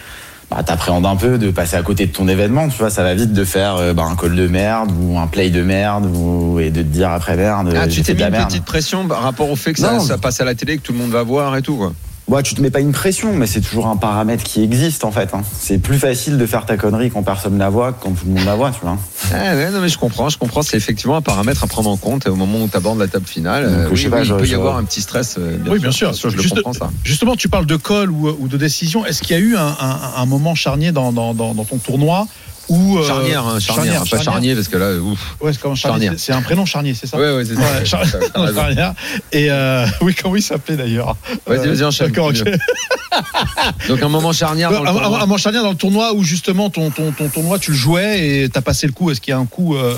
bah, 0.55 0.63
t'appréhendes 0.63 1.05
un 1.05 1.15
peu 1.15 1.37
de 1.37 1.49
passer 1.51 1.75
à 1.75 1.81
côté 1.81 2.05
de 2.05 2.11
ton 2.11 2.27
événement. 2.27 2.69
Tu 2.69 2.77
vois, 2.77 2.89
ça 2.89 3.03
va 3.03 3.13
vite 3.15 3.33
de 3.33 3.43
faire 3.43 3.77
euh, 3.77 3.93
bah, 3.93 4.03
un 4.03 4.15
call 4.15 4.35
de 4.35 4.47
merde 4.47 4.91
ou 5.01 5.17
un 5.17 5.27
play 5.27 5.49
de 5.49 5.63
merde 5.63 6.05
ou, 6.05 6.59
et 6.59 6.69
de 6.69 6.81
te 6.81 6.87
dire 6.87 7.11
après 7.11 7.35
merde. 7.35 7.73
Ah, 7.75 7.83
euh, 7.83 7.87
tu 7.87 8.01
t'es 8.03 8.13
mis 8.13 8.23
une 8.23 8.29
merde. 8.29 8.47
petite 8.47 8.65
pression 8.65 9.07
par 9.07 9.21
rapport 9.21 9.49
au 9.49 9.55
fait 9.55 9.73
que 9.73 9.79
ça, 9.79 9.99
ça 9.99 10.17
passe 10.17 10.41
à 10.41 10.45
la 10.45 10.55
télé, 10.55 10.77
que 10.77 10.83
tout 10.83 10.93
le 10.93 10.99
monde 10.99 11.11
va 11.11 11.23
voir 11.23 11.55
et 11.57 11.61
tout 11.61 11.77
quoi. 11.77 11.93
Ouais, 12.29 12.41
tu 12.41 12.55
te 12.55 12.61
mets 12.61 12.69
pas 12.71 12.79
une 12.79 12.93
pression, 12.93 13.33
mais 13.33 13.47
c'est 13.47 13.59
toujours 13.59 13.87
un 13.87 13.97
paramètre 13.97 14.43
qui 14.45 14.63
existe 14.63 15.03
en 15.03 15.11
fait. 15.11 15.33
hein. 15.33 15.41
C'est 15.59 15.77
plus 15.77 15.99
facile 15.99 16.37
de 16.37 16.45
faire 16.45 16.65
ta 16.65 16.77
connerie 16.77 17.11
quand 17.11 17.21
personne 17.21 17.57
la 17.57 17.69
voit 17.69 17.91
que 17.91 18.01
quand 18.03 18.11
tout 18.11 18.25
le 18.25 18.31
monde 18.35 18.45
la 18.45 18.55
voit, 18.55 18.71
tu 18.71 18.79
vois. 18.81 18.97
Ah 19.33 19.55
ouais, 19.55 19.69
non 19.71 19.81
mais 19.81 19.89
je 19.89 19.97
comprends, 19.97 20.29
je 20.29 20.37
comprends, 20.37 20.61
c'est 20.61 20.77
effectivement 20.77 21.17
un 21.17 21.21
paramètre 21.21 21.65
à 21.65 21.67
prendre 21.67 21.89
en 21.89 21.97
compte 21.97 22.25
et 22.25 22.29
au 22.29 22.35
moment 22.37 22.59
où 22.63 22.67
tu 22.69 22.77
abordes 22.77 22.97
la 22.99 23.09
table 23.09 23.25
finale. 23.27 23.65
Donc, 23.65 23.73
euh, 23.73 23.83
je 23.87 23.89
oui, 23.91 23.97
sais 23.97 24.05
oui, 24.05 24.11
pas, 24.11 24.19
il 24.19 24.25
je- 24.25 24.33
peut 24.35 24.45
y 24.45 24.47
je- 24.47 24.55
avoir 24.55 24.77
un 24.77 24.85
petit 24.85 25.01
stress. 25.01 25.35
euh, 25.37 25.57
Oui, 25.69 25.79
bien 25.79 25.91
sûr. 25.91 26.13
je 26.13 26.27
le 26.29 26.49
comprends 26.49 26.71
ça. 26.73 26.89
Justement, 27.03 27.35
tu 27.35 27.49
parles 27.49 27.65
de 27.65 27.75
call 27.75 28.09
ou, 28.09 28.29
ou 28.39 28.47
de 28.47 28.55
décision. 28.57 29.05
Est-ce 29.05 29.21
qu'il 29.21 29.35
y 29.35 29.39
a 29.39 29.41
eu 29.41 29.57
un, 29.57 29.67
un- 29.79 29.99
un 30.15 30.25
moment 30.25 30.55
charnier 30.55 30.93
dans, 30.93 31.11
dans, 31.11 31.33
dans, 31.33 31.53
dans 31.53 31.65
ton 31.65 31.77
tournoi 31.77 32.25
où 32.69 32.97
euh, 32.97 33.05
Charnière, 33.07 33.45
hein, 33.45 33.59
charnière, 33.59 33.99
pas 34.01 34.05
charnière. 34.05 34.23
charnier 34.23 34.55
parce 34.55 34.67
que 34.69 34.77
là, 34.77 34.93
ouf. 34.95 35.35
Ouais, 35.41 35.51
c'est 35.53 35.75
Charnière. 35.75 36.13
C'est 36.13 36.19
c'est 36.27 36.31
un 36.33 36.41
prénom 36.41 36.65
charnier, 36.65 36.93
c'est 36.93 37.07
ça 37.07 37.17
Ouais, 37.17 37.35
ouais, 37.35 37.43
c'est 37.45 37.55
Ouais, 37.55 37.85
ça. 37.85 38.01
Charnière. 38.53 38.93
Et 39.31 39.51
euh, 39.51 39.85
oui, 40.01 40.15
comment 40.15 40.35
il 40.35 40.41
s'appelait 40.41 40.77
d'ailleurs 40.77 41.15
Vas-y, 41.45 41.67
vas-y, 41.67 41.83
enchaîne. 41.83 42.07
D'accord, 42.07 42.27
ok. 42.27 42.43
Donc 43.87 44.01
un 44.01 44.09
moment 44.09 44.31
charnière 44.31 44.71
Ouais, 44.71 44.77
dans 44.77 44.83
le 44.83 44.89
un, 44.89 44.93
tournoi. 44.93 45.09
un- 45.09 45.17
un 45.17 45.25
moment 45.25 45.37
charnière 45.37 45.61
dans 45.63 45.69
le 45.71 45.75
tournoi 45.75 46.13
où 46.13 46.23
justement 46.23 46.69
ton, 46.69 46.89
ton, 46.89 47.11
ton 47.11 47.29
tournoi 47.29 47.59
tu 47.59 47.71
le 47.71 47.77
jouais 47.77 48.27
et 48.43 48.49
t'as 48.49 48.61
passé 48.61 48.87
le 48.87 48.93
coup. 48.93 49.11
Est-ce 49.11 49.21
qu'il 49.21 49.31
y 49.31 49.35
a 49.35 49.39
un 49.39 49.45
coup 49.45 49.75
euh, 49.75 49.93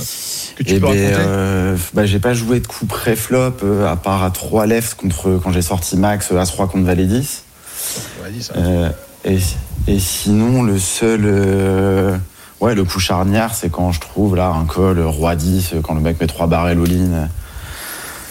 que 0.58 0.63
tu 0.63 0.71
Eh 0.71 0.80
peux 0.80 0.88
ben, 0.88 0.88
raconter 0.88 1.13
euh, 1.28 1.78
bah, 1.93 2.06
j'ai 2.06 2.19
pas 2.19 2.34
joué 2.34 2.60
de 2.60 2.67
coup 2.67 2.86
pré-flop 2.86 3.54
euh, 3.63 3.88
à 3.88 3.95
part 3.95 4.23
à 4.23 4.32
3 4.32 4.65
lefts 4.65 4.95
contre 4.95 5.39
quand 5.41 5.51
j'ai 5.54 5.62
sorti 5.62 5.95
max 5.97 6.30
euh, 6.32 6.39
As-3 6.41 6.67
contre 6.67 6.84
Valet 6.86 7.06
10. 7.06 7.43
Vas-y, 8.23 8.43
ça. 8.43 8.54
Euh, 8.58 8.89
et, 9.23 9.38
et 9.88 9.99
sinon, 9.99 10.63
le 10.63 10.78
seul. 10.80 12.19
Euh, 12.61 12.65
ouais, 12.65 12.75
le 12.75 12.83
coup 12.83 12.99
charnière, 12.99 13.53
c'est 13.55 13.69
quand 13.71 13.91
je 13.91 13.99
trouve 13.99 14.35
là 14.35 14.47
un 14.49 14.65
call 14.65 14.99
Roi 15.01 15.35
10, 15.35 15.73
euh, 15.73 15.81
quand 15.81 15.93
le 15.93 16.01
mec 16.01 16.19
met 16.19 16.27
3 16.27 16.47
barrels 16.47 16.79
all-in. 16.79 17.27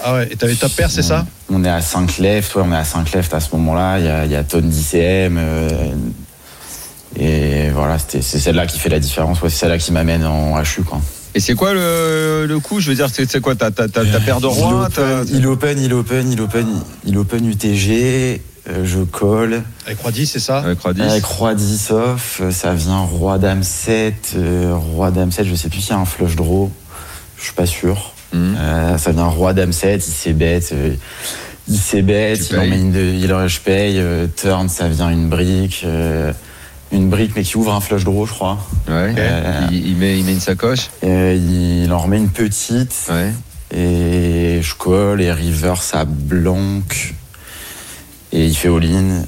Ah 0.03 0.15
ouais, 0.15 0.29
et 0.31 0.37
t'avais 0.37 0.55
top 0.55 0.73
pair, 0.73 0.91
c'est 0.91 1.03
ça? 1.03 1.25
On 1.51 1.65
est 1.65 1.69
à 1.69 1.81
5 1.81 2.19
left, 2.19 2.55
ouais, 2.57 2.63
on 2.67 2.73
est 2.73 2.77
à 2.77 2.85
5 2.85 3.11
left 3.13 3.33
à 3.33 3.41
ce 3.41 3.49
moment-là. 3.57 3.99
Il 3.99 4.05
y 4.05 4.09
a, 4.09 4.25
il 4.27 4.31
y 4.31 4.37
a 4.37 4.45
tonne 4.45 4.69
d'ICM. 4.69 5.39
euh, 5.39 5.69
et 7.17 7.71
voilà, 7.71 7.99
c'était- 7.99 8.23
c'est 8.23 8.39
celle-là 8.39 8.67
qui 8.67 8.79
fait 8.79 8.89
la 8.89 8.99
différence. 8.99 9.41
Ouais, 9.41 9.49
c'est 9.49 9.59
celle-là 9.61 9.79
qui 9.79 9.93
m'amène 9.93 10.25
en 10.27 10.61
HU. 10.61 10.83
Quoi. 10.85 11.01
Et 11.37 11.41
c'est 11.41 11.55
quoi 11.55 11.73
le, 11.73 12.45
le 12.47 12.59
coup? 12.61 12.81
Je 12.81 12.89
veux 12.91 12.95
dire, 12.97 13.09
c'est 13.11 13.41
quoi? 13.41 13.55
Ta, 13.55 13.71
ta, 13.71 13.89
ta, 13.89 14.05
ta 14.05 14.21
paire 14.21 14.41
de 14.41 14.47
t'as- 14.91 15.25
il 15.33 15.47
open, 15.47 15.79
il 15.81 15.93
open, 15.95 16.31
il 16.33 16.41
open, 16.41 16.67
il 17.07 17.17
open 17.19 17.47
UTG. 17.49 18.43
Euh, 18.71 18.85
je 18.85 19.01
colle. 19.01 19.63
Avec 19.87 19.99
Roi 20.01 20.11
10, 20.13 20.27
c'est 20.27 20.39
ça 20.41 20.59
Avec 20.59 20.81
Roi 20.81 20.95
10. 20.95 21.03
Avec 21.03 21.25
roi 21.25 21.55
10 21.55 21.91
off, 21.91 22.41
euh, 22.43 22.51
ça 22.51 22.73
vient 22.75 23.01
roi 23.01 23.39
dame 23.39 23.63
7, 23.63 24.33
euh, 24.37 24.75
roi 24.75 25.11
dame 25.11 25.31
7, 25.33 25.47
je 25.47 25.55
sais 25.55 25.69
plus 25.69 25.81
s'il 25.81 25.91
y 25.91 25.93
a 25.93 25.99
un 26.01 26.05
flush 26.05 26.37
draw, 26.37 26.71
je 27.39 27.45
suis 27.45 27.53
pas 27.55 27.67
sûr. 27.67 28.13
Mhm. 28.33 28.57
Euh, 28.59 28.99
ça 28.99 29.13
vient 29.13 29.27
roi 29.27 29.53
dame 29.53 29.73
7, 29.73 30.07
il 30.07 30.11
s'est 30.11 30.33
bête, 30.33 30.71
euh, 30.73 30.95
il 31.69 31.79
s'est 31.79 32.03
bête, 32.03 32.49
il 32.51 32.57
en 32.57 32.61
payes. 32.61 32.71
met 32.71 32.79
une 32.81 32.93
de, 32.93 33.01
il 33.01 33.49
je 33.49 33.61
paye, 33.61 33.99
euh, 33.99 34.27
turn 34.35 34.69
ça 34.69 34.89
vient 34.89 35.11
une 35.11 35.29
brique, 35.29 35.83
euh, 35.85 36.33
une 36.91 37.09
brique 37.11 37.33
mais 37.37 37.43
qui 37.43 37.57
ouvre 37.57 37.73
un 37.75 37.81
flush 37.81 38.05
draw 38.05 38.27
je 38.27 38.33
crois. 38.33 38.59
Ouais. 38.89 39.15
Euh, 39.19 39.67
Il, 39.71 39.89
il 39.89 39.97
met, 39.97 40.19
il 40.19 40.25
met 40.25 40.33
une 40.33 40.41
sacoche. 40.41 40.91
Euh, 41.05 41.35
il 41.85 41.93
en 41.93 41.99
remet 41.99 42.17
une 42.19 42.29
petite 42.31 42.95
Ouais. 43.11 43.31
et 43.77 44.61
je 44.63 44.75
colle 44.75 45.21
et 45.21 45.33
river 45.33 45.75
ça 45.81 46.05
blanc 46.07 46.81
et 48.35 48.45
il 48.47 48.55
fait 48.55 48.69
all-in 48.69 49.23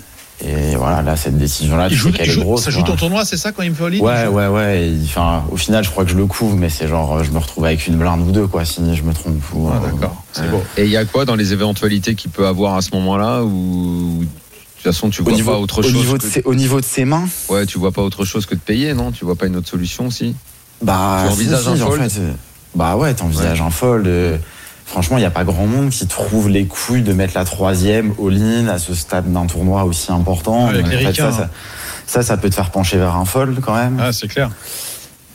et 0.45 0.77
voilà 0.77 1.01
là 1.01 1.17
cette 1.17 1.39
décision 1.39 1.77
là 1.79 1.87
Il 1.87 1.93
tu 1.93 1.97
joue, 1.97 2.11
sais 2.13 2.19
qu'elle 2.19 2.31
est 2.31 2.37
grosse. 2.37 2.65
Ça 2.65 2.71
joue 2.71 2.83
ton 2.83 2.95
tournoi, 2.97 3.25
c'est 3.25 3.39
ça 3.39 3.53
quand 3.53 3.63
il 3.63 3.71
me 3.71 3.75
fait 3.75 3.85
all-in 3.87 4.01
Ouais, 4.01 4.27
ouais, 4.27 4.47
ouais. 4.49 4.93
Enfin, 5.05 5.45
au 5.51 5.57
final, 5.57 5.83
je 5.83 5.89
crois 5.91 6.05
que 6.05 6.11
je 6.11 6.17
le 6.17 6.27
couvre, 6.27 6.57
mais 6.57 6.69
c'est 6.69 6.89
genre, 6.89 7.25
je 7.25 7.31
me 7.31 7.39
retrouve 7.39 7.65
avec 7.65 7.87
une 7.87 7.97
blinde 7.97 8.21
ou 8.21 8.33
deux, 8.33 8.47
quoi, 8.47 8.67
si 8.67 8.83
je 8.95 9.03
me 9.03 9.15
trompe. 9.15 9.43
Ou, 9.55 9.71
Ah, 9.73 9.81
euh, 9.83 9.91
d'accord, 9.91 10.23
c'est 10.33 10.43
Ouais. 10.43 10.49
beau. 10.49 10.63
Et 10.77 10.85
il 10.85 10.91
y 10.91 10.97
a 10.99 11.07
quoi 11.07 11.25
dans 11.25 11.37
les 11.37 11.55
éventualités 11.55 12.15
qu'il 12.15 12.31
peut 12.31 12.47
avoir 12.47 12.75
à 12.75 12.83
ce 12.83 12.91
moment-là 12.93 13.45
ou 13.45 14.19
de 14.21 14.27
toute 14.27 14.83
façon 14.95 15.09
tu 15.09 15.23
Au 15.23 15.25
vois 15.25 15.33
niveau, 15.33 15.53
pas 15.53 15.59
autre 15.59 15.79
au, 15.79 15.83
chose 15.85 15.95
niveau 15.95 16.19
de 16.19 16.23
que... 16.23 16.29
ses, 16.29 16.43
au 16.45 16.55
niveau 16.55 16.81
de 16.81 16.85
ses 16.85 17.07
mains, 17.07 17.27
Ouais, 17.49 17.65
tu 17.65 17.79
vois 17.79 17.93
pas 17.93 18.03
autre 18.03 18.27
chose 18.27 18.45
que 18.45 18.55
de 18.55 18.61
payer, 18.61 18.93
non? 18.93 19.13
Tu 19.13 19.25
vois 19.25 19.37
pas 19.37 19.47
une 19.47 19.57
autre 19.57 19.69
solution 19.69 20.09
aussi 20.09 20.35
bah. 20.83 21.23
Tu 21.25 21.33
envisages 21.33 21.63
si, 21.63 21.69
un 21.71 21.77
si, 21.77 21.83
en 21.83 21.91
fold? 21.91 22.11
fait, 22.11 22.21
euh, 22.21 22.33
Bah 22.75 22.97
ouais, 22.97 23.15
t'envisages 23.15 23.63
un 23.63 23.71
fold. 23.71 24.07
euh, 24.07 24.37
Franchement, 24.87 25.19
il 25.19 25.21
n'y 25.21 25.27
a 25.27 25.31
pas 25.31 25.45
grand 25.45 25.67
monde 25.67 25.91
qui 25.91 26.07
trouve 26.07 26.49
les 26.49 26.67
couilles 26.67 27.03
de 27.03 27.13
mettre 27.13 27.35
la 27.37 27.45
troisième 27.45 28.15
all-in 28.25 28.69
à 28.69 28.79
ce 28.79 28.95
stade 28.95 29.31
d'un 29.33 29.47
tournoi 29.47 29.85
aussi 29.85 30.13
important. 30.13 30.69
Avec 30.69 30.83
Donc, 30.85 30.93
les 30.93 30.97
en 30.99 31.01
fait, 31.01 31.07
ricains, 31.09 31.33
ça, 31.33 31.43
hein. 31.43 31.51
ça, 32.07 32.23
ça, 32.23 32.23
ça 32.23 32.37
peut 32.37 32.49
te 32.49 32.55
faire 32.55 32.71
pencher 32.71 32.97
vers 32.97 33.17
un 33.17 33.25
fold 33.25 33.61
quand 33.61 33.75
même. 33.75 33.99
Ah, 34.01 34.13
c'est 34.13 34.29
clair. 34.29 34.51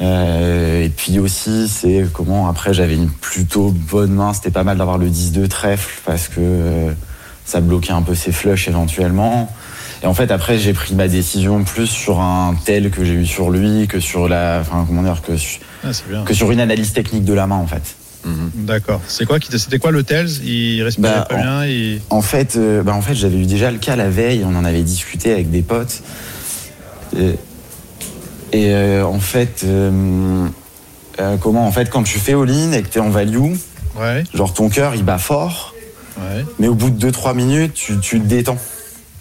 Euh, 0.01 0.83
et 0.83 0.89
puis 0.89 1.19
aussi, 1.19 1.67
c'est 1.67 2.05
comment 2.11 2.47
après 2.49 2.73
j'avais 2.73 2.95
une 2.95 3.09
plutôt 3.09 3.71
bonne 3.71 4.13
main. 4.13 4.33
C'était 4.33 4.51
pas 4.51 4.63
mal 4.63 4.77
d'avoir 4.77 4.97
le 4.97 5.07
10-2 5.09 5.47
trèfle 5.47 6.01
parce 6.05 6.27
que 6.27 6.39
euh, 6.39 6.91
ça 7.45 7.61
bloquait 7.61 7.91
un 7.91 8.01
peu 8.01 8.15
ses 8.15 8.31
flushs 8.31 8.67
éventuellement. 8.67 9.53
Et 10.01 10.07
en 10.07 10.15
fait, 10.15 10.31
après, 10.31 10.57
j'ai 10.57 10.73
pris 10.73 10.95
ma 10.95 11.07
décision 11.07 11.63
plus 11.63 11.85
sur 11.85 12.19
un 12.19 12.55
tel 12.65 12.89
que 12.89 13.03
j'ai 13.05 13.13
eu 13.13 13.27
sur 13.27 13.51
lui 13.51 13.87
que 13.87 13.99
sur 13.99 14.27
la, 14.27 14.59
enfin 14.61 14.83
comment 14.87 15.03
dire, 15.03 15.21
que, 15.21 15.33
Ah, 15.83 15.89
que 16.25 16.33
sur 16.33 16.49
une 16.51 16.59
analyse 16.59 16.93
technique 16.93 17.25
de 17.25 17.33
la 17.33 17.45
main 17.45 17.57
en 17.57 17.67
fait. 17.67 17.95
D'accord. 18.55 19.01
C'est 19.07 19.25
quoi 19.25 19.39
qui 19.39 19.49
t- 19.49 19.57
C'était 19.57 19.79
quoi 19.79 19.91
Tells 20.03 20.29
Il 20.43 20.83
respirait 20.83 21.09
Bah, 21.11 21.25
pas 21.29 21.35
en- 21.35 21.41
bien 21.41 21.65
il... 21.65 22.01
En 22.09 22.21
fait, 22.21 22.55
euh, 22.55 22.83
bah 22.83 22.93
en 22.93 23.01
fait, 23.01 23.15
j'avais 23.15 23.37
eu 23.37 23.45
déjà 23.45 23.71
le 23.71 23.77
cas 23.79 23.95
la 23.95 24.09
veille. 24.09 24.43
On 24.45 24.55
en 24.55 24.63
avait 24.65 24.83
discuté 24.83 25.31
avec 25.33 25.49
des 25.49 25.61
potes. 25.63 26.01
Et, 27.17 27.35
et, 28.53 28.73
euh, 28.73 29.05
en 29.05 29.19
fait, 29.19 29.61
euh, 29.63 30.47
euh, 31.19 31.37
comment 31.37 31.65
En 31.67 31.71
fait, 31.71 31.89
quand 31.89 32.03
tu 32.03 32.19
fais 32.19 32.33
all-in 32.33 32.71
et 32.73 32.81
que 32.83 32.87
t'es 32.89 32.99
en 32.99 33.09
value, 33.09 33.53
Ouais, 33.99 34.23
genre 34.33 34.53
ton 34.53 34.69
cœur 34.69 34.95
il 34.95 35.03
bat 35.03 35.17
fort. 35.17 35.73
ouais, 36.17 36.45
Mais 36.59 36.67
au 36.69 36.75
bout 36.75 36.89
de 36.91 37.11
2-3 37.11 37.33
minutes, 37.35 37.73
tu, 37.73 37.97
tu 37.99 38.19
te 38.21 38.25
détends. 38.25 38.57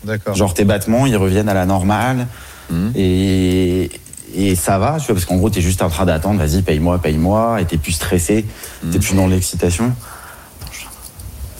d'accord. 0.04 0.34
Genre 0.36 0.54
tes 0.54 0.64
battements, 0.64 1.06
ils 1.06 1.16
reviennent 1.16 1.48
à 1.48 1.54
la 1.54 1.66
normale. 1.66 2.26
Mhm. 2.70 2.92
Et, 2.94 3.90
et 4.34 4.54
ça 4.54 4.78
va, 4.78 4.98
tu 4.98 5.06
vois, 5.06 5.14
parce 5.14 5.24
qu'en 5.24 5.36
gros, 5.36 5.50
t'es 5.50 5.60
juste 5.60 5.82
en 5.82 5.88
train 5.88 6.06
d'attendre, 6.06 6.38
vas-y, 6.38 6.62
paye-moi, 6.62 7.00
paye-moi, 7.00 7.60
et 7.60 7.64
t'es 7.64 7.78
plus 7.78 7.92
stressé, 7.92 8.46
t'es 8.90 8.98
plus 8.98 9.14
dans 9.14 9.26
l'excitation. 9.26 9.92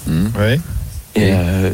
Ouais. 0.09 0.61
Et, 1.15 1.33
euh, 1.33 1.71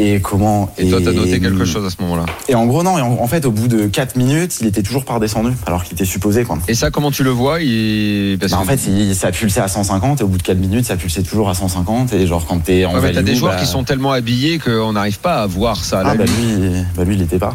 et 0.00 0.20
comment 0.20 0.72
Et 0.78 0.88
toi, 0.88 0.98
t'as 1.04 1.12
noté 1.12 1.40
quelque 1.40 1.64
chose 1.64 1.84
à 1.84 1.90
ce 1.90 1.96
moment-là. 2.02 2.24
Et 2.48 2.54
en 2.54 2.66
gros, 2.66 2.82
non, 2.82 2.98
et 2.98 3.02
en, 3.02 3.18
en 3.20 3.26
fait, 3.26 3.44
au 3.44 3.50
bout 3.50 3.68
de 3.68 3.86
4 3.86 4.16
minutes, 4.16 4.56
il 4.60 4.66
était 4.66 4.82
toujours 4.82 5.04
pas 5.04 5.14
redescendu, 5.14 5.52
alors 5.66 5.84
qu'il 5.84 5.92
était 5.94 6.04
supposé, 6.04 6.44
quoi. 6.44 6.58
Et 6.68 6.74
ça, 6.74 6.90
comment 6.90 7.10
tu 7.10 7.22
le 7.22 7.30
vois 7.30 7.60
il... 7.60 8.38
Parce 8.38 8.52
Bah, 8.52 8.58
que- 8.58 8.62
en 8.62 8.66
fait, 8.66 8.80
il- 8.88 9.14
ça 9.14 9.30
pulsait 9.30 9.60
à 9.60 9.68
150, 9.68 10.20
et 10.20 10.24
au 10.24 10.28
bout 10.28 10.38
de 10.38 10.42
4 10.42 10.58
minutes, 10.58 10.86
ça 10.86 10.96
pulsait 10.96 11.22
toujours 11.22 11.50
à 11.50 11.54
150, 11.54 12.12
et 12.14 12.26
genre, 12.26 12.44
quand 12.46 12.58
t'es 12.60 12.84
en 12.86 12.94
Ouais, 12.98 13.12
t'as 13.12 13.22
des 13.22 13.34
joueurs 13.34 13.52
bah- 13.54 13.60
qui 13.60 13.66
sont 13.66 13.84
tellement 13.84 14.12
habillés 14.12 14.58
qu'on 14.58 14.92
n'arrive 14.92 15.18
pas 15.20 15.42
à 15.42 15.46
voir 15.46 15.84
ça. 15.84 16.00
à 16.00 16.02
la 16.04 16.10
Ah, 16.10 16.14
bah 16.14 16.24
lui, 16.24 16.72
bah 16.96 17.04
lui, 17.04 17.14
il 17.16 17.22
était 17.22 17.38
pas. 17.38 17.54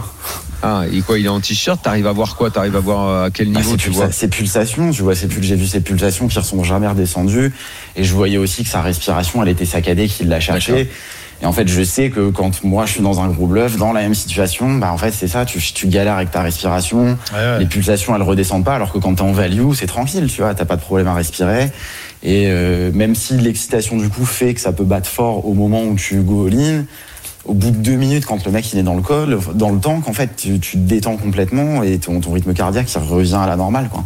Ah, 0.63 0.84
et 0.91 1.01
quoi, 1.01 1.19
il 1.19 1.25
est 1.25 1.29
en 1.29 1.39
t-shirt 1.39 1.81
T'arrives 1.84 2.08
à 2.08 2.12
voir 2.12 2.36
quoi? 2.36 2.49
T'arrives 2.49 2.75
à 2.75 2.79
voir 2.79 3.08
euh, 3.08 3.25
à 3.25 3.29
quel 3.29 3.51
Bah, 3.51 3.60
niveau 3.60 3.75
tu 3.77 3.89
vois? 3.91 4.12
ces 4.12 4.27
pulsations, 4.27 4.89
tu 4.91 5.03
vois, 5.03 5.13
pul- 5.13 5.43
j'ai 5.43 5.55
vu 5.55 5.67
ces 5.67 5.79
pulsations 5.81 6.27
qui 6.27 6.38
ne 6.38 6.43
sont 6.43 6.63
jamais 6.63 6.88
redescendues. 6.88 7.53
Et 7.95 8.03
je 8.03 8.13
voyais 8.13 8.38
aussi 8.38 8.63
que 8.63 8.69
sa 8.69 8.81
respiration, 8.81 9.43
elle 9.43 9.49
était 9.49 9.65
saccadée, 9.65 10.08
qu'il 10.08 10.27
la 10.29 10.39
D'accord. 10.39 10.55
Et 11.45 11.47
en 11.47 11.51
fait, 11.51 11.67
je 11.67 11.84
sais 11.84 12.10
que 12.10 12.31
quand 12.31 12.63
moi 12.63 12.88
je 12.88 12.93
suis 12.93 13.01
dans 13.03 13.21
un 13.21 13.27
gros 13.27 13.45
bluff, 13.45 13.77
dans 13.77 13.93
la 13.93 14.01
même 14.01 14.15
situation, 14.15 14.73
bah 14.79 14.91
en 14.91 14.97
fait 14.97 15.12
c'est 15.12 15.27
ça, 15.27 15.45
tu, 15.45 15.60
tu 15.60 15.86
galères 15.86 16.15
avec 16.15 16.31
ta 16.31 16.41
respiration, 16.41 17.19
Ouais, 17.31 17.38
ouais. 17.38 17.60
les 17.60 17.67
pulsations 17.67 18.15
elles 18.15 18.23
redescendent 18.23 18.65
pas, 18.65 18.73
alors 18.73 18.91
que 18.91 18.97
quand 18.97 19.13
t'es 19.13 19.21
en 19.21 19.31
value, 19.31 19.73
c'est 19.75 19.86
tranquille, 19.86 20.25
tu 20.25 20.41
vois, 20.41 20.55
t'as 20.55 20.65
pas 20.65 20.75
de 20.75 20.81
problème 20.81 21.05
à 21.08 21.13
respirer. 21.13 21.69
Et 22.23 22.45
euh, 22.47 22.89
même 22.95 23.13
si 23.13 23.38
l'excitation 23.38 23.95
du 23.95 24.10
coup 24.10 24.25
fait 24.25 24.55
que 24.55 24.60
ça 24.60 24.71
peut 24.71 24.86
battre 24.86 25.08
fort 25.08 25.47
au 25.47 25.53
moment 25.53 25.84
où 25.84 25.93
tu 25.93 26.19
go 26.23 26.47
all-in, 26.47 26.86
au 27.45 27.53
bout 27.53 27.69
de 27.69 27.77
deux 27.77 27.95
minutes, 27.95 28.25
quand 28.25 28.43
le 28.43 28.51
mec 28.51 28.73
il 28.73 28.79
est 28.79 28.84
dans 28.84 28.95
le 28.95 29.03
col, 29.03 29.38
dans 29.53 29.69
le 29.69 29.79
tank, 29.79 30.08
en 30.10 30.13
fait, 30.13 30.36
tu, 30.36 30.60
tu 30.60 30.77
te 30.77 30.77
détends 30.77 31.15
complètement 31.15 31.84
et 31.84 31.99
ton, 31.99 32.21
ton 32.21 32.31
rythme 32.31 32.55
cardiaque 32.55 32.91
il 32.91 32.97
revient 32.97 33.36
à 33.36 33.45
la 33.45 33.55
normale, 33.55 33.89
quoi. 33.91 34.03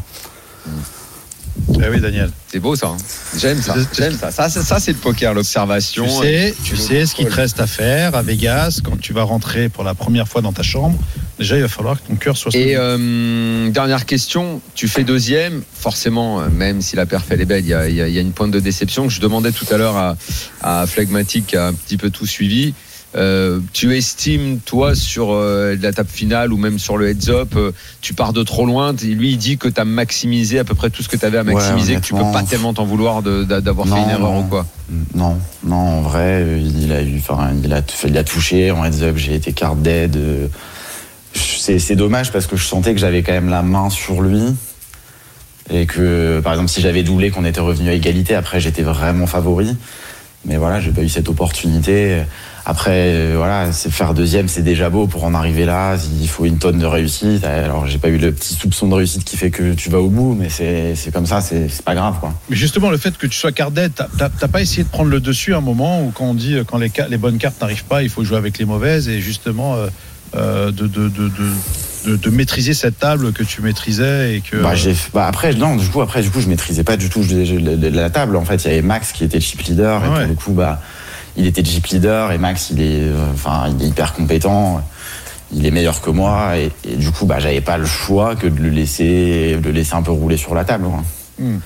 Ah 1.82 1.86
oui, 1.92 2.00
Daniel. 2.02 2.30
C'est 2.52 2.60
beau 2.60 2.76
ça. 2.76 2.88
hein. 2.88 2.98
J'aime 3.38 3.62
ça. 3.62 3.76
J'aime 3.96 4.18
ça. 4.18 4.32
Ça, 4.32 4.50
ça, 4.50 4.64
ça, 4.64 4.80
c'est 4.80 4.92
le 4.92 4.98
poker, 4.98 5.34
l'observation. 5.34 6.06
Tu 6.06 6.12
sais, 6.12 6.56
tu 6.64 6.76
sais 6.78 7.06
ce 7.06 7.16
qu'il 7.16 7.28
te 7.28 7.34
reste 7.34 7.60
à 7.60 7.68
faire 7.68 8.16
à 8.16 8.22
Vegas 8.22 8.82
quand 8.84 9.00
tu 9.00 9.14
vas 9.14 9.24
rentrer 9.24 9.70
pour 9.70 9.84
la 9.84 9.94
première 9.94 10.28
fois 10.28 10.42
dans 10.42 10.52
ta 10.54 10.64
chambre. 10.64 10.98
Déjà, 11.38 11.56
il 11.56 11.62
va 11.62 11.68
falloir 11.70 12.02
que 12.02 12.08
ton 12.08 12.16
cœur 12.16 12.36
soit. 12.38 12.54
Et 12.56 12.76
euh, 12.76 13.70
dernière 13.70 14.06
question, 14.06 14.62
tu 14.76 14.88
fais 14.90 15.04
deuxième, 15.06 15.62
forcément, 15.74 16.42
euh, 16.42 16.50
même 16.50 16.82
si 16.82 16.96
la 16.98 17.06
perf 17.06 17.24
elle 17.30 17.40
est 17.42 17.46
belle, 17.46 17.64
il 17.64 17.70
y 17.70 17.74
a, 17.74 17.88
y 17.88 18.02
a- 18.02 18.08
y 18.10 18.18
a 18.18 18.22
une 18.22 18.34
pointe 18.34 18.52
de 18.52 18.60
déception 18.60 19.08
que 19.08 19.14
je 19.14 19.22
demandais 19.22 19.52
tout 19.52 19.66
à 19.72 19.78
l'heure 19.78 19.96
à, 19.96 20.18
à 20.62 20.86
Phlegmatic 20.86 21.48
qui 21.48 21.56
a 21.58 21.68
un 21.68 21.74
petit 21.74 21.98
peu 21.98 22.10
tout 22.10 22.26
suivi. 22.26 22.74
Euh, 23.16 23.60
tu 23.74 23.98
estimes, 23.98 24.60
toi, 24.60 24.94
sur 24.94 25.32
euh, 25.32 25.76
la 25.82 25.92
table 25.92 26.10
finale 26.10 26.54
ou 26.54 26.58
même 26.58 26.78
sur 26.78 26.96
le 26.96 27.10
heads-up, 27.10 27.54
euh, 27.56 27.72
tu 28.02 28.14
pars 28.14 28.34
de 28.34 28.44
trop 28.44 28.68
loin. 28.68 28.94
Lui, 28.94 29.32
il 29.32 29.38
dit 29.38 29.58
que 29.58 29.68
tu 29.68 29.82
as 29.82 29.86
maximisé 29.86 30.60
à 30.60 30.64
peu 30.64 30.76
près 30.76 30.92
tout 30.92 31.02
ce 31.02 31.10
que 31.10 31.18
tu 31.18 31.26
avais 31.26 31.40
à 31.40 31.44
Ouais, 31.44 31.54
maximiser, 31.54 31.96
que 31.96 32.02
tu 32.02 32.14
peux 32.14 32.32
pas 32.32 32.44
tellement 32.44 32.74
t'en 32.74 32.86
vouloir 32.86 33.24
d'avoir 33.24 33.88
fait 33.88 34.04
une 34.04 34.10
erreur 34.10 34.34
non. 34.34 34.42
ou 34.42 34.44
quoi. 34.44 34.66
Non, 35.16 35.38
non, 35.64 35.76
en 35.76 36.02
vrai, 36.02 36.60
il 36.62 36.92
a 36.92 37.02
eu, 37.02 37.18
enfin, 37.18 37.52
il 37.64 37.74
a, 37.74 37.82
il 38.06 38.18
a 38.18 38.24
touché 38.24 38.70
en 38.70 38.86
heads 38.86 39.02
up, 39.02 39.18
j'ai 39.18 39.34
été 39.34 39.54
card 39.54 39.76
dead. 39.76 40.18
C'est 41.34 41.80
c'est 41.80 41.96
dommage 41.96 42.32
parce 42.32 42.48
que 42.48 42.58
je 42.58 42.66
sentais 42.66 42.94
que 42.94 43.00
j'avais 43.00 43.24
quand 43.24 43.34
même 43.34 43.50
la 43.50 43.64
main 43.64 43.90
sur 43.90 44.22
lui. 44.22 44.44
Et 45.72 45.86
que, 45.86 46.40
par 46.44 46.54
exemple, 46.54 46.70
si 46.70 46.82
j'avais 46.82 47.04
doublé, 47.04 47.30
qu'on 47.30 47.46
était 47.46 47.60
revenu 47.60 47.90
à 47.90 47.94
égalité, 47.94 48.34
après, 48.34 48.60
j'étais 48.60 48.82
vraiment 48.82 49.28
favori. 49.28 49.76
Mais 50.46 50.58
voilà, 50.58 50.80
j'ai 50.80 50.92
pas 50.92 51.02
eu 51.02 51.10
cette 51.10 51.30
opportunité. 51.30 52.24
Après, 52.66 53.14
euh, 53.14 53.34
voilà, 53.38 53.72
c'est 53.72 53.92
faire 53.92 54.14
deuxième, 54.14 54.48
c'est 54.48 54.62
déjà 54.62 54.90
beau 54.90 55.08
pour 55.08 55.24
en 55.24 55.34
arriver 55.34 55.66
là. 55.66 55.96
Il 56.22 56.28
faut 56.28 56.46
une 56.46 56.58
tonne 56.58 56.78
de 56.80 56.86
réussite. 56.86 57.44
Alors, 57.44 57.88
j'ai 57.88 57.98
pas 57.98 58.10
eu 58.10 58.18
le 58.18 58.32
petit 58.32 58.54
soupçon 58.54 58.88
de 58.88 58.94
réussite 58.96 59.24
qui 59.24 59.38
fait 59.38 59.50
que 59.50 59.74
tu 59.74 59.90
vas 59.90 60.00
au 60.00 60.10
bout, 60.10 60.36
mais 60.40 60.50
c'est 60.50 61.12
comme 61.12 61.26
ça, 61.26 61.42
c'est 61.42 61.70
pas 61.84 61.96
grave, 61.96 62.16
quoi. 62.20 62.34
Mais 62.50 62.56
justement, 62.56 62.90
le 62.90 62.98
fait 62.98 63.18
que 63.18 63.28
tu 63.28 63.38
sois 63.38 63.52
cardette, 63.52 64.04
t'as- 64.18 64.30
pas 64.48 64.62
essayé 64.62 64.84
de 64.84 64.90
prendre 64.90 65.10
le 65.10 65.20
dessus 65.20 65.54
à 65.54 65.58
un 65.58 65.62
moment 65.62 66.04
où 66.04 66.12
quand 66.12 66.26
on 66.26 66.34
dit 66.34 66.56
euh, 66.56 66.64
quand 66.64 66.78
les, 66.78 67.18
bonnes 67.18 67.38
cartes 67.38 67.62
n'arrivent 67.62 67.86
pas, 67.86 68.02
il 68.04 68.10
faut 68.10 68.24
jouer 68.24 68.38
avec 68.38 68.58
les 68.58 68.66
mauvaises 68.66 69.08
et 69.10 69.20
justement 69.22 69.76
euh, 70.36 70.72
de, 70.72 70.88
de, 70.88 71.08
de, 71.10 71.10
de, 71.10 71.30
de- 72.08 72.16
de 72.16 72.30
maîtriser 72.30 72.74
cette 72.74 72.98
table 73.00 73.34
que 73.34 73.44
tu 73.44 73.62
maîtrisais 73.62 74.36
et 74.36 74.42
que. 74.42 74.58
Bah, 74.58 74.74
bah 75.14 75.28
après, 75.28 75.54
non, 75.54 75.76
du 75.76 75.86
coup, 75.88 76.02
après, 76.02 76.22
du 76.22 76.30
coup, 76.30 76.40
je 76.42 76.48
maîtrisais 76.48 76.84
pas 76.84 76.98
du 76.98 77.10
tout 77.10 77.24
je- 77.24 77.44
je- 77.46 77.56
la, 77.56 77.90
la 77.90 78.10
table. 78.10 78.36
En 78.38 78.46
fait, 78.46 78.64
il 78.64 78.68
y 78.70 78.72
avait 78.72 78.82
Max 78.82 79.12
qui 79.12 79.24
était 79.24 79.40
chip 79.40 79.62
leader, 79.64 80.04
et 80.06 80.10
ouais. 80.10 80.28
le 80.28 80.34
coup, 80.34 80.54
bah, 80.54 80.82
il 81.40 81.48
était 81.48 81.64
chip 81.64 81.88
leader, 81.88 82.32
et 82.32 82.38
Max, 82.38 82.70
il 82.72 82.82
est, 82.82 83.02
euh, 83.02 83.32
enfin, 83.34 83.74
il 83.76 83.84
est 83.84 83.88
hyper 83.90 84.14
compétent. 84.14 84.82
Il 85.52 85.66
est 85.66 85.72
meilleur 85.72 86.00
que 86.02 86.12
moi, 86.12 86.58
et, 86.58 86.72
et 86.88 86.96
du 86.96 87.10
coup, 87.12 87.26
bah, 87.26 87.40
j'avais 87.40 87.62
pas 87.62 87.78
le 87.80 87.86
choix 87.88 88.36
que 88.36 88.46
de 88.46 88.62
le 88.62 88.70
laisser, 88.70 89.56
de 89.60 89.64
le 89.66 89.72
laisser 89.72 89.96
un 89.96 90.04
peu 90.04 90.12
rouler 90.12 90.38
sur 90.38 90.54
la 90.54 90.64
table. 90.64 90.86
Hmm. 91.40 91.58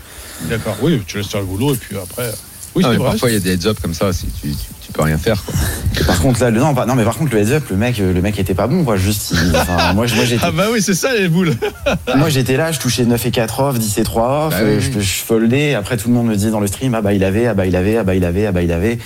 D'accord, 0.43 0.77
oui, 0.81 1.01
tu 1.05 1.17
laisses 1.17 1.27
faire 1.27 1.41
le 1.41 1.47
boulot 1.47 1.73
et 1.73 1.77
puis 1.77 1.97
après. 1.97 2.31
Oui, 2.75 2.83
Non, 2.83 2.89
vrai. 2.93 2.97
parfois, 3.11 3.29
il 3.29 3.33
y 3.33 3.37
a 3.37 3.39
des 3.39 3.51
heads-up 3.53 3.77
comme 3.81 3.93
ça, 3.93 4.11
si 4.13 4.25
tu, 4.27 4.49
tu, 4.49 4.55
tu 4.87 4.91
peux 4.93 5.03
rien 5.03 5.17
faire. 5.17 5.43
Quoi. 5.43 5.53
Par 6.07 6.19
contre, 6.21 6.41
là, 6.41 6.49
le, 6.49 6.59
non, 6.59 6.73
pas- 6.73 6.85
non, 6.87 6.95
mais 6.95 7.03
par 7.03 7.17
contre, 7.17 7.33
le 7.35 7.41
heads 7.41 7.51
up, 7.51 7.65
le 7.69 7.75
mec, 7.75 7.97
le 7.99 8.19
mec 8.21 8.39
était 8.39 8.55
pas 8.55 8.65
bon, 8.67 8.83
quoi. 8.83 8.95
Juste, 8.97 9.31
il- 9.33 9.55
enfin, 9.55 9.93
moi, 9.95 10.07
je- 10.07 10.15
moi, 10.15 10.23
j'étais, 10.25 10.43
Ah 10.45 10.51
bah 10.51 10.67
oui, 10.71 10.81
c'est 10.81 10.95
ça 10.95 11.13
les 11.13 11.27
boules. 11.27 11.53
Moi 12.15 12.29
j'étais 12.29 12.55
là, 12.57 12.71
je 12.71 12.79
touchais 12.79 13.03
9 13.05 13.25
et 13.25 13.31
4 13.31 13.59
off, 13.59 13.79
10 13.79 13.97
et 13.99 14.03
3 14.03 14.47
off, 14.47 14.53
Bah 14.53 14.59
euh, 14.61 14.77
oui. 14.79 14.91
je, 14.93 14.99
je 14.99 15.13
foldais, 15.23 15.73
après 15.75 15.97
tout 15.97 16.07
le 16.07 16.15
monde 16.15 16.27
me 16.27 16.35
dit 16.35 16.49
dans 16.49 16.59
le 16.61 16.67
stream, 16.67 16.95
ah 16.95 17.01
bah 17.01 17.13
il 17.13 17.23
avait, 17.23 17.47
ah 17.47 17.53
bah 17.53 17.65
il 17.67 17.75
avait, 17.75 17.97
ah 17.97 18.03
bah 18.03 18.15
il 18.15 18.23
avait, 18.25 18.45
ah 18.47 18.51
bah 18.51 18.61
il 18.61 18.71
avait. 18.71 18.97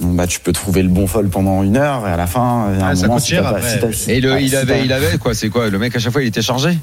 Donc 0.00 0.14
bah 0.14 0.26
tu 0.26 0.38
peux 0.40 0.52
trouver 0.52 0.82
le 0.82 0.88
bon 0.88 1.06
fold 1.06 1.28
pendant 1.30 1.62
une 1.64 1.76
heure 1.76 2.06
et 2.06 2.12
à 2.12 2.16
la 2.16 2.26
fin, 2.28 2.68
il 2.72 2.78
y 2.78 2.82
a 2.82 2.86
un 2.86 2.90
Ah, 2.90 2.94
ça 2.96 3.02
moment, 3.02 3.14
coûte 3.14 3.24
si 3.24 3.30
cher 3.30 3.42
t'as 3.42 3.50
pas- 3.50 3.56
après. 3.58 3.72
si 3.72 3.78
t'as- 3.80 3.92
si- 3.92 4.10
Et 4.12 4.20
le, 4.20 4.40
il 4.40 4.48
si 4.50 4.56
avait, 4.56 4.84
il 4.84 4.92
avait 4.92 5.18
quoi 5.20 5.34
C'est 5.34 5.48
quoi 5.48 5.68
Le 5.68 5.78
mec 5.78 5.94
à 5.96 5.98
chaque 5.98 6.12
fois 6.12 6.22
il 6.22 6.28
était 6.28 6.42
chargé? 6.42 6.78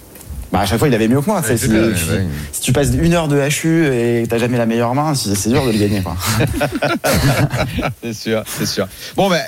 Bah, 0.52 0.60
à 0.62 0.66
chaque 0.68 0.78
fois, 0.78 0.88
il 0.88 0.94
avait 0.94 1.08
mieux 1.08 1.20
que 1.22 1.26
moi. 1.26 1.42
si, 1.44 1.52
ouais. 1.68 1.92
si 2.52 2.62
tu 2.62 2.72
passes 2.72 2.90
une 2.94 3.14
heure 3.14 3.28
de 3.28 3.36
HU 3.36 3.88
et 3.88 4.24
que 4.24 4.28
t'as 4.30 4.38
jamais 4.38 4.58
la 4.60 4.68
meilleure 4.68 4.94
main, 4.94 5.14
c'est 5.16 5.34
c'est 5.36 5.50
dur 5.50 5.66
de 5.66 5.72
le 5.72 5.78
gagner. 5.78 6.02
Quoi. 6.02 6.16
C'est 8.04 8.14
sûr, 8.14 8.44
c'est 8.46 8.66
sûr. 8.68 8.88
Bon 9.16 9.30
ben. 9.30 9.42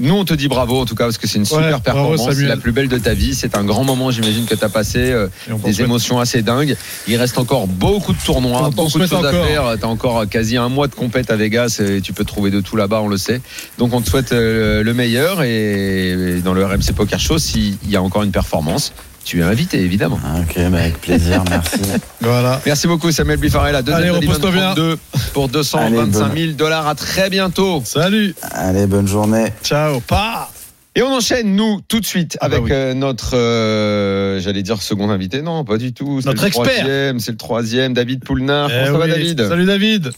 Nous, 0.00 0.14
on 0.14 0.24
te 0.24 0.34
dit 0.34 0.48
bravo 0.48 0.80
en 0.80 0.84
tout 0.84 0.94
cas 0.94 1.04
parce 1.04 1.18
que 1.18 1.26
c'est 1.26 1.38
une 1.38 1.44
super 1.44 1.64
Ouais, 1.64 1.80
performance, 1.80 2.28
c'est 2.32 2.46
la 2.46 2.56
plus 2.56 2.72
belle 2.72 2.88
de 2.88 2.98
ta 2.98 3.14
vie. 3.14 3.34
C'est 3.34 3.56
un 3.56 3.64
grand 3.64 3.84
moment, 3.84 4.10
j'imagine 4.10 4.44
que 4.44 4.54
tu 4.54 4.64
as 4.64 4.68
passé, 4.68 5.12
euh, 5.12 5.28
Et 5.48 5.70
des 5.70 5.82
émotions 5.82 6.18
assez 6.18 6.42
dingues. 6.42 6.76
Il 7.06 7.16
reste 7.16 7.38
encore 7.38 7.66
beaucoup 7.66 8.12
de 8.12 8.18
tournois, 8.18 8.62
On 8.64 8.70
beaucoup 8.70 8.98
de 8.98 9.06
choses 9.06 9.24
à 9.24 9.32
faire. 9.32 9.76
T'as 9.80 9.86
encore 9.86 10.28
quasi 10.28 10.56
un 10.56 10.68
mois 10.68 10.88
de 10.88 10.94
compète 10.94 11.30
à 11.30 11.36
Vegas 11.36 11.80
et 11.80 12.00
tu 12.00 12.12
peux 12.12 12.24
trouver 12.24 12.50
de 12.50 12.60
tout 12.60 12.76
là-bas, 12.76 13.00
on 13.02 13.08
le 13.08 13.16
sait. 13.16 13.40
Donc 13.78 13.92
on 13.92 14.00
te 14.00 14.08
souhaite 14.08 14.32
euh, 14.32 14.82
le 14.82 14.94
meilleur 14.94 15.42
et 15.42 16.40
dans 16.44 16.54
le 16.54 16.64
RMC 16.64 16.92
Poker 16.94 17.20
Show, 17.20 17.38
s'il 17.38 17.76
y 17.88 17.96
a 17.96 18.02
encore 18.02 18.22
une 18.22 18.32
performance, 18.32 18.92
tu 19.24 19.40
es 19.40 19.42
invité 19.42 19.80
évidemment. 19.80 20.20
Ah, 20.24 20.36
ok, 20.40 20.70
bah, 20.70 20.78
avec 20.78 21.00
plaisir, 21.00 21.42
merci. 21.50 21.80
Voilà. 22.20 22.60
Merci 22.66 22.86
beaucoup 22.86 23.10
Samuel 23.12 23.38
Bifarella. 23.38 23.82
Deuxième 23.82 24.14
Allez, 24.14 24.26
repose-toi 24.26 24.50
bien. 24.52 24.74
32 24.74 24.98
pour 25.32 25.48
225 25.48 26.36
000 26.36 26.52
dollars. 26.52 26.86
À 26.86 26.94
très 26.94 27.30
bientôt. 27.30 27.82
Salut. 27.84 28.34
Allez, 28.52 28.86
bonne 28.86 29.08
journée. 29.08 29.52
Ciao. 29.62 30.00
Pa. 30.00 30.50
Et 30.96 31.02
on 31.02 31.12
enchaîne, 31.12 31.56
nous, 31.56 31.80
tout 31.88 31.98
de 31.98 32.06
suite, 32.06 32.38
Ah 32.40 32.48
bah 32.48 32.54
avec 32.58 32.66
oui. 32.66 32.72
euh, 32.72 32.94
notre, 32.94 33.36
euh, 33.36 34.38
j'allais 34.38 34.62
dire 34.62 34.80
second 34.80 35.10
invité. 35.10 35.42
Non, 35.42 35.64
pas 35.64 35.76
du 35.76 35.92
tout. 35.92 36.20
C'est 36.20 36.28
Notre 36.28 36.42
le 36.42 36.46
expert. 36.46 36.64
troisième, 36.72 37.18
C'est 37.18 37.32
le 37.32 37.36
troisième, 37.36 37.94
David 37.94 38.24
Poulnard. 38.24 38.70
Eh 38.70 38.86
Comment 38.86 39.00
ça 39.00 39.06
va, 39.08 39.12
oui. 39.16 39.34
David 39.34 39.48
Salut 39.48 39.64
David. 39.64 40.10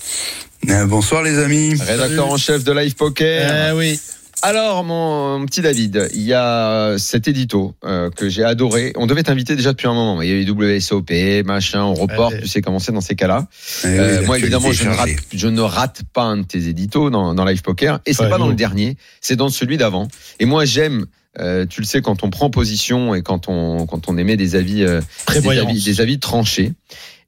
Euh, 0.69 0.85
bonsoir 0.87 1.23
les 1.23 1.39
amis. 1.39 1.75
Rédacteur 1.81 2.31
en 2.31 2.37
chef 2.37 2.63
de 2.65 2.73
Live 2.73 2.95
Poker. 2.95 3.71
Eh 3.71 3.73
oui. 3.75 3.99
Alors, 4.43 4.85
mon, 4.85 5.39
mon 5.39 5.47
petit 5.47 5.63
David, 5.63 6.09
il 6.15 6.23
y 6.23 6.35
a 6.35 6.97
cet 6.99 7.27
édito 7.27 7.75
euh, 7.85 8.11
que 8.11 8.29
j'ai 8.29 8.45
adoré. 8.45 8.93
On 8.97 9.07
devait 9.07 9.23
t'inviter 9.23 9.57
déjà 9.57 9.73
depuis 9.73 9.89
un 9.89 9.95
moment. 9.95 10.21
Il 10.23 10.29
y 10.29 10.33
a 10.33 10.35
eu 10.35 10.49
WSOP, 10.51 11.11
machin, 11.45 11.83
on 11.83 11.95
reporte, 11.95 12.35
Ouais. 12.35 12.43
tu 12.43 12.47
sais 12.49 12.61
comment 12.61 12.79
c'est 12.79 12.93
dans 12.93 13.01
ces 13.01 13.15
cas-là. 13.17 13.47
Eh 13.85 13.87
Euh, 13.87 14.21
oui, 14.21 14.27
moi, 14.27 14.39
évidemment, 14.39 14.71
je 14.73 14.85
ne, 14.85 14.89
rate, 14.91 14.99
chargée. 14.99 15.17
je 15.33 15.49
ne 15.49 15.61
rate 15.63 16.03
pas 16.13 16.23
un 16.25 16.37
de 16.39 16.43
tes 16.45 16.69
éditos 16.69 17.09
dans, 17.11 17.35
dans 17.35 17.45
Live 17.45 17.63
Poker. 17.63 18.01
Et 18.05 18.13
c'est 18.13 18.25
Ouais, 18.25 18.31
pas 18.31 18.39
dans 18.39 18.49
le 18.49 18.55
dernier, 18.55 18.97
c'est 19.21 19.37
dans 19.37 19.49
celui 19.49 19.79
d'avant. 19.79 20.07
Et 20.39 20.45
moi, 20.45 20.65
j'aime, 20.67 21.07
euh, 21.41 21.65
tu 21.67 21.81
le 21.81 21.87
sais, 21.87 22.03
quand 22.03 22.23
on 22.23 22.29
prend 22.31 22.51
position 22.51 23.15
et 23.15 23.23
quand 23.23 23.49
on, 23.49 23.87
quand 23.87 24.09
on 24.09 24.19
émet 24.19 24.37
des 24.37 24.55
avis, 24.55 24.85
euh, 24.85 25.01
des 25.01 25.07
Prévoyance. 25.25 25.67
avis, 25.71 25.83
des 25.83 26.01
avis 26.03 26.19
tranchés. 26.21 26.73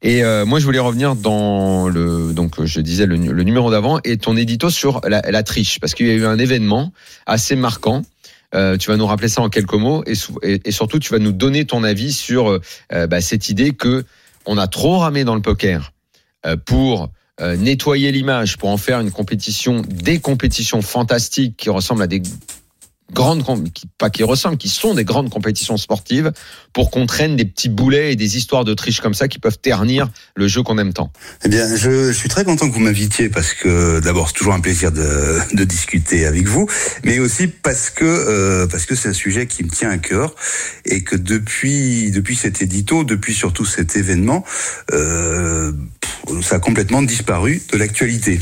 Et 0.02 0.22
euh, 0.22 0.44
moi, 0.46 0.60
je 0.60 0.64
voulais 0.64 0.78
revenir 0.78 1.16
dans 1.16 1.88
le, 1.88 2.32
donc 2.32 2.64
je 2.64 2.80
disais 2.80 3.06
le, 3.06 3.16
nu- 3.16 3.32
le 3.32 3.42
numéro 3.42 3.70
d'avant 3.70 3.98
et 4.04 4.16
ton 4.16 4.36
édito 4.36 4.70
sur 4.70 5.00
la, 5.04 5.42
triche, 5.42 5.80
parce 5.80 5.94
qu'il 5.94 6.06
y 6.06 6.10
a 6.10 6.14
eu 6.14 6.24
un 6.24 6.38
événement 6.38 6.92
assez 7.26 7.56
marquant. 7.56 8.02
Euh, 8.54 8.76
tu 8.76 8.90
vas 8.90 8.96
nous 8.96 9.06
rappeler 9.06 9.28
ça 9.28 9.42
en 9.42 9.50
quelques 9.50 9.74
mots 9.74 10.02
et, 10.06 10.70
surtout 10.72 10.98
tu 10.98 11.12
vas 11.12 11.18
nous 11.18 11.32
donner 11.32 11.66
ton 11.66 11.84
avis 11.84 12.14
sur 12.14 12.48
euh, 12.92 13.06
bah, 13.06 13.20
cette 13.20 13.50
idée 13.50 13.72
que 13.72 14.06
on 14.46 14.56
a 14.56 14.66
trop 14.66 14.98
ramé 14.98 15.24
dans 15.24 15.34
le 15.34 15.42
poker 15.42 15.92
euh, 16.46 16.56
pour 16.56 17.10
euh, 17.40 17.56
nettoyer 17.56 18.10
l'image, 18.10 18.56
pour 18.56 18.70
en 18.70 18.78
faire 18.78 19.00
une 19.00 19.10
compétition, 19.10 19.82
des 19.86 20.18
compétitions 20.18 20.80
fantastiques 20.80 21.56
qui 21.56 21.68
ressemblent 21.70 22.02
à 22.02 22.06
des 22.06 22.22
grandes, 23.12 23.72
qui, 23.72 23.86
pas 23.98 24.10
qui 24.10 24.22
ressemblent, 24.22 24.58
qui 24.58 24.68
sont 24.68 24.94
des 24.94 25.04
grandes 25.04 25.30
compétitions 25.30 25.76
sportives, 25.76 26.32
pour 26.72 26.90
qu'on 26.90 27.06
traîne 27.06 27.36
des 27.36 27.44
petits 27.44 27.68
boulets 27.68 28.12
et 28.12 28.16
des 28.16 28.36
histoires 28.36 28.64
de 28.64 28.74
triche 28.74 29.00
comme 29.00 29.14
ça 29.14 29.28
qui 29.28 29.38
peuvent 29.38 29.58
ternir 29.58 30.08
le 30.34 30.48
jeu 30.48 30.62
qu'on 30.62 30.78
aime 30.78 30.92
tant. 30.92 31.12
Eh 31.44 31.48
bien, 31.48 31.76
je, 31.76 32.12
je 32.12 32.12
suis 32.12 32.28
très 32.28 32.44
content 32.44 32.68
que 32.68 32.74
vous 32.74 32.80
m'invitiez 32.80 33.28
parce 33.28 33.54
que 33.54 34.00
d'abord 34.00 34.28
c'est 34.28 34.34
toujours 34.34 34.54
un 34.54 34.60
plaisir 34.60 34.92
de, 34.92 35.38
de 35.54 35.64
discuter 35.64 36.26
avec 36.26 36.46
vous, 36.46 36.68
mais 37.04 37.18
aussi 37.18 37.48
parce 37.48 37.90
que 37.90 38.04
euh, 38.04 38.66
parce 38.66 38.86
que 38.86 38.94
c'est 38.94 39.08
un 39.08 39.14
sujet 39.14 39.46
qui 39.46 39.64
me 39.64 39.70
tient 39.70 39.90
à 39.90 39.98
cœur 39.98 40.34
et 40.84 41.02
que 41.02 41.16
depuis 41.16 42.10
depuis 42.10 42.36
cet 42.36 42.62
édito, 42.62 43.04
depuis 43.04 43.34
surtout 43.34 43.64
cet 43.64 43.96
événement, 43.96 44.44
euh, 44.92 45.72
ça 46.42 46.56
a 46.56 46.58
complètement 46.58 47.02
disparu 47.02 47.62
de 47.72 47.78
l'actualité. 47.78 48.40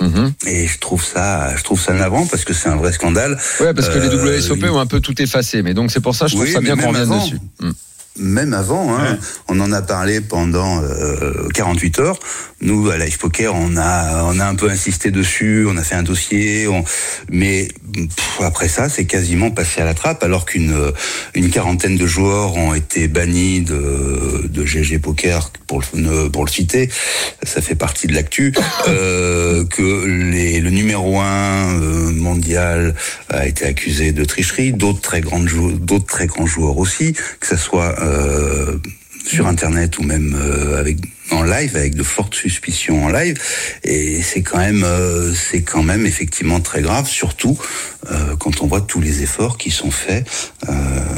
Mhm. 0.00 0.32
Et 0.46 0.66
je 0.66 0.78
trouve 0.78 1.04
ça 1.04 1.56
je 1.56 1.62
trouve 1.64 1.80
ça 1.80 1.92
navrant 1.92 2.26
parce 2.26 2.44
que 2.44 2.52
c'est 2.54 2.68
un 2.68 2.76
vrai 2.76 2.92
scandale. 2.92 3.36
Ouais, 3.60 3.74
parce 3.74 3.88
que 3.88 3.98
les 3.98 4.08
Euh, 4.08 4.38
WSOP 4.38 4.58
oui. 4.62 4.68
ont 4.68 4.78
un 4.80 4.86
peu 4.86 5.00
tout 5.00 5.20
effacé, 5.20 5.62
mais 5.62 5.74
donc 5.74 5.90
c'est 5.90 6.00
pour 6.00 6.14
ça 6.14 6.26
je 6.26 6.34
trouve 6.34 6.46
Oui, 6.46 6.52
ça 6.52 6.60
bien 6.60 6.76
qu'on 6.76 6.88
revienne 6.90 7.18
dessus. 7.18 7.38
Mm. 7.60 7.70
Même 8.18 8.54
avant. 8.54 8.96
Hein, 8.98 9.18
On 9.48 9.60
en 9.60 9.72
a 9.72 9.82
parlé 9.82 10.20
pendant 10.20 10.82
euh, 10.82 11.48
48 11.54 11.98
heures. 12.00 12.18
Nous, 12.60 12.90
à 12.90 12.96
Live 12.98 13.18
Poker, 13.18 13.54
on 13.54 13.76
a, 13.76 14.24
on 14.24 14.40
a 14.40 14.44
un 14.44 14.54
peu 14.56 14.68
insisté 14.68 15.12
dessus, 15.12 15.64
on 15.68 15.76
a 15.76 15.84
fait 15.84 15.94
un 15.94 16.02
dossier, 16.02 16.66
on... 16.66 16.82
mais 17.30 17.68
pff, 17.94 18.40
après 18.40 18.66
ça, 18.66 18.88
c'est 18.88 19.04
quasiment 19.04 19.52
passé 19.52 19.80
à 19.80 19.84
la 19.84 19.94
trappe, 19.94 20.24
alors 20.24 20.44
qu'une 20.44 20.74
une 21.34 21.50
quarantaine 21.50 21.96
de 21.96 22.06
joueurs 22.06 22.56
ont 22.56 22.74
été 22.74 23.06
bannis 23.06 23.60
de, 23.60 24.48
de 24.48 24.66
GG 24.66 24.98
Poker, 24.98 25.52
pour 25.68 25.82
le, 25.94 26.28
pour 26.30 26.44
le 26.44 26.50
citer, 26.50 26.90
ça 27.44 27.60
fait 27.60 27.76
partie 27.76 28.08
de 28.08 28.14
l'actu, 28.14 28.52
euh, 28.88 29.64
que 29.70 30.06
les, 30.06 30.58
le 30.60 30.70
numéro 30.70 31.20
un 31.20 31.80
euh, 31.80 32.10
mondial 32.10 32.96
a 33.28 33.46
été 33.46 33.66
accusé 33.66 34.10
de 34.10 34.24
tricherie, 34.24 34.72
d'autres 34.72 35.00
très 35.00 35.20
grandes 35.20 35.46
jou- 35.48 35.72
d'autres 35.78 36.06
très 36.06 36.26
grands 36.26 36.46
joueurs 36.46 36.78
aussi, 36.78 37.12
que 37.38 37.46
ça 37.46 37.56
soit 37.56 37.94
euh, 38.02 38.07
sur 39.28 39.46
internet 39.46 39.98
ou 39.98 40.02
même 40.02 40.36
euh, 40.40 40.82
en 41.30 41.42
live 41.42 41.76
avec 41.76 41.94
de 41.94 42.02
fortes 42.02 42.34
suspicions 42.34 43.04
en 43.04 43.08
live 43.10 43.38
et 43.84 44.22
c'est 44.22 44.42
quand 44.42 44.58
même 44.58 44.82
euh, 44.84 45.32
c'est 45.34 45.62
quand 45.62 45.82
même 45.82 46.06
effectivement 46.06 46.60
très 46.60 46.80
grave 46.80 47.06
surtout 47.06 47.58
euh, 48.10 48.36
quand 48.36 48.62
on 48.62 48.66
voit 48.66 48.80
tous 48.80 49.00
les 49.00 49.22
efforts 49.22 49.58
qui 49.58 49.70
sont 49.70 49.90
faits 49.90 50.26
euh, 50.68 50.72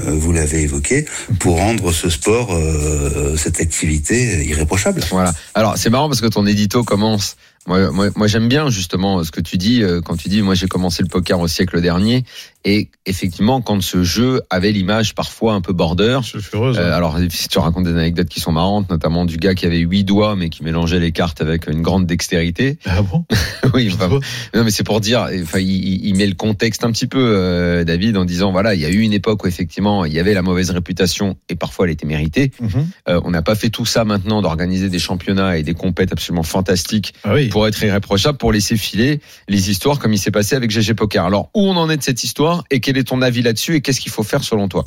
vous 0.07 0.33
l'avez 0.33 0.63
évoqué 0.63 1.05
pour 1.39 1.57
rendre 1.59 1.93
ce 1.93 2.11
sport 2.11 2.53
euh, 2.53 3.37
cette 3.37 3.61
activité 3.61 4.45
irréprochable 4.45 5.03
Voilà. 5.11 5.33
Alors 5.55 5.77
c'est 5.77 5.91
marrant 5.91 6.09
parce 6.09 6.21
que 6.21 6.27
ton 6.27 6.47
édito 6.47 6.83
commence. 6.85 7.37
Moi, 7.67 8.27
j'aime 8.27 8.49
bien 8.49 8.69
justement 8.71 9.23
ce 9.23 9.31
que 9.31 9.41
tu 9.41 9.57
dis 9.57 9.83
euh, 9.83 10.01
quand 10.01 10.17
tu 10.17 10.29
dis 10.29 10.43
moi 10.43 10.55
j'ai 10.55 10.67
commencé 10.67 11.03
le 11.03 11.09
poker 11.09 11.39
au 11.39 11.47
siècle 11.47 11.81
dernier 11.81 12.25
et 12.65 12.89
effectivement 13.07 13.61
quand 13.61 13.83
ce 13.83 14.03
jeu 14.03 14.43
avait 14.51 14.73
l'image 14.73 15.15
parfois 15.15 15.55
un 15.55 15.61
peu 15.61 15.73
border. 15.73 16.21
Je 16.23 16.39
suis 16.39 16.51
heureuse. 16.53 16.79
euh, 16.79 16.93
alors 16.95 17.19
si 17.31 17.49
tu 17.49 17.59
racontes 17.59 17.85
des 17.85 17.93
anecdotes 17.93 18.29
qui 18.29 18.41
sont 18.41 18.53
marrantes, 18.53 18.91
notamment 18.91 19.25
du 19.25 19.37
gars 19.37 19.55
qui 19.55 19.67
avait 19.67 19.79
huit 19.79 20.05
doigts 20.05 20.37
mais 20.37 20.49
qui 20.51 20.63
mélangeait 20.63 20.99
les 21.01 21.13
cartes 21.13 21.41
avec 21.41 21.67
une 21.69 21.83
grande 21.83 22.07
dextérité. 22.07 22.79
ah 22.87 23.03
bon? 23.03 23.25
Oui, 23.75 23.91
enfin, 23.93 24.09
non 24.55 24.65
mais 24.65 24.71
c'est 24.71 24.83
pour 24.85 25.01
dire, 25.01 25.29
enfin 25.43 25.59
il, 25.61 26.15
met 26.15 26.27
le 26.27 26.35
contexte 26.35 26.85
un 26.85 26.91
petit 26.91 27.07
peu 27.07 27.19
euh, 27.21 27.85
David 27.85 28.17
en 28.17 28.25
disant 28.25 28.53
voilà 28.53 28.75
il 28.75 28.81
y 28.81 28.85
a 28.85 28.89
eu 28.91 29.01
une 29.01 29.13
époque 29.13 29.45
où 29.45 29.47
effectivement 29.47 30.05
il 30.05 30.13
y 30.13 30.19
avait 30.19 30.35
la 30.35 30.43
mauvaise 30.43 30.71
réputation 30.71 31.37
et 31.49 31.55
parfois 31.55 31.87
elle 31.87 31.93
était 31.93 32.07
méritée. 32.07 32.51
Mhm. 32.61 32.89
Euh, 33.09 33.21
on 33.25 33.31
n'a 33.31 33.43
pas 33.43 33.55
fait 33.55 33.71
tout 33.71 33.87
ça 33.87 34.05
maintenant 34.05 34.43
d'organiser 34.43 34.89
des 34.89 34.99
championnats 34.99 35.57
et 35.57 35.63
des 35.63 35.75
compètes 35.75 36.13
absolument 36.13 36.43
fantastiques 36.43 37.15
Ah 37.25 37.35
oui. 37.35 37.49
pour 37.49 37.67
être 37.69 37.83
irréprochable, 37.83 38.39
pour 38.39 38.53
laisser 38.53 38.77
filer 38.77 39.21
les 39.49 39.71
histoires 39.71 39.99
comme 39.99 40.13
il 40.13 40.19
s'est 40.19 40.31
passé 40.31 40.57
avec 40.57 40.71
GG 40.71 40.95
Poker. 40.95 41.25
Alors, 41.25 41.51
où 41.55 41.63
on 41.67 41.77
en 41.77 41.89
est 41.91 41.97
de 41.97 42.03
cette 42.03 42.25
histoire? 42.25 42.50
Et 42.71 42.81
quel 42.81 42.97
est 42.99 43.05
ton 43.05 43.23
avis 43.23 43.43
là-dessus 43.43 43.77
et 43.77 43.81
qu'est-ce 43.81 44.01
qu'il 44.01 44.13
faut 44.13 44.23
faire 44.23 44.45
selon 44.45 44.69
toi 44.69 44.85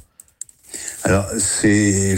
Alors, 1.03 1.25
c'est 1.37 2.15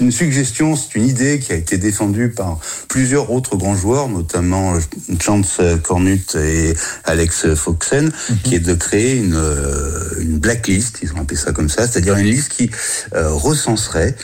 une 0.00 0.12
suggestion, 0.12 0.76
c'est 0.76 0.94
une 0.96 1.06
idée 1.06 1.38
qui 1.38 1.52
a 1.52 1.56
été 1.56 1.78
défendue 1.78 2.30
par 2.30 2.58
plusieurs 2.88 3.30
autres 3.30 3.56
grands 3.56 3.76
joueurs, 3.76 4.08
notamment 4.08 4.78
Chance 5.20 5.60
Cornut 5.82 6.34
et 6.36 6.74
Alex 7.04 7.54
Foxen, 7.54 8.12
qui 8.42 8.54
est 8.54 8.60
de 8.60 8.74
créer 8.74 9.16
une, 9.16 9.36
euh, 9.36 10.20
une 10.20 10.38
blacklist, 10.38 11.00
ils 11.02 11.12
ont 11.12 11.20
appelé 11.20 11.38
ça 11.38 11.52
comme 11.52 11.68
ça, 11.68 11.86
c'est-à-dire 11.86 12.16
une 12.16 12.26
liste 12.26 12.50
qui 12.50 12.70
euh, 13.14 13.30
recenserait 13.30 14.14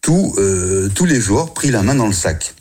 tous 0.00 0.34
euh, 0.38 0.88
tous 0.94 1.04
les 1.04 1.20
joueurs 1.20 1.54
pris 1.54 1.70
la 1.70 1.82
main 1.82 1.94
dans 1.94 2.06
le 2.06 2.12
sac 2.12 2.54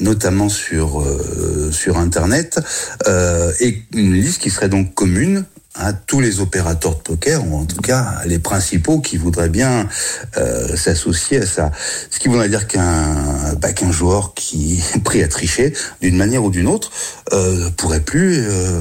notamment 0.00 0.48
sur 0.48 1.00
euh, 1.00 1.70
sur 1.72 1.98
internet 1.98 2.60
euh, 3.06 3.52
et 3.60 3.82
une 3.92 4.14
liste 4.14 4.42
qui 4.42 4.50
serait 4.50 4.68
donc 4.68 4.94
commune 4.94 5.44
à 5.74 5.92
tous 5.92 6.20
les 6.20 6.40
opérateurs 6.40 6.94
de 6.96 7.00
poker 7.00 7.44
ou 7.46 7.56
en 7.56 7.64
tout 7.64 7.80
cas 7.80 8.20
les 8.26 8.38
principaux 8.38 9.00
qui 9.00 9.16
voudraient 9.16 9.48
bien 9.48 9.88
euh, 10.36 10.76
s'associer 10.76 11.42
à 11.42 11.46
ça 11.46 11.72
ce 12.10 12.18
qui 12.20 12.28
voudrait 12.28 12.48
dire 12.48 12.66
qu'un 12.68 13.54
bah, 13.60 13.72
qu'un 13.72 13.90
joueur 13.90 14.34
qui 14.34 14.80
est 14.94 14.98
pris 15.00 15.22
à 15.22 15.28
tricher 15.28 15.72
d'une 16.00 16.16
manière 16.16 16.44
ou 16.44 16.50
d'une 16.50 16.68
autre 16.68 16.90
euh, 17.32 17.70
pourrait 17.76 18.00
plus 18.00 18.38
euh, 18.46 18.80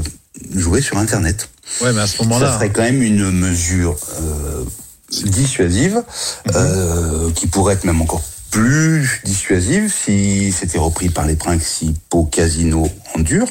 jouer 0.55 0.81
sur 0.81 0.97
internet 0.97 1.49
Ouais, 1.81 1.93
mais 1.93 2.01
à 2.01 2.07
ce 2.07 2.17
ça 2.17 2.23
moment-là. 2.23 2.53
serait 2.53 2.71
quand 2.71 2.83
même 2.83 3.01
une 3.01 3.31
mesure 3.31 3.97
euh, 4.21 4.63
dissuasive 5.25 6.03
euh, 6.53 7.31
qui 7.31 7.47
pourrait 7.47 7.75
être 7.75 7.85
même 7.85 8.01
encore 8.01 8.21
plus 8.51 9.21
dissuasive 9.23 9.91
si 9.91 10.51
c'était 10.51 10.77
repris 10.77 11.09
par 11.09 11.25
les 11.25 11.35
principaux 11.35 12.25
casinos 12.25 12.89
en 13.15 13.19
dur. 13.19 13.47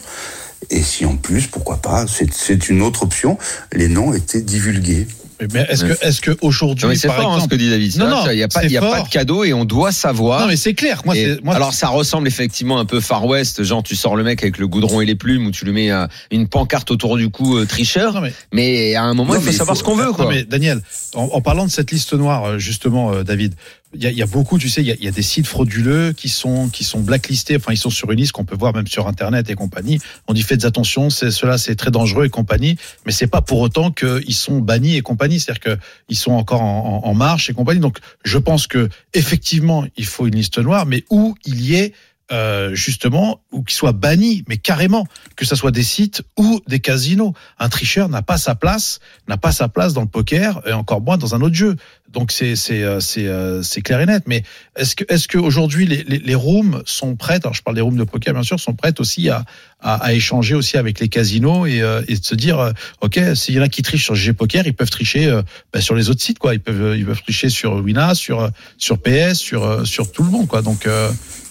Et 0.70 0.82
si 0.82 1.04
en 1.04 1.16
plus, 1.16 1.46
pourquoi 1.46 1.78
pas, 1.78 2.06
c'est 2.06 2.68
une 2.68 2.82
autre 2.82 3.02
option, 3.02 3.38
les 3.72 3.88
noms 3.88 4.14
étaient 4.14 4.42
divulgués. 4.42 5.06
Mais- 5.40 5.48
Mais 5.54 5.66
est-ce 5.70 5.84
que, 5.84 6.06
est-ce 6.06 6.20
que 6.20 6.36
aujourd'hui, 6.40 6.84
Non, 6.84 6.90
mais 6.90 6.94
c'est 6.96 7.08
par 7.08 7.16
fort 7.20 7.32
hein, 7.34 7.40
ce 7.42 7.48
que 7.48 7.56
dit 7.56 7.68
David. 7.68 7.96
Non, 7.98 8.06
non, 8.08 8.22
qu'il 8.22 8.36
n'y 8.36 8.44
a, 8.44 8.48
pas, 8.48 8.60
c'est 8.60 8.66
il 8.66 8.72
y 8.72 8.76
a 8.76 8.80
pas 8.80 8.96
fort. 8.98 9.06
de 9.06 9.10
cadeau 9.10 9.42
et 9.42 9.52
on 9.52 9.64
doit 9.64 9.90
savoir. 9.90 10.42
non 10.42 10.46
mais 10.46 10.56
c'est 10.56 10.74
clair. 10.74 11.02
Moi, 11.04 11.16
alors 11.48 11.74
ça 11.74 11.88
ressemble 11.88 12.28
effectivement 12.28 12.78
un 12.78 12.84
peu 12.84 13.00
Far 13.00 13.26
West, 13.26 13.64
genre 13.64 13.82
tu 13.82 13.96
sors 13.96 14.14
le 14.14 14.22
mec 14.22 14.40
avec 14.44 14.58
le 14.58 14.68
goudron 14.68 15.00
et 15.00 15.04
les 15.04 15.16
plumes 15.16 15.46
ou 15.46 15.50
tu 15.50 15.64
lui 15.64 15.72
mets 15.72 15.90
euh, 15.90 16.06
une 16.30 16.46
pancarte 16.46 16.92
autour 16.92 17.16
du 17.16 17.28
cou 17.28 17.56
euh, 17.56 17.66
tricheur. 17.66 18.12
non, 18.14 18.20
mais 18.20 18.32
Mais 18.52 18.94
à 18.94 19.02
un 19.02 19.14
moment 19.14 19.32
Non, 19.34 19.40
il 19.40 19.44
faut 19.44 19.50
il 19.50 19.56
savoir 19.56 19.76
faut- 19.76 19.80
ce 19.80 19.84
qu'on 19.84 19.96
veut 19.96 20.04
Non, 20.06 20.12
quoi. 20.12 20.28
mais 20.30 20.44
Daniel, 20.44 20.80
en, 21.16 21.24
en 21.24 21.40
parlant 21.40 21.66
de 21.66 21.72
cette 21.72 21.90
liste 21.90 22.12
noire, 22.12 22.44
euh, 22.44 22.58
justement, 22.58 23.12
euh, 23.12 23.24
David, 23.24 23.54
il 23.94 24.02
y 24.08 24.14
y 24.14 24.22
a 24.22 24.26
beaucoup, 24.26 24.58
tu 24.58 24.68
sais, 24.68 24.82
il 24.82 24.88
y 24.88 25.04
y 25.04 25.08
a 25.08 25.10
des 25.10 25.22
sites 25.22 25.46
frauduleux 25.46 26.12
qui 26.12 26.28
sont 26.28 26.68
qui 26.68 26.84
sont 26.84 27.00
blacklistés. 27.00 27.56
Enfin, 27.56 27.72
ils 27.72 27.76
sont 27.78 27.90
sur 27.90 28.10
une 28.10 28.18
liste 28.18 28.32
qu'on 28.32 28.44
peut 28.44 28.56
voir 28.56 28.74
même 28.74 28.86
sur 28.86 29.06
Internet 29.06 29.50
et 29.50 29.54
compagnie. 29.54 29.98
On 30.28 30.32
dit 30.34 30.42
faites 30.42 30.64
attention, 30.64 31.10
c'est 31.10 31.30
cela, 31.30 31.58
c'est 31.58 31.74
très 31.76 31.90
dangereux 31.90 32.24
et 32.26 32.30
compagnie. 32.30 32.76
Mais 33.06 33.12
c'est 33.12 33.26
pas 33.26 33.42
pour 33.42 33.60
autant 33.60 33.90
qu'ils 33.90 34.34
sont 34.34 34.60
bannis 34.60 34.96
et 34.96 35.02
compagnie. 35.02 35.40
C'est-à-dire 35.40 35.60
que 35.60 35.78
ils 36.08 36.16
sont 36.16 36.32
encore 36.32 36.62
en, 36.62 37.02
en- 37.04 37.08
en 37.08 37.14
marche 37.14 37.50
et 37.50 37.52
compagnie. 37.54 37.80
Donc, 37.80 37.98
je 38.24 38.38
pense 38.38 38.66
que 38.66 38.88
effectivement, 39.14 39.84
il 39.96 40.06
faut 40.06 40.26
une 40.26 40.36
liste 40.36 40.58
noire, 40.58 40.86
mais 40.86 41.04
où 41.10 41.34
il 41.44 41.60
y 41.62 41.74
ait 41.76 41.92
euh, 42.30 42.74
justement, 42.74 43.40
ou 43.50 43.62
qui 43.62 43.74
soit 43.74 43.92
banni, 43.92 44.44
mais 44.48 44.56
carrément, 44.56 45.06
que 45.36 45.44
ce 45.44 45.54
soit 45.54 45.70
des 45.70 45.82
sites 45.82 46.22
ou 46.36 46.60
des 46.66 46.80
casinos. 46.80 47.34
Un 47.58 47.68
tricheur 47.68 48.08
n'a 48.08 48.22
pas 48.22 48.38
sa 48.38 48.54
place, 48.54 49.00
n'a 49.28 49.36
pas 49.36 49.52
sa 49.52 49.68
place 49.68 49.92
dans 49.92 50.02
le 50.02 50.06
poker 50.08 50.62
et 50.66 50.72
encore 50.72 51.00
moins 51.00 51.18
dans 51.18 51.34
un 51.34 51.40
autre 51.40 51.54
jeu. 51.54 51.76
Donc 52.12 52.30
c'est 52.30 52.56
c'est 52.56 52.82
euh, 52.82 53.00
c'est 53.00 53.26
euh, 53.26 53.62
c'est 53.62 53.80
clair 53.80 54.00
et 54.00 54.06
net. 54.06 54.24
Mais 54.26 54.42
est-ce 54.76 54.94
que 54.94 55.04
est-ce 55.08 55.28
que 55.28 55.38
aujourd'hui 55.38 55.86
les, 55.86 56.04
les 56.04 56.18
les 56.18 56.34
rooms 56.34 56.82
sont 56.84 57.16
prêtes 57.16 57.44
Alors 57.44 57.54
je 57.54 57.62
parle 57.62 57.74
des 57.74 57.80
rooms 57.80 57.96
de 57.96 58.04
poker 58.04 58.34
bien 58.34 58.42
sûr, 58.42 58.60
sont 58.60 58.74
prêtes 58.74 59.00
aussi 59.00 59.30
à 59.30 59.44
à, 59.80 59.94
à 59.94 60.12
échanger 60.12 60.54
aussi 60.54 60.76
avec 60.76 61.00
les 61.00 61.08
casinos 61.08 61.66
et 61.66 61.80
euh, 61.80 62.02
et 62.08 62.16
de 62.16 62.24
se 62.24 62.34
dire 62.34 62.72
ok 63.00 63.18
s'il 63.34 63.54
y 63.54 63.58
en 63.58 63.62
a 63.62 63.68
qui 63.68 63.82
trichent 63.82 64.04
sur 64.04 64.14
GG 64.14 64.34
Poker, 64.34 64.66
ils 64.66 64.74
peuvent 64.74 64.90
tricher 64.90 65.26
euh, 65.26 65.42
bah, 65.72 65.80
sur 65.80 65.94
les 65.94 66.10
autres 66.10 66.20
sites 66.20 66.38
quoi. 66.38 66.54
Ils 66.54 66.60
peuvent 66.60 66.96
ils 66.96 67.06
peuvent 67.06 67.22
tricher 67.22 67.48
sur 67.48 67.76
Wina, 67.76 68.14
sur 68.14 68.50
sur 68.76 68.98
PS, 68.98 69.34
sur 69.34 69.86
sur 69.86 70.12
tout 70.12 70.22
le 70.22 70.30
monde 70.30 70.46
quoi. 70.46 70.60
Donc 70.60 70.86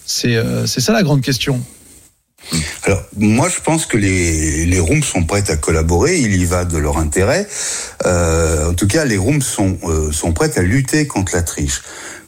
c'est 0.06 0.36
euh, 0.36 0.66
c'est 0.66 0.80
ça 0.80 0.92
la 0.92 1.02
grande 1.02 1.22
question. 1.22 1.62
Alors, 2.84 3.02
moi, 3.16 3.48
je 3.48 3.60
pense 3.60 3.86
que 3.86 3.96
les, 3.96 4.66
les 4.66 4.80
rooms 4.80 5.02
sont 5.02 5.24
prêtes 5.24 5.50
à 5.50 5.56
collaborer. 5.56 6.18
Il 6.18 6.34
y 6.34 6.44
va 6.44 6.64
de 6.64 6.76
leur 6.76 6.98
intérêt. 6.98 7.46
Euh, 8.04 8.70
en 8.70 8.74
tout 8.74 8.88
cas, 8.88 9.04
les 9.04 9.16
rooms 9.16 9.42
sont, 9.42 9.78
euh, 9.84 10.12
sont 10.12 10.32
prêtes 10.32 10.58
à 10.58 10.62
lutter 10.62 11.06
contre 11.06 11.34
la 11.34 11.42
triche. 11.42 11.82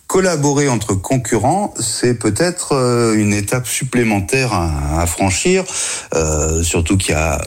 Collaborer 0.07 0.69
entre 0.69 0.95
concurrents, 0.95 1.75
c'est 1.81 2.15
peut-être 2.15 2.73
euh, 2.73 3.15
une 3.15 3.33
étape 3.33 3.67
supplémentaire 3.67 4.53
à, 4.53 5.07
franchir, 5.07 5.65
surtout 6.63 6.97
qu'il 6.97 7.13
y 7.13 7.15
a 7.15 7.41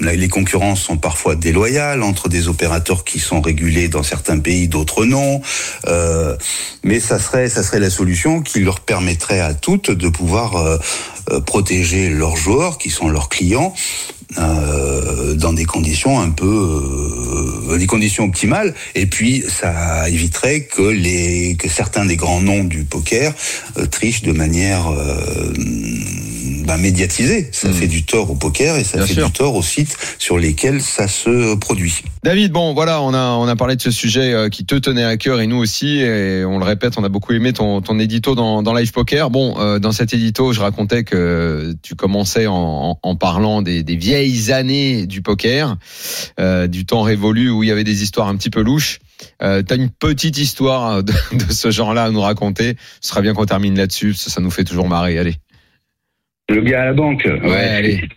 les 0.00 0.28
concurrences 0.28 0.82
sont 0.82 0.96
parfois 0.96 1.34
déloyales 1.34 2.02
entre 2.02 2.28
des 2.28 2.48
opérateurs 2.48 3.04
qui 3.04 3.18
sont 3.18 3.40
régulés 3.40 3.88
dans 3.88 4.02
certains 4.02 4.38
pays, 4.38 4.68
d'autres 4.68 5.04
non. 5.04 5.40
Euh, 5.86 6.36
mais 6.82 7.00
ça 7.00 7.18
serait, 7.18 7.48
ça 7.48 7.62
serait 7.62 7.80
la 7.80 7.90
solution 7.90 8.42
qui 8.42 8.60
leur 8.60 8.80
permettrait 8.80 9.40
à 9.40 9.54
toutes 9.54 9.90
de 9.90 10.08
pouvoir 10.08 10.56
euh, 10.56 10.78
euh, 11.30 11.40
protéger 11.40 12.08
leurs 12.08 12.36
joueurs, 12.36 12.78
qui 12.78 12.90
sont 12.90 13.08
leurs 13.08 13.28
clients, 13.28 13.74
euh, 14.38 15.34
dans 15.34 15.52
des 15.52 15.64
conditions 15.64 16.20
un 16.20 16.30
peu, 16.30 16.46
euh, 17.70 17.78
des 17.78 17.86
conditions 17.86 18.24
optimales. 18.24 18.74
Et 18.94 19.06
puis, 19.06 19.42
ça 19.48 20.08
éviterait 20.08 20.62
que 20.62 20.82
les, 20.82 21.56
que 21.58 21.68
certains 21.68 22.04
des 22.06 22.16
grands 22.16 22.40
noms 22.40 22.64
du 22.64 22.84
poker 22.84 23.32
euh, 23.78 23.86
trichent 23.86 24.22
de 24.22 24.32
manière 24.32 24.84
ben, 26.64 26.76
médiatisée. 26.76 27.48
Ça 27.52 27.68
Mm. 27.68 27.72
fait 27.72 27.86
du 27.88 28.04
tort 28.04 28.30
au 28.30 28.34
poker 28.34 28.76
et 28.76 28.84
ça 28.84 28.98
Bien 28.98 29.06
fait 29.06 29.14
sûr. 29.14 29.26
du 29.26 29.32
tort 29.32 29.54
aux 29.56 29.62
sites 29.62 29.96
sur 30.18 30.38
lesquels 30.38 30.80
ça 30.80 31.08
se 31.08 31.54
produit. 31.56 32.02
David, 32.22 32.52
bon 32.52 32.72
voilà, 32.74 33.02
on 33.02 33.12
a 33.14 33.30
on 33.32 33.48
a 33.48 33.56
parlé 33.56 33.74
de 33.76 33.80
ce 33.82 33.90
sujet 33.90 34.48
qui 34.50 34.64
te 34.64 34.76
tenait 34.76 35.02
à 35.04 35.16
cœur 35.16 35.40
et 35.40 35.46
nous 35.48 35.56
aussi 35.56 35.98
et 35.98 36.44
on 36.44 36.58
le 36.58 36.64
répète, 36.64 36.94
on 36.96 37.04
a 37.04 37.08
beaucoup 37.08 37.32
aimé 37.32 37.52
ton 37.52 37.80
ton 37.80 37.98
édito 37.98 38.34
dans 38.36 38.62
dans 38.62 38.74
Live 38.74 38.92
Poker. 38.92 39.30
Bon, 39.30 39.78
dans 39.80 39.92
cet 39.92 40.14
édito, 40.14 40.52
je 40.52 40.60
racontais 40.60 41.02
que 41.02 41.74
tu 41.82 41.94
commençais 41.96 42.46
en, 42.46 42.54
en, 42.54 42.98
en 43.02 43.16
parlant 43.16 43.60
des, 43.62 43.82
des 43.82 43.96
vieilles 43.96 44.21
années 44.50 45.06
du 45.06 45.22
poker, 45.22 45.76
euh, 46.40 46.66
du 46.66 46.84
temps 46.86 47.02
révolu 47.02 47.50
où 47.50 47.62
il 47.62 47.68
y 47.68 47.72
avait 47.72 47.84
des 47.84 48.02
histoires 48.02 48.28
un 48.28 48.36
petit 48.36 48.50
peu 48.50 48.62
louches. 48.62 48.98
Euh, 49.42 49.62
T'as 49.62 49.76
une 49.76 49.90
petite 49.90 50.38
histoire 50.38 51.02
de, 51.02 51.12
de 51.32 51.52
ce 51.52 51.70
genre-là 51.70 52.04
à 52.04 52.10
nous 52.10 52.20
raconter. 52.20 52.74
Ce 53.00 53.08
sera 53.10 53.20
bien 53.20 53.34
qu'on 53.34 53.46
termine 53.46 53.76
là-dessus, 53.76 54.14
ça 54.14 54.40
nous 54.40 54.50
fait 54.50 54.64
toujours 54.64 54.88
marrer. 54.88 55.18
Allez. 55.18 55.34
Le 56.48 56.60
gars 56.60 56.82
à 56.82 56.84
la 56.86 56.92
banque. 56.92 57.24
Ouais, 57.26 57.68
allez. 57.68 58.00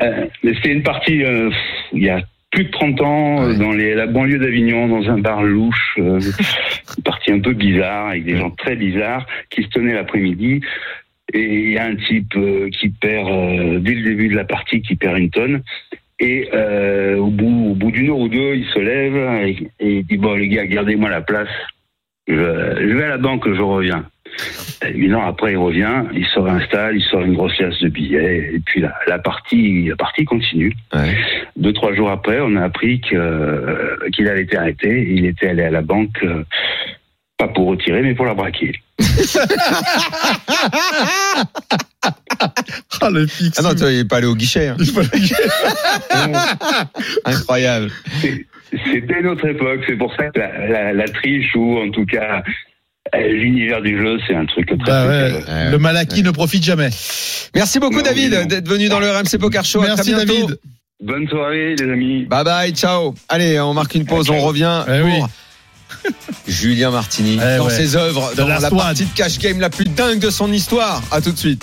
Euh, 0.00 0.24
mais 0.42 0.54
c'était 0.54 0.72
une 0.72 0.82
partie 0.82 1.22
euh, 1.24 1.50
il 1.92 2.02
y 2.02 2.08
a 2.08 2.22
plus 2.50 2.64
de 2.64 2.70
30 2.70 3.00
ans 3.02 3.42
euh, 3.42 3.48
Ouais. 3.52 3.58
dans 3.58 3.72
les, 3.72 3.94
la 3.94 4.06
banlieue 4.06 4.38
d'Avignon, 4.38 4.88
dans 4.88 5.10
un 5.10 5.18
bar 5.18 5.42
louche, 5.42 5.96
euh, 5.98 6.20
une 6.96 7.02
partie 7.04 7.32
un 7.32 7.40
peu 7.40 7.52
bizarre 7.52 8.08
avec 8.08 8.24
des 8.24 8.36
gens 8.38 8.50
très 8.50 8.76
bizarres 8.76 9.26
qui 9.50 9.62
se 9.64 9.68
tenaient 9.68 9.92
l'après-midi. 9.94 10.62
Et 11.34 11.44
il 11.44 11.72
y 11.72 11.78
a 11.78 11.84
un 11.84 11.96
type 11.96 12.34
euh, 12.36 12.70
qui 12.70 12.88
perd 12.88 13.28
euh, 13.28 13.78
dès 13.80 13.94
le 13.94 14.02
début 14.02 14.28
de 14.28 14.36
la 14.36 14.44
partie, 14.44 14.80
qui 14.80 14.96
perd 14.96 15.18
une 15.18 15.30
tonne. 15.30 15.62
Et 16.20 16.48
euh, 16.52 17.16
au 17.16 17.28
bout, 17.28 17.70
au 17.70 17.74
bout 17.74 17.90
d'une 17.90 18.08
heure 18.08 18.18
ou 18.18 18.28
deux, 18.28 18.54
il 18.54 18.66
se 18.66 18.78
lève 18.78 19.16
et, 19.46 19.68
et 19.78 19.98
il 19.98 20.06
dit 20.06 20.16
bon 20.16 20.34
les 20.34 20.48
gars, 20.48 20.66
gardez-moi 20.66 21.10
la 21.10 21.20
place. 21.20 21.48
Je, 22.26 22.34
je 22.34 22.94
vais 22.94 23.04
à 23.04 23.08
la 23.08 23.18
banque, 23.18 23.46
je 23.46 23.60
reviens. 23.60 24.04
Une 24.94 25.14
heure 25.14 25.24
après, 25.24 25.52
il 25.52 25.56
revient, 25.56 26.04
il 26.12 26.24
se 26.26 26.38
réinstalle, 26.38 26.96
il 26.96 27.02
sort 27.02 27.22
une 27.22 27.34
grosse 27.34 27.58
liasse 27.58 27.80
de 27.80 27.88
billets, 27.88 28.50
et 28.54 28.60
puis 28.64 28.80
la, 28.80 28.94
la 29.06 29.18
partie, 29.18 29.86
la 29.86 29.96
partie 29.96 30.24
continue. 30.24 30.72
Ouais. 30.94 31.14
Deux 31.56 31.72
trois 31.72 31.94
jours 31.94 32.10
après, 32.10 32.38
on 32.40 32.54
a 32.56 32.62
appris 32.62 33.00
euh, 33.12 33.96
qu'il 34.12 34.28
avait 34.28 34.42
été 34.42 34.56
arrêté. 34.56 35.08
Il 35.10 35.24
était 35.24 35.48
allé 35.48 35.62
à 35.62 35.70
la 35.70 35.82
banque, 35.82 36.22
euh, 36.22 36.44
pas 37.38 37.48
pour 37.48 37.68
retirer, 37.68 38.02
mais 38.02 38.14
pour 38.14 38.26
la 38.26 38.34
braquer. 38.34 38.72
Ah 43.00 43.10
le 43.12 43.26
fixe. 43.26 43.58
Ah 43.58 43.62
non, 43.62 43.74
toi, 43.74 43.90
il 43.92 44.00
est 44.00 44.04
pas 44.04 44.16
allé 44.18 44.26
au 44.26 44.34
guichet. 44.34 44.68
hein. 44.68 44.76
Incroyable. 47.24 47.90
C'est- 48.20 48.46
C'était 48.92 49.22
notre 49.22 49.46
époque. 49.48 49.80
C'est 49.86 49.96
pour 49.96 50.14
ça 50.14 50.24
que 50.30 50.38
la, 50.40 50.68
la- 50.68 50.92
la 50.92 51.08
triche 51.08 51.54
ou 51.54 51.78
en 51.78 51.90
tout 51.90 52.04
cas 52.04 52.42
euh, 53.14 53.28
l'univers 53.28 53.80
du 53.80 53.96
jeu, 53.96 54.18
c'est 54.26 54.34
un 54.34 54.44
truc 54.44 54.66
très. 54.66 54.76
Bah 54.76 55.06
ouais, 55.08 55.30
spécial. 55.30 55.64
Ouais. 55.66 55.70
le 55.70 55.78
malaki 55.78 56.22
ne 56.22 56.30
profite 56.30 56.62
jamais. 56.64 56.90
Merci 57.54 57.78
beaucoup 57.80 57.96
Non, 57.98 58.02
David 58.02 58.32
non. 58.34 58.44
d'être 58.44 58.68
venu 58.68 58.88
dans 58.90 59.00
le 59.00 59.10
RMC 59.10 59.38
Poker 59.40 59.64
Show. 59.64 59.80
à 59.82 59.86
Merci 59.86 60.12
très 60.12 60.26
bientôt. 60.26 60.48
David. 60.48 60.58
Bonne 61.00 61.26
soirée, 61.28 61.76
les 61.76 61.90
amis. 61.90 62.24
Bye 62.26 62.44
bye, 62.44 62.72
ciao. 62.72 63.14
Allez, 63.28 63.58
on 63.60 63.72
marque 63.72 63.94
une 63.94 64.04
pause, 64.04 64.28
on 64.30 64.40
revient 64.40 64.82
Eh 64.88 65.00
oui. 65.02 65.18
pour 65.18 65.28
Julien 66.48 66.90
Martini 66.90 67.38
Eh 67.42 67.58
dans 67.58 67.66
ouais. 67.66 67.74
ses 67.76 67.96
œuvres, 67.96 68.32
dans 68.36 68.46
la 68.48 68.60
partie 68.70 69.04
de 69.04 69.14
cash 69.14 69.38
game 69.38 69.60
la 69.60 69.70
plus 69.70 69.84
dingue 69.84 70.18
de 70.18 70.30
son 70.30 70.52
histoire. 70.52 71.02
À 71.10 71.20
tout 71.20 71.32
de 71.32 71.38
suite. 71.38 71.62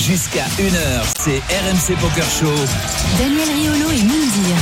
Jusqu'à 0.00 0.44
1h, 0.58 1.04
c'est 1.22 1.38
RMC 1.38 1.96
Poker 2.00 2.24
Show. 2.24 2.54
Daniel 3.18 3.48
Riolo 3.60 3.90
et 3.90 4.02
Mindir. 4.02 4.56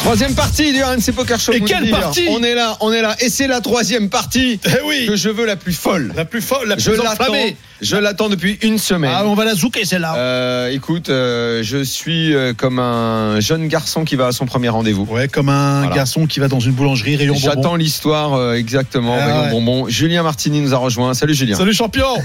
Troisième 0.00 0.34
partie 0.34 0.72
du 0.72 0.84
RMC 0.84 1.12
Poker 1.16 1.40
Show. 1.40 1.52
Et 1.52 1.60
quelle 1.62 1.90
partie 1.90 2.28
On 2.30 2.40
est 2.44 2.54
là, 2.54 2.76
on 2.80 2.92
est 2.92 3.02
là, 3.02 3.16
et 3.18 3.28
c'est 3.28 3.48
la 3.48 3.60
troisième 3.60 4.08
partie 4.08 4.60
Eh 4.64 4.84
oui. 4.86 5.06
que 5.08 5.16
je 5.16 5.28
veux 5.28 5.46
la 5.46 5.56
plus 5.56 5.72
folle. 5.72 6.12
La 6.14 6.24
plus 6.24 6.40
folle, 6.42 6.68
la 6.68 6.78
Je 6.78 6.90
plus 6.90 6.98
l'attends, 6.98 7.12
enflammée. 7.14 7.56
Je 7.80 7.96
l'attends 7.96 8.28
depuis 8.28 8.58
une 8.62 8.78
semaine. 8.78 9.10
Ah, 9.14 9.24
on 9.26 9.34
va 9.34 9.44
la 9.44 9.54
zouker 9.54 9.84
celle-là. 9.84 10.14
Euh, 10.16 10.70
écoute, 10.70 11.08
euh, 11.08 11.62
je 11.62 11.82
suis 11.84 12.34
euh, 12.34 12.52
comme 12.54 12.78
un 12.78 13.40
jeune 13.40 13.68
garçon 13.68 14.04
qui 14.04 14.16
va 14.16 14.28
à 14.28 14.32
son 14.32 14.46
premier 14.46 14.68
rendez-vous. 14.68 15.04
Ouais, 15.10 15.28
comme 15.28 15.48
un 15.48 15.80
Voilà. 15.80 15.94
garçon 15.94 16.26
qui 16.26 16.40
va 16.40 16.48
dans 16.48 16.60
une 16.60 16.72
boulangerie, 16.72 17.16
rayon 17.16 17.34
bonbon. 17.34 17.44
J'attends 17.46 17.76
l'histoire 17.76 18.34
euh, 18.34 18.54
exactement. 18.54 19.16
Ah 19.18 19.24
Rayon 19.26 19.42
ouais. 19.42 19.50
bonbon. 19.50 19.88
Julien 19.88 20.22
Martini 20.22 20.60
nous 20.60 20.74
a 20.74 20.78
rejoint. 20.78 21.14
Salut 21.14 21.34
Julien. 21.34 21.56
Salut 21.56 21.74
champion. 21.74 22.06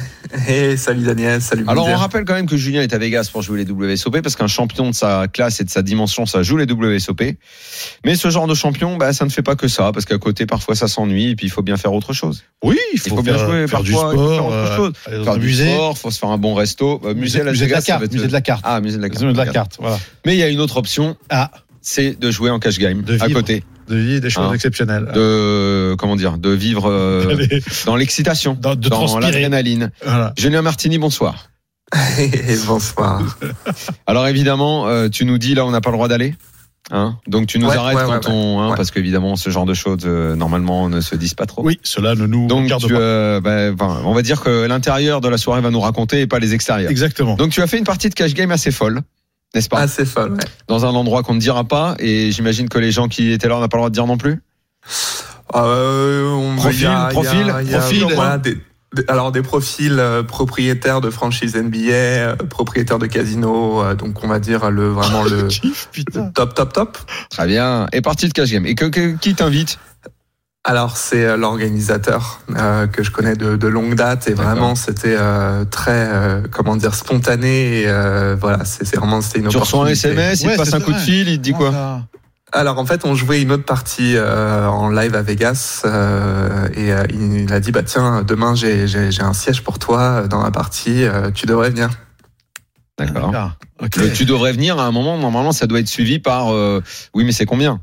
Hey, 0.48 0.78
salut 0.78 1.04
Daniel, 1.04 1.42
salut 1.42 1.66
Alors 1.68 1.88
on 1.88 1.96
rappelle 1.96 2.24
quand 2.24 2.34
même 2.34 2.46
que 2.46 2.56
Julien 2.56 2.82
est 2.82 2.94
à 2.94 2.98
Vegas 2.98 3.30
pour 3.32 3.42
jouer 3.42 3.66
les 3.66 3.70
WSOP 3.70 4.22
parce 4.22 4.38
qu'un 4.38 4.48
champion 4.48 4.90
de 4.90 4.96
sa 4.96 5.28
classe 5.28 5.60
et 5.60 5.66
de 5.66 5.70
sa 5.70 5.82
dimension, 5.82 6.26
ça 6.26 6.42
joue 6.42 6.56
les 6.56 6.66
WSOP. 6.66 7.22
Mais 8.06 8.16
ce 8.16 8.30
genre 8.30 8.48
de 8.48 8.56
champion, 8.56 8.96
bah, 8.96 9.12
ça 9.12 9.26
ne 9.26 9.30
fait 9.30 9.42
pas 9.42 9.56
que 9.56 9.68
ça 9.68 9.92
parce 9.92 10.06
qu'à 10.06 10.18
côté 10.18 10.46
parfois 10.46 10.76
ça 10.76 10.88
s'ennuie 10.88 11.32
et 11.32 11.36
puis 11.36 11.48
il 11.48 11.50
faut 11.50 11.64
bien 11.64 11.76
faire 11.76 11.92
autre 11.92 12.14
chose. 12.14 12.44
Oui, 12.64 12.78
il 12.94 13.02
Il 13.06 13.10
faut, 13.10 13.22
bien 13.22 13.38
faire, 13.38 13.46
jouer 13.46 13.68
faire 13.68 13.84
du 13.84 13.92
parfois, 13.92 14.12
faut 14.14 14.30
faire 14.30 14.36
sport, 14.36 14.48
autre 14.48 14.76
chose. 14.76 14.94
Faire 15.26 15.38
musée. 15.46 15.74
sport, 15.74 15.98
faut 15.98 16.12
se 16.12 16.20
faire 16.20 16.30
un 16.30 16.38
bon 16.38 16.54
resto. 16.56 17.00
Bah, 17.00 17.14
musée, 17.14 17.42
à 17.42 17.44
Las 17.44 17.52
musée 17.54 17.66
de 17.66 17.72
la 17.72 17.78
Vegas, 17.80 17.82
ça 17.86 17.94
va 17.94 18.00
carte, 18.00 18.04
être- 18.06 18.14
musée 18.14 18.28
de 18.28 18.34
la 18.34 18.42
carte. 18.42 18.62
Ah, 18.66 18.80
musée 18.82 18.98
de 18.98 19.02
la 19.02 19.10
carte. 19.10 19.22
Musée 19.24 19.34
de 19.34 19.38
la 19.38 19.46
carte, 19.48 19.78
voilà. 19.80 20.00
Mais 20.26 20.36
il 20.36 20.40
y 20.40 20.44
a 20.44 20.48
une 20.50 20.60
autre 20.60 20.78
option, 20.78 21.16
Ah, 21.30 21.52
c'est 21.82 22.20
de 22.20 22.32
jouer 22.32 22.50
en 22.50 22.60
cash 22.60 22.78
game 22.80 23.02
De 23.02 23.14
à 23.20 23.28
vivre. 23.28 23.40
côté, 23.40 23.64
de 23.88 23.96
vivre 23.96 24.22
des 24.22 24.30
choses 24.30 24.46
Hein. 24.50 24.54
exceptionnelles. 24.54 25.10
de 25.14 25.96
comment 25.98 26.16
dire, 26.16 26.38
de 26.38 26.50
vivre 26.50 26.90
euh, 26.90 27.36
dans 27.86 27.96
l'excitation, 27.96 28.58
dans- 28.60 28.76
de 28.76 28.90
dans 28.90 29.20
l'adrénaline. 29.20 29.92
Voilà. 30.04 30.34
Julien 30.38 30.62
Martini, 30.62 30.98
bonsoir. 30.98 31.48
Bonsoir. 32.68 33.38
Alors 34.08 34.26
évidemment, 34.28 34.88
euh, 34.88 35.10
tu 35.10 35.26
nous 35.26 35.38
dis 35.38 35.56
là, 35.56 35.66
on 35.66 35.72
n'a 35.72 35.82
pas 35.82 35.90
le 35.90 35.98
droit 35.98 36.08
d'aller? 36.08 36.36
Hein 36.90 37.18
Donc 37.28 37.48
tu 37.48 37.60
nous 37.60 37.68
Ouais, 37.70 37.76
arrêtes 37.78 37.96
ouais, 37.96 38.04
quand 38.06 38.14
ouais, 38.28 38.34
on, 38.34 38.60
hein, 38.60 38.70
ouais. 38.72 38.76
parce 38.76 38.92
qu'évidemment 38.92 39.36
ce 39.36 39.50
genre 39.50 39.66
de 39.66 39.74
choses 39.74 40.00
euh, 40.06 40.36
normalement 40.36 40.90
ne 40.90 41.00
se 41.00 41.16
disent 41.16 41.36
pas 41.36 41.46
trop. 41.46 41.64
Oui, 41.64 41.80
cela 41.84 42.16
ne 42.16 42.26
nous 42.26 42.48
Donc 42.48 42.68
tu, 42.80 42.88
euh, 42.96 43.40
bah, 43.40 43.72
enfin, 43.74 44.02
on 44.04 44.14
va 44.14 44.22
dire 44.24 44.42
que 44.42 44.66
l'intérieur 44.66 45.22
de 45.22 45.30
la 45.30 45.38
soirée 45.38 45.62
va 45.62 45.70
nous 45.70 45.80
raconter 45.80 46.22
et 46.22 46.28
pas 46.28 46.40
les 46.40 46.54
extérieurs. 46.54 46.90
Exactement. 46.92 47.36
Donc 47.36 47.52
tu 47.52 47.62
as 47.62 47.68
fait 47.68 47.78
une 47.78 47.84
partie 47.86 48.10
de 48.10 48.14
cash 48.16 48.34
game 48.34 48.52
assez 48.52 48.72
folle, 48.72 49.02
n'est-ce 49.54 49.70
pas 49.70 49.88
c'est 49.88 50.06
folle, 50.06 50.32
ouais. 50.34 50.38
Dans 50.68 50.86
un 50.86 50.90
endroit 50.96 51.24
qu'on 51.24 51.36
ne 51.36 51.40
dira 51.40 51.64
pas 51.64 51.96
et 52.00 52.32
j'imagine 52.32 52.68
que 52.68 52.80
les 52.80 52.92
gens 52.92 53.08
qui 53.08 53.32
étaient 53.32 53.48
là 53.48 53.58
on 53.58 53.62
n'a 53.62 53.68
pas 53.70 53.78
le 53.78 53.82
droit 53.82 53.90
de 53.90 53.94
dire 53.94 54.08
non 54.08 54.18
plus. 54.18 54.42
Euh, 55.56 56.30
on- 56.34 56.56
Profil, 56.56 56.88
a- 56.88 57.08
profil, 57.12 57.50
a- 57.50 57.78
profil, 57.80 58.06
voilà, 58.16 58.38
des- 58.38 58.58
alors 59.08 59.32
des 59.32 59.42
profils 59.42 59.98
euh, 60.00 60.22
propriétaires 60.24 61.00
de 61.02 61.10
franchise 61.10 61.56
NBA, 61.56 61.78
euh, 61.92 62.36
propriétaires 62.36 63.00
de 63.00 63.06
casino, 63.08 63.82
euh, 63.84 63.96
donc 63.96 64.24
on 64.24 64.28
va 64.28 64.40
dire 64.40 64.70
le 64.70 64.90
vraiment 64.90 65.24
le, 65.24 65.48
le 66.16 66.32
top 66.34 66.54
top 66.54 66.74
top. 66.74 66.98
Très 67.30 67.48
bien. 67.48 67.88
Et 67.94 68.02
partie 68.02 68.28
de 68.28 68.34
cash 68.34 68.52
game. 68.52 68.66
Et 68.66 68.76
que, 68.76 68.86
que- 68.86 69.16
qui 69.18 69.34
t'invite? 69.34 69.80
Alors 70.64 70.96
c'est 70.98 71.26
euh, 71.26 71.38
l'organisateur 71.38 72.42
euh, 72.56 72.86
que 72.86 73.02
je 73.02 73.10
connais 73.10 73.36
de, 73.36 73.56
de 73.56 73.68
longue 73.68 73.96
date 73.96 74.28
et 74.28 74.34
vraiment 74.34 74.76
c'était 74.76 75.16
euh, 75.18 75.66
très 75.66 76.08
euh, 76.12 76.42
comment 76.52 76.76
dire 76.76 76.94
spontané 76.94 77.82
et 77.82 77.88
euh, 77.88 78.36
voilà 78.40 78.64
c'est 78.64 78.86
c'est 78.86 78.98
vraiment 78.98 79.22
c'était 79.22 79.40
une 79.40 79.48
Tu 79.48 79.58
reçois 79.58 79.80
un 79.80 79.82
opportunité. 79.84 80.10
SMS, 80.10 80.42
il 80.44 80.50
te 80.52 80.58
passe 80.58 80.74
un 80.76 80.80
coup 80.82 80.94
de 80.94 81.00
fil, 81.00 81.30
il 81.30 81.38
te 81.38 81.42
dit 81.42 81.54
quoi? 81.54 82.02
Alors 82.54 82.78
en 82.80 82.86
fait, 82.86 83.06
on 83.06 83.16
jouait 83.16 83.42
une 83.42 83.52
autre 83.52 83.64
partie 83.64 84.16
euh, 84.16 84.68
en 84.68 84.90
live 84.90 85.16
à 85.16 85.22
Vegas 85.22 85.84
euh, 85.86 86.68
et 86.74 86.92
euh, 86.92 87.04
il 87.10 87.52
a 87.54 87.60
dit 87.62 87.72
bah 87.72 87.84
tiens 87.84 88.24
demain 88.24 88.56
j'ai 88.56 88.88
j'ai 88.88 89.10
j'ai 89.10 89.22
un 89.22 89.34
siège 89.34 89.64
pour 89.64 89.80
toi 89.80 90.28
dans 90.28 90.44
la 90.44 90.52
partie, 90.52 91.04
euh, 91.04 91.32
tu 91.32 91.46
devrais 91.46 91.70
venir. 91.70 91.90
D'accord. 92.98 93.32
Ah, 93.80 93.88
tu 93.90 94.26
devrais 94.26 94.52
venir 94.52 94.80
à 94.80 94.86
un 94.86 94.92
moment, 94.92 95.18
normalement, 95.18 95.54
ça 95.54 95.66
doit 95.66 95.80
être 95.80 95.88
suivi 95.88 96.20
par 96.20 96.54
euh, 96.54 96.84
oui, 97.14 97.24
mais 97.24 97.32
c'est 97.32 97.46
combien? 97.46 97.82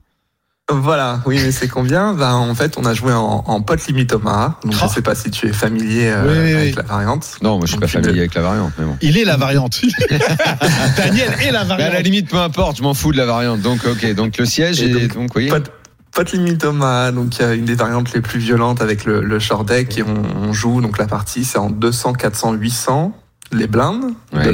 Voilà, 0.71 1.23
oui 1.25 1.41
mais 1.43 1.51
c'est 1.51 1.67
combien? 1.67 2.13
Bah 2.13 2.35
en 2.35 2.55
fait 2.55 2.77
on 2.77 2.85
a 2.85 2.93
joué 2.93 3.13
en, 3.15 3.43
en 3.47 3.61
pote 3.63 3.87
limite 3.87 4.13
Omaha, 4.13 4.59
donc 4.65 4.75
je 4.75 4.87
sais 4.87 5.01
pas 5.01 5.15
si 5.15 5.31
tu 5.31 5.47
es 5.49 5.53
familier 5.55 6.11
euh, 6.11 6.25
Oui, 6.27 6.39
oui, 6.39 6.55
avec 6.55 6.69
oui. 6.69 6.75
la 6.77 6.83
variante. 6.83 7.27
Non, 7.41 7.57
moi 7.57 7.65
je 7.65 7.71
suis 7.71 7.81
pas 7.81 7.87
familier 7.89 8.19
avec 8.21 8.35
la 8.35 8.43
variante, 8.43 8.73
mais 8.79 8.85
bon. 8.85 8.97
Il 9.01 9.17
est 9.17 9.25
la 9.25 9.39
variante. 9.39 9.81
Daniel 10.99 11.33
est 11.41 11.51
la 11.51 11.51
Mais 11.51 11.57
à 11.57 11.65
variante. 11.65 11.93
la 11.95 12.01
limite, 12.03 12.29
peu 12.29 12.37
importe, 12.39 12.77
je 12.77 12.83
m'en 12.83 12.93
fous 12.93 13.13
de 13.13 13.17
la 13.17 13.25
variante. 13.25 13.61
Donc, 13.63 13.81
ok, 13.87 14.15
donc 14.15 14.37
le 14.37 14.45
siège 14.45 14.83
Et 14.83 14.91
et 14.91 15.09
donc, 15.09 15.15
donc, 15.15 15.31
oui. 15.37 15.49
Pote, 15.49 15.71
pote 16.13 16.33
limite 16.33 16.63
Omaha, 16.65 17.13
donc 17.13 17.39
il 17.39 17.43
y 17.43 17.45
a 17.47 17.55
une 17.55 17.65
des 17.65 17.75
variantes 17.75 18.13
les 18.13 18.21
plus 18.21 18.39
violentes 18.39 18.83
avec 18.83 19.07
le, 19.07 19.23
le 19.23 19.39
short 19.39 19.67
deck 19.67 19.97
et 19.97 20.03
on, 20.03 20.23
on 20.49 20.53
joue 20.53 20.83
donc 20.83 20.99
la 20.99 21.07
partie 21.07 21.45
c'est 21.45 21.59
en 21.59 21.71
200, 21.71 22.13
400, 22.13 22.53
800 22.53 23.13
les 23.53 23.67
blindes 23.69 24.13
Ouais. 24.35 24.45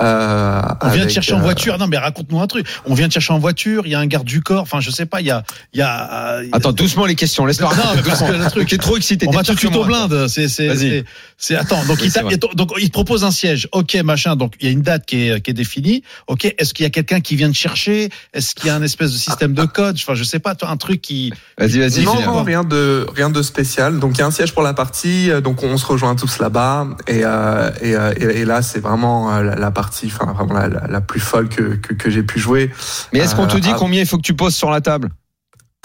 Euh, 0.00 0.60
On 0.82 0.86
vient 0.88 0.96
te 0.96 1.00
avec, 1.02 1.10
chercher 1.10 1.32
en 1.34 1.38
euh, 1.38 1.42
voiture. 1.42 1.78
Non, 1.78 1.86
mais 1.86 1.98
raconte-nous 1.98 2.40
un 2.40 2.46
truc. 2.46 2.66
On 2.84 2.94
vient 2.94 3.08
te 3.08 3.12
chercher 3.14 3.32
en 3.32 3.38
voiture. 3.38 3.82
Il 3.86 3.92
y 3.92 3.94
a 3.94 3.98
un 3.98 4.06
garde 4.06 4.26
du 4.26 4.42
corps. 4.42 4.62
Enfin, 4.62 4.80
je 4.80 4.90
sais 4.90 5.06
pas. 5.06 5.20
Il 5.20 5.26
y 5.26 5.30
a, 5.30 5.42
il 5.72 5.78
y 5.78 5.82
a. 5.82 6.36
euh, 6.38 6.48
Attends, 6.52 6.72
doucement 6.72 7.06
les 7.06 7.14
questions, 7.14 7.46
laisse-le 7.46 7.64
Non, 7.66 7.70
mais 7.96 8.02
parce 8.02 8.22
que 8.22 8.32
le 8.32 8.50
truc, 8.50 8.68
T'es 8.68 8.78
trop 8.78 8.96
excité. 8.96 9.26
on 9.28 9.32
va 9.32 9.42
tout 9.42 9.52
de 9.52 9.54
que 9.54 9.60
suite 9.60 9.74
au 9.76 9.84
moi, 9.84 10.06
toi. 10.06 10.08
blind. 10.08 10.28
C'est, 10.28 10.48
c'est, 10.48 10.68
Vas-y. 10.68 10.78
c'est, 10.78 11.04
c'est- 11.38 11.56
attends. 11.56 11.84
Donc, 11.86 11.98
Oui, 12.00 12.10
il 12.14 12.38
donc, 12.56 12.72
il 12.80 12.86
te 12.88 12.92
propose 12.92 13.24
un 13.24 13.30
siège. 13.30 13.68
Ok, 13.72 13.94
machin. 14.04 14.36
Donc, 14.36 14.54
il 14.60 14.66
y 14.66 14.68
a 14.68 14.72
une 14.72 14.82
date 14.82 15.06
qui 15.06 15.28
est, 15.28 15.40
qui 15.40 15.50
est 15.50 15.54
définie. 15.54 16.02
Ok. 16.26 16.44
Est-ce 16.58 16.74
qu'il 16.74 16.84
y 16.84 16.86
a 16.86 16.90
quelqu'un 16.90 17.20
qui 17.20 17.36
vient 17.36 17.50
te 17.50 17.56
chercher? 17.56 18.10
Est-ce 18.34 18.54
qu'il 18.54 18.66
y 18.66 18.70
a 18.70 18.74
un 18.76 18.82
espèce 18.82 19.12
de 19.12 19.16
système 19.18 19.54
de 19.54 19.64
code? 19.64 19.96
Enfin, 20.00 20.14
je 20.14 20.24
sais 20.24 20.38
pas, 20.38 20.54
toi, 20.54 20.68
un 20.70 20.76
truc 20.76 21.00
qui. 21.00 21.32
Vas-y, 21.58 21.78
vas-y. 21.78 22.04
Non, 22.04 22.20
non, 22.20 22.42
rien 22.42 22.64
de 22.64 23.06
rien 23.14 23.30
de 23.30 23.42
spécial. 23.42 23.98
Donc 23.98 24.12
il 24.16 24.18
y 24.18 24.22
a 24.22 24.26
un 24.26 24.30
siège 24.30 24.52
pour 24.52 24.62
la 24.62 24.74
partie, 24.74 25.30
euh, 25.30 25.40
donc 25.40 25.62
on 25.62 25.76
se 25.78 25.86
rejoint 25.86 26.14
tous 26.16 26.38
là-bas 26.38 26.86
et 27.06 27.20
euh, 27.24 27.70
et, 27.80 27.90
et, 28.22 28.40
et 28.40 28.44
là 28.44 28.62
c'est 28.62 28.80
vraiment 28.80 29.30
la, 29.40 29.54
la 29.54 29.70
partie, 29.86 30.06
enfin 30.12 30.32
vraiment 30.32 30.54
la, 30.54 30.68
la, 30.68 30.86
la 30.88 31.00
plus 31.00 31.20
folle 31.20 31.48
que 31.48 31.76
que, 31.76 31.94
que 31.94 32.10
j'ai 32.10 32.22
pu 32.24 32.38
jouer. 32.40 32.70
Mais 33.12 33.20
est-ce 33.20 33.34
qu'on 33.36 33.46
te 33.46 33.56
Euh, 33.56 33.60
dit 33.60 33.70
ah, 33.72 33.76
combien 33.78 34.00
il 34.00 34.06
faut 34.06 34.16
que 34.16 34.22
tu 34.32 34.34
poses 34.34 34.54
sur 34.56 34.70
la 34.70 34.80
table? 34.80 35.10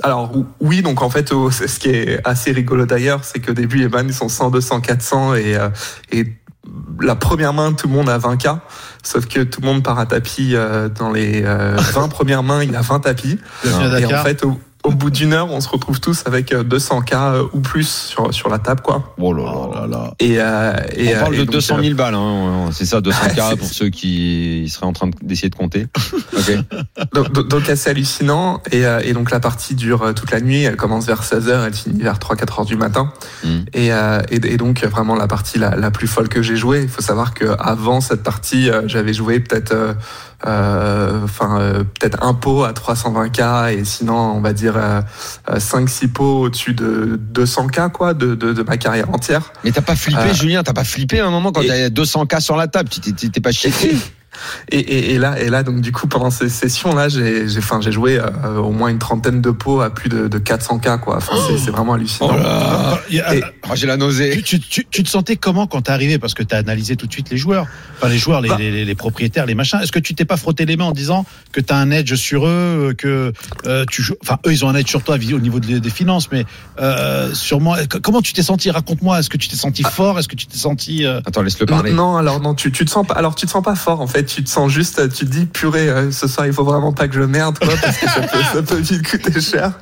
Alors 0.03 0.35
ou- 0.35 0.47
oui, 0.59 0.81
donc 0.81 1.01
en 1.03 1.09
fait, 1.11 1.31
oh, 1.31 1.51
c'est 1.51 1.67
ce 1.67 1.79
qui 1.79 1.89
est 1.89 2.19
assez 2.27 2.51
rigolo 2.51 2.85
d'ailleurs, 2.87 3.23
c'est 3.23 3.39
qu'au 3.39 3.53
début 3.53 3.77
les 3.77 3.87
vannes 3.87 4.07
ils 4.07 4.13
sont 4.15 4.29
100, 4.29 4.49
200, 4.49 4.81
400 4.81 5.35
et 5.35 5.55
euh, 5.55 5.69
et 6.11 6.33
la 7.01 7.15
première 7.15 7.53
main 7.53 7.73
tout 7.73 7.87
le 7.87 7.93
monde 7.93 8.09
a 8.09 8.17
20k, 8.17 8.59
sauf 9.03 9.25
que 9.27 9.41
tout 9.43 9.61
le 9.61 9.67
monde 9.67 9.83
part 9.83 9.99
à 9.99 10.05
tapis 10.05 10.51
euh, 10.55 10.89
dans 10.89 11.11
les 11.11 11.43
euh, 11.43 11.75
20 11.93 12.07
premières 12.09 12.43
mains, 12.43 12.63
il 12.63 12.75
a 12.75 12.81
20 12.81 13.01
tapis. 13.01 13.39
Bienvenue 13.63 13.85
à 13.85 13.99
Et 13.99 14.01
Dakar. 14.03 14.21
en 14.21 14.23
fait, 14.23 14.43
au, 14.45 14.59
au 14.83 14.91
bout 14.91 15.09
d'une 15.11 15.33
heure, 15.33 15.51
on 15.51 15.61
se 15.61 15.69
retrouve 15.69 15.99
tous 15.99 16.23
avec 16.25 16.51
euh, 16.53 16.63
200K 16.63 17.13
euh, 17.15 17.43
ou 17.53 17.59
plus 17.59 17.87
sur, 17.87 18.33
sur 18.33 18.49
la 18.49 18.59
table, 18.59 18.81
quoi. 18.81 19.13
Oh 19.19 19.33
là 19.33 19.43
Oh 19.55 19.71
là 19.73 19.87
là. 19.87 20.13
Et, 20.19 20.35
euh, 20.39 20.73
et, 20.95 21.15
On 21.15 21.19
parle 21.19 21.33
euh, 21.33 21.37
de 21.37 21.41
et 21.43 21.45
donc, 21.45 21.53
200 21.55 21.77
euh, 21.77 21.83
000 21.83 21.95
balles, 21.95 22.15
hein. 22.15 22.69
c'est 22.71 22.85
ça, 22.85 22.99
200 23.01 23.17
Ouais, 23.23 23.29
k 23.35 23.41
c'est- 23.51 23.55
pour 23.57 23.67
ceux 23.67 23.89
qui 23.89 24.67
seraient 24.69 24.85
en 24.87 24.93
train 24.93 25.07
de- 25.07 25.15
d'essayer 25.21 25.49
de 25.49 25.55
compter. 25.55 25.87
Ok. 26.37 26.57
donc, 27.13 27.31
donc- 27.33 27.47
donc 27.47 27.69
assez 27.69 27.89
hallucinant. 27.89 28.61
Et, 28.71 28.85
euh, 28.85 29.01
et 29.03 29.13
donc 29.13 29.31
la 29.31 29.39
partie 29.39 29.75
dure 29.75 30.13
toute 30.15 30.31
la 30.31 30.39
nuit. 30.41 30.63
Elle 30.63 30.75
commence 30.77 31.05
vers 31.05 31.23
16h, 31.23 31.65
elle 31.67 31.73
finit 31.73 32.01
vers 32.01 32.17
3-4 32.17 32.59
heures 32.61 32.65
du 32.65 32.75
matin. 32.77 33.11
Mm. 33.43 33.47
Et, 33.73 33.91
euh, 33.93 34.21
et, 34.29 34.35
et 34.37 34.57
donc 34.57 34.83
vraiment 34.85 35.15
la 35.15 35.27
partie 35.27 35.59
la, 35.59 35.75
la 35.75 35.91
plus 35.91 36.07
folle 36.07 36.29
que 36.29 36.41
j'ai 36.41 36.55
jouée. 36.55 36.81
Il 36.83 36.89
faut 36.89 37.01
savoir 37.01 37.33
que 37.33 37.45
avant 37.59 38.01
cette 38.01 38.23
partie, 38.23 38.69
j'avais 38.87 39.13
joué 39.13 39.39
peut-être, 39.39 39.75
enfin 40.43 41.59
euh, 41.59 41.83
peut-être 41.83 42.23
un 42.23 42.33
pot 42.33 42.63
à 42.63 42.71
320k 42.73 43.73
et 43.77 43.85
sinon 43.85 44.15
on 44.15 44.41
va 44.41 44.53
dire 44.53 44.73
euh, 44.77 45.01
5-6 45.49 46.07
pots 46.09 46.41
au-dessus 46.41 46.73
de 46.73 47.19
200k 47.33 47.91
quoi 47.91 48.13
de, 48.13 48.35
de, 48.35 48.53
de 48.53 48.63
ma 48.63 48.77
carrière 48.77 49.09
entière. 49.13 49.53
Mais 49.63 49.71
t'as 49.71 49.81
pas 49.81 49.95
flippé, 49.95 50.19
Euh, 50.21 50.33
Julien, 50.33 50.63
t'as 50.63 50.73
pas 50.73 50.83
flippé 50.83 51.19
à 51.19 51.27
un 51.27 51.31
moment 51.31 51.51
quand 51.51 51.61
et- 51.61 51.67
t'as 51.67 51.89
200 51.89 52.25
k 52.25 52.39
sur 52.41 52.55
la 52.57 52.67
table, 52.67 52.89
tu 52.89 52.99
t'es- 53.01 53.41
pas 53.41 53.51
chié 53.51 53.71
Et, 54.71 54.79
et, 54.79 55.13
et 55.13 55.17
là, 55.19 55.39
et 55.39 55.49
là, 55.49 55.63
donc 55.63 55.81
du 55.81 55.91
coup, 55.91 56.07
pendant 56.07 56.29
ces 56.31 56.49
sessions-là, 56.49 57.09
j'ai, 57.09 57.47
j'ai, 57.47 57.59
enfin, 57.59 57.79
j'ai 57.81 57.91
joué 57.91 58.19
euh, 58.19 58.57
au 58.57 58.71
moins 58.71 58.89
une 58.89 58.99
trentaine 58.99 59.41
de 59.41 59.51
pots 59.51 59.81
à 59.81 59.89
plus 59.89 60.09
de, 60.09 60.27
de 60.27 60.37
400 60.37 60.79
k, 60.79 60.99
quoi. 61.01 61.17
Enfin, 61.17 61.33
c'est, 61.47 61.57
c'est 61.57 61.71
vraiment 61.71 61.93
hallucinant. 61.93 62.31
Et- 63.09 63.21
Oh, 63.69 63.73
j'ai 63.75 63.87
la 63.87 63.95
nausée. 63.95 64.31
Tu, 64.31 64.41
tu, 64.43 64.59
tu, 64.59 64.85
tu 64.89 65.03
te 65.03 65.09
sentais 65.09 65.35
comment 65.37 65.65
quand 65.67 65.81
t'es 65.83 65.91
arrivé? 65.91 66.17
Parce 66.19 66.33
que 66.33 66.43
t'as 66.43 66.57
analysé 66.57 66.95
tout 66.97 67.07
de 67.07 67.11
suite 67.13 67.29
les 67.29 67.37
joueurs, 67.37 67.67
enfin 67.97 68.09
les 68.09 68.17
joueurs, 68.17 68.41
les, 68.41 68.49
Bah. 68.49 68.57
les, 68.59 68.83
les 68.83 68.95
propriétaires, 68.95 69.45
les 69.45 69.55
machins. 69.55 69.79
Est-ce 69.81 69.91
que 69.93 69.99
tu 69.99 70.13
t'es 70.13 70.25
pas 70.25 70.35
frotté 70.35 70.65
les 70.65 70.75
mains 70.75 70.85
en 70.85 70.91
disant 70.91 71.25
que 71.53 71.61
t'as 71.61 71.77
un 71.77 71.89
edge 71.91 72.15
sur 72.15 72.47
eux, 72.47 72.93
que 72.97 73.31
euh, 73.67 73.85
tu 73.89 74.01
joues, 74.01 74.15
enfin 74.23 74.39
eux 74.45 74.51
ils 74.51 74.65
ont 74.65 74.69
un 74.69 74.75
edge 74.75 74.89
sur 74.89 75.03
toi 75.03 75.15
au 75.15 75.39
niveau 75.39 75.59
des, 75.61 75.79
des 75.79 75.89
finances, 75.89 76.31
mais 76.31 76.43
euh, 76.81 77.33
sur 77.33 77.61
moi, 77.61 77.77
c- 77.79 77.87
comment 78.01 78.21
tu 78.21 78.33
t'es 78.33 78.43
senti? 78.43 78.69
Raconte-moi. 78.71 79.19
Est-ce 79.19 79.29
que 79.29 79.37
tu 79.37 79.47
t'es 79.47 79.55
senti 79.55 79.83
fort? 79.83 80.19
Est-ce 80.19 80.27
que 80.27 80.35
tu 80.35 80.47
t'es 80.47 80.57
senti 80.57 81.05
euh, 81.05 81.21
Attends, 81.25 81.43
laisse-le 81.43 81.65
Non, 81.67 81.75
parler. 81.77 81.93
non, 81.93 82.17
alors 82.17 82.41
non, 82.41 82.55
tu, 82.55 82.71
tu 82.73 82.83
te 82.83 82.89
sens 82.89 83.05
pas. 83.07 83.13
Alors 83.13 83.35
tu 83.35 83.45
te 83.45 83.51
sens 83.51 83.63
pas 83.63 83.75
fort 83.75 84.01
en 84.01 84.07
fait. 84.07 84.20
Tu 84.25 84.43
te 84.43 84.49
sens 84.49 84.71
juste. 84.71 85.09
Tu 85.13 85.25
te 85.25 85.31
dis 85.31 85.45
purée, 85.45 85.89
euh, 85.89 86.11
ce 86.11 86.27
soir 86.27 86.47
il 86.47 86.53
faut 86.53 86.63
vraiment 86.63 86.93
pas 86.93 87.07
que 87.07 87.15
je 87.15 87.21
merde 87.21 87.57
quoi, 87.59 87.73
parce 87.81 87.97
que 87.97 88.07
ça 88.07 88.21
peut, 88.21 88.37
ça 88.53 88.61
peut 88.63 88.77
vite 88.79 89.09
coûter 89.09 89.39
cher. 89.41 89.73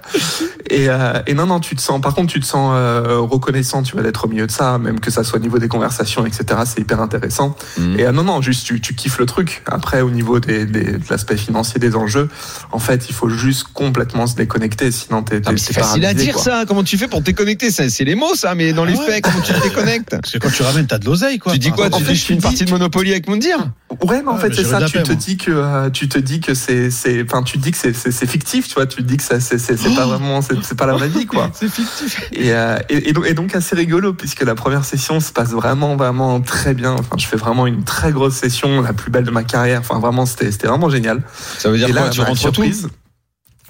Et, 0.70 0.90
euh, 0.90 1.22
et 1.28 1.34
non, 1.34 1.46
non, 1.48 1.60
tu 1.60 1.76
te 1.76 1.82
sens. 1.82 2.00
Par 2.02 2.14
contre, 2.16 2.32
tu 2.32 2.40
te 2.40 2.46
sens 2.46 2.72
euh, 2.76 3.18
reconnaissant. 3.20 3.82
Tu 3.84 3.96
vas 3.96 4.02
d'être 4.04 4.26
au 4.26 4.28
milieu 4.28 4.48
de 4.48 4.52
ça, 4.52 4.78
même 4.78 5.00
que 5.00 5.12
ça 5.12 5.24
soit 5.24 5.40
au 5.40 5.42
niveau 5.42 5.58
des 5.60 5.68
conversations, 5.68 6.26
etc. 6.26 6.46
C'est 6.66 6.80
hyper 6.82 7.02
intéressant. 7.02 7.56
Mhm. 7.78 8.00
Et 8.00 8.06
euh, 8.06 8.12
non, 8.12 8.24
non, 8.24 8.42
juste 8.42 8.66
tu, 8.66 8.80
tu 8.82 8.94
kiffes 8.96 9.18
le 9.20 9.26
truc. 9.26 9.64
Après, 9.66 10.02
au 10.02 10.10
niveau 10.12 10.40
des, 10.40 10.66
des, 10.66 10.84
de 10.84 11.00
l'aspect 11.10 11.38
financier 11.38 11.80
des 11.80 11.96
enjeux, 11.96 12.30
en 12.72 12.80
fait, 12.80 13.08
il 13.10 13.16
faut 13.16 13.30
juste 13.30 13.66
complètement 13.74 14.28
se 14.28 14.36
déconnecter, 14.36 14.92
sinon 14.92 15.24
t'es, 15.24 15.42
Ah, 15.46 15.52
c'est 15.58 15.74
facile 15.74 16.06
à 16.06 16.14
dire 16.14 16.34
quoi. 16.36 16.44
ça. 16.44 16.64
Comment 16.68 16.84
tu 16.84 16.98
fais 16.98 17.08
pour 17.08 17.20
te 17.20 17.26
déconnecter? 17.26 17.72
C'est 17.72 18.04
les 18.04 18.16
mots, 18.16 18.36
ça. 18.36 18.54
Mais 18.56 18.74
dans 18.74 18.86
les 18.86 18.94
Ah 18.96 19.00
ouais. 19.00 19.06
faits, 19.14 19.24
comment 19.24 19.42
tu 19.42 19.54
te 19.54 19.62
déconnectes? 19.64 20.10
Parce 20.22 20.32
que 20.34 20.38
quand 20.38 20.52
tu 20.52 20.62
ramènes, 20.64 20.88
t'as 20.88 20.98
de 21.00 21.06
l'oseille 21.06 21.40
quoi. 21.40 21.54
Tu 21.54 21.60
dis 21.60 21.72
quoi? 21.72 21.90
Tu 21.90 21.96
en 21.96 22.00
fait, 22.00 22.14
dis 22.14 22.16
je 22.20 22.26
fais 22.26 22.34
une 22.34 22.42
partie 22.42 22.66
de 22.66 22.72
Monopoly 22.72 23.12
avec 23.12 23.28
Moundir? 23.28 23.58
Ouais, 24.04 24.22
en 24.30 24.38
fait 24.38 24.54
c'est 24.54 24.64
ça. 24.64 24.82
Tu 24.84 25.02
te 25.04 25.12
dis 25.12 25.38
que 25.38 25.52
euh, 25.52 25.90
tu 25.90 26.08
te 26.10 26.18
dis 26.18 26.40
que 26.40 26.54
c'est 26.54 26.92
c'est 26.92 27.24
enfin 27.24 27.44
tu 27.44 27.58
dis 27.58 27.72
que 27.72 27.78
c'est 27.78 27.94
c'est 27.94 28.12
c'est 28.12 28.28
fictif, 28.28 28.68
tu 28.68 28.76
vois. 28.76 28.86
Tu 28.86 28.98
te 28.98 29.08
dis 29.08 29.18
que 29.18 29.24
ça 29.24 29.40
c'est 29.40 29.58
c'est 29.58 29.78
c'est 29.78 29.96
pas 29.96 30.06
vraiment 30.08 30.42
c'est 30.42 30.56
c'est 30.64 30.78
pas 30.78 30.86
la 30.86 30.94
vraie 30.94 31.10
vie 31.10 31.26
quoi. 31.26 31.50
C'est 31.54 31.70
fictif. 31.70 32.30
Et, 32.32 32.54
euh, 32.54 32.78
et, 32.90 33.10
et 33.10 33.14
donc, 33.14 33.26
et 33.28 33.34
donc 33.34 33.56
assez 33.56 33.76
rigolo 33.76 34.14
puisque 34.14 34.42
la 34.42 34.56
première 34.56 34.86
session 34.86 35.20
se 35.20 35.32
passe 35.32 35.52
vraiment 35.52 35.96
vraiment 35.96 36.40
très 36.42 36.74
bien. 36.74 36.94
Enfin 36.94 37.18
je 37.18 37.26
fais 37.26 37.38
vraiment 37.38 37.68
une 37.68 37.84
très 37.84 38.12
grosse 38.12 38.36
session, 38.36 38.82
la 38.82 38.94
plus 38.94 39.12
belle 39.12 39.26
de 39.26 39.32
ma 39.32 39.44
carrière. 39.44 39.80
Enfin 39.80 40.00
vraiment 40.00 40.26
c'était 40.26 40.52
c'était 40.52 40.68
vraiment 40.68 40.90
génial. 40.90 41.24
Ça 41.58 41.70
veut 41.70 41.78
dire 41.78 41.90
et 41.90 41.92
quoi 41.92 42.02
là, 42.02 42.10
Tu 42.10 42.22
rentres 42.22 42.34
tout 42.34 42.38
surprise. 42.38 42.90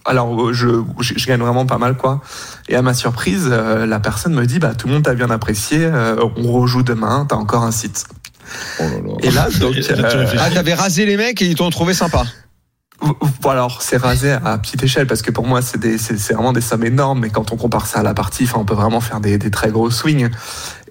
Alors 0.06 0.42
euh, 0.42 0.54
je, 0.54 0.68
je 1.00 1.14
je 1.18 1.28
gagne 1.28 1.40
vraiment 1.40 1.66
pas 1.66 1.78
mal 1.78 1.96
quoi. 1.98 2.22
Et 2.68 2.76
à 2.76 2.82
ma 2.82 2.94
surprise, 2.94 3.50
euh, 3.52 3.86
la 3.86 4.00
personne 4.00 4.34
me 4.34 4.46
dit 4.46 4.60
bah 4.60 4.74
tout 4.74 4.88
le 4.88 4.94
monde 4.94 5.04
t'a 5.04 5.14
bien 5.14 5.30
apprécié, 5.30 5.80
euh, 5.84 6.16
on 6.38 6.52
rejoue 6.52 6.84
demain, 6.84 7.26
t'as 7.28 7.36
encore 7.36 7.64
un 7.64 7.72
site. 7.72 8.06
Oh 8.80 8.84
là 8.84 8.90
là. 8.90 9.14
Et 9.24 9.32
là 9.32 9.48
donc 9.60 9.76
euh. 9.78 10.26
Ah, 10.40 10.50
t'avais 10.50 10.74
rasé 10.74 11.06
les 11.06 11.18
mecs 11.18 11.42
et 11.42 11.46
ils 11.46 11.56
t'ont 11.56 11.70
trouvé 11.70 11.94
sympa. 11.94 12.26
Bon 13.42 13.50
alors 13.50 13.82
c'est 13.82 13.96
rasé 13.96 14.32
à 14.32 14.58
petite 14.58 14.84
échelle 14.84 15.08
parce 15.08 15.22
que 15.22 15.32
pour 15.32 15.48
moi 15.48 15.62
c'est 15.62 15.78
vraiment 16.34 16.52
des 16.52 16.60
sommes 16.60 16.84
énormes 16.84 17.22
mais 17.22 17.30
quand 17.30 17.54
on 17.54 17.56
compare 17.56 17.88
ça 17.88 18.00
à 18.00 18.04
la 18.04 18.14
partie 18.14 18.44
enfin 18.44 18.60
on 18.60 18.66
peut 18.66 18.74
vraiment 18.74 19.00
faire 19.00 19.22
des, 19.22 19.38
des 19.38 19.50
très 19.52 19.70
gros 19.72 19.90
swings 19.90 20.28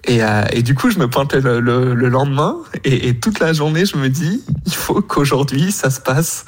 et, 0.05 0.23
euh, 0.23 0.43
et 0.51 0.63
du 0.63 0.73
coup 0.73 0.89
je 0.89 0.97
me 0.97 1.07
pointe 1.07 1.33
le, 1.33 1.59
le, 1.59 1.93
le 1.93 2.09
lendemain 2.09 2.57
et, 2.83 3.09
et 3.09 3.19
toute 3.19 3.39
la 3.39 3.53
journée 3.53 3.85
je 3.85 3.95
me 3.95 4.09
dis 4.09 4.43
il 4.65 4.73
faut 4.73 5.01
qu'aujourd'hui 5.03 5.71
ça 5.71 5.91
se 5.91 5.99
passe 5.99 6.45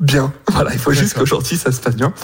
bien 0.00 0.32
voilà 0.52 0.72
il 0.72 0.78
faut 0.78 0.92
juste 0.92 1.18
qu'aujourd'hui 1.18 1.58
ça 1.58 1.70
se 1.70 1.80
passe 1.80 1.96
bien 1.96 2.14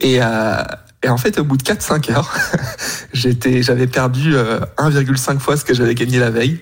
et 0.00 0.22
euh, 0.22 0.62
et 1.02 1.08
en 1.08 1.16
fait, 1.16 1.38
au 1.38 1.44
bout 1.44 1.56
de 1.56 1.62
4-5 1.62 2.12
heures, 2.12 2.30
j'étais, 3.14 3.62
j'avais 3.62 3.86
perdu 3.86 4.34
euh, 4.34 4.60
1,5 4.76 5.38
fois 5.38 5.56
ce 5.56 5.64
que 5.64 5.72
j'avais 5.72 5.94
gagné 5.94 6.18
la 6.18 6.30
veille. 6.30 6.60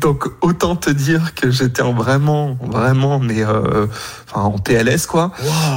Donc 0.00 0.24
autant 0.40 0.74
te 0.74 0.88
dire 0.88 1.34
que 1.34 1.50
j'étais 1.50 1.82
en 1.82 1.92
vraiment, 1.92 2.56
vraiment, 2.62 3.18
mais 3.18 3.44
euh, 3.44 3.86
enfin 4.26 4.40
en 4.46 4.58
PLS 4.58 5.06
quoi. 5.06 5.32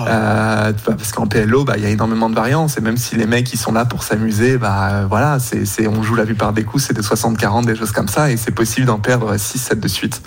Euh, 0.08 0.72
parce 0.86 1.12
qu'en 1.12 1.28
PLO, 1.28 1.66
bah 1.66 1.74
il 1.78 1.84
y 1.84 1.86
a 1.86 1.90
énormément 1.90 2.30
de 2.30 2.36
variances 2.36 2.78
et 2.78 2.82
même 2.82 2.98
si 2.98 3.16
les 3.16 3.26
mecs 3.26 3.52
ils 3.54 3.58
sont 3.58 3.74
là 3.74 3.84
pour 3.84 4.04
s'amuser, 4.04 4.58
bah 4.58 4.90
euh, 4.92 5.06
voilà, 5.10 5.40
c'est 5.40 5.66
c'est 5.66 5.88
on 5.88 6.02
joue 6.02 6.16
la 6.16 6.26
plupart 6.26 6.54
des 6.54 6.64
coups, 6.64 6.86
c'est 6.86 6.94
des 6.94 7.02
60-40, 7.02 7.66
des 7.66 7.76
choses 7.76 7.92
comme 7.92 8.08
ça 8.08 8.32
et 8.32 8.38
c'est 8.38 8.52
possible 8.52 8.88
d'en 8.88 9.00
perdre 9.00 9.36
6-7 9.36 9.80
de 9.80 9.88
suite. 9.88 10.22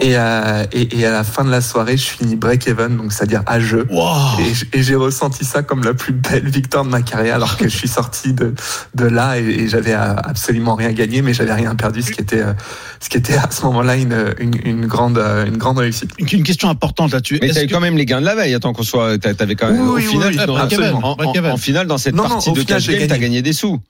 Et, 0.00 0.16
euh, 0.16 0.66
et 0.72 0.98
et 0.98 1.06
à 1.06 1.12
la 1.12 1.22
fin 1.22 1.44
de 1.44 1.50
la 1.50 1.60
soirée, 1.60 1.96
je 1.96 2.08
finis 2.08 2.34
break 2.34 2.66
even, 2.66 2.96
donc 2.96 3.12
c'est-à-dire 3.12 3.42
à 3.46 3.60
jeu. 3.60 3.86
Et 4.72 4.82
j'ai 4.82 4.96
ressenti 4.96 5.44
ça 5.44 5.62
comme 5.62 5.84
la 5.84 5.94
plus 5.94 6.12
belle 6.12 6.47
victoire 6.48 6.84
de 6.84 6.90
ma 6.90 7.02
carrière, 7.02 7.36
alors 7.36 7.56
que 7.56 7.64
je 7.68 7.76
suis 7.76 7.88
sorti 7.88 8.32
de 8.32 8.54
de 8.94 9.04
là 9.04 9.38
et, 9.38 9.44
et 9.44 9.68
j'avais 9.68 9.94
euh, 9.94 10.14
absolument 10.16 10.74
rien 10.74 10.92
gagné, 10.92 11.22
mais 11.22 11.34
j'avais 11.34 11.52
rien 11.54 11.74
perdu, 11.74 12.02
ce 12.02 12.10
qui 12.10 12.20
était 12.20 12.40
euh, 12.42 12.52
ce 13.00 13.08
qui 13.08 13.16
était 13.16 13.36
à 13.36 13.50
ce 13.50 13.62
moment-là 13.66 13.96
une, 13.96 14.34
une, 14.38 14.54
une 14.64 14.86
grande 14.86 15.18
euh, 15.18 15.46
une 15.46 15.56
grande 15.56 15.78
réussite. 15.78 16.10
Une, 16.18 16.42
question 16.42 16.68
importante 16.68 17.12
là-dessus. 17.12 17.38
Mais 17.42 17.48
que- 17.50 17.70
quand 17.72 17.80
même 17.80 17.96
les 17.96 18.06
gains 18.06 18.20
de 18.20 18.26
la 18.26 18.34
veille. 18.34 18.54
Attends 18.54 18.72
qu'on 18.72 18.82
soit, 18.82 19.18
t'a- 19.18 19.34
t'avais 19.34 19.54
quand 19.54 19.70
même 19.70 19.80
Oui, 19.80 19.88
au 19.88 19.94
oui, 19.96 20.02
final, 20.04 20.34
oui, 20.34 20.56
absolument. 20.58 20.98
en, 20.98 21.12
en- 21.12 21.16
Break-even. 21.16 21.52
en 21.52 21.56
finale 21.56 21.86
dans 21.86 21.98
cette 21.98 22.14
Non, 22.14 22.24
non, 22.24 22.28
partie 22.30 22.50
au 22.50 22.54
de 22.54 22.62
cash 22.62 22.86
game, 22.88 22.98
t'as 23.00 23.06
gagné. 23.06 23.20
gagné 23.20 23.42
des 23.42 23.52
sous. 23.52 23.80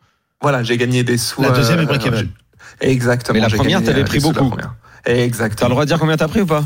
Voilà, 0.40 0.62
j'ai 0.62 0.76
gagné 0.76 1.02
des 1.04 1.18
sous. 1.18 1.42
La 1.42 1.50
deuxième 1.50 1.78
euh, 1.78 1.82
est 1.82 1.86
break-even. 1.86 2.28
j'ai- 2.80 2.90
Exactement. 2.90 3.34
Mais 3.34 3.40
la 3.40 3.48
première, 3.50 3.82
t'avais 3.82 4.02
euh, 4.02 4.04
pris 4.04 4.20
beaucoup. 4.20 4.48
première. 4.50 4.74
T'as 5.04 5.14
Exactement. 5.14 5.68
le 5.68 5.72
droit 5.74 5.84
de 5.84 5.88
dire 5.88 5.98
combien 5.98 6.16
t'as 6.16 6.28
pris 6.28 6.42
ou 6.42 6.46
pas? 6.46 6.64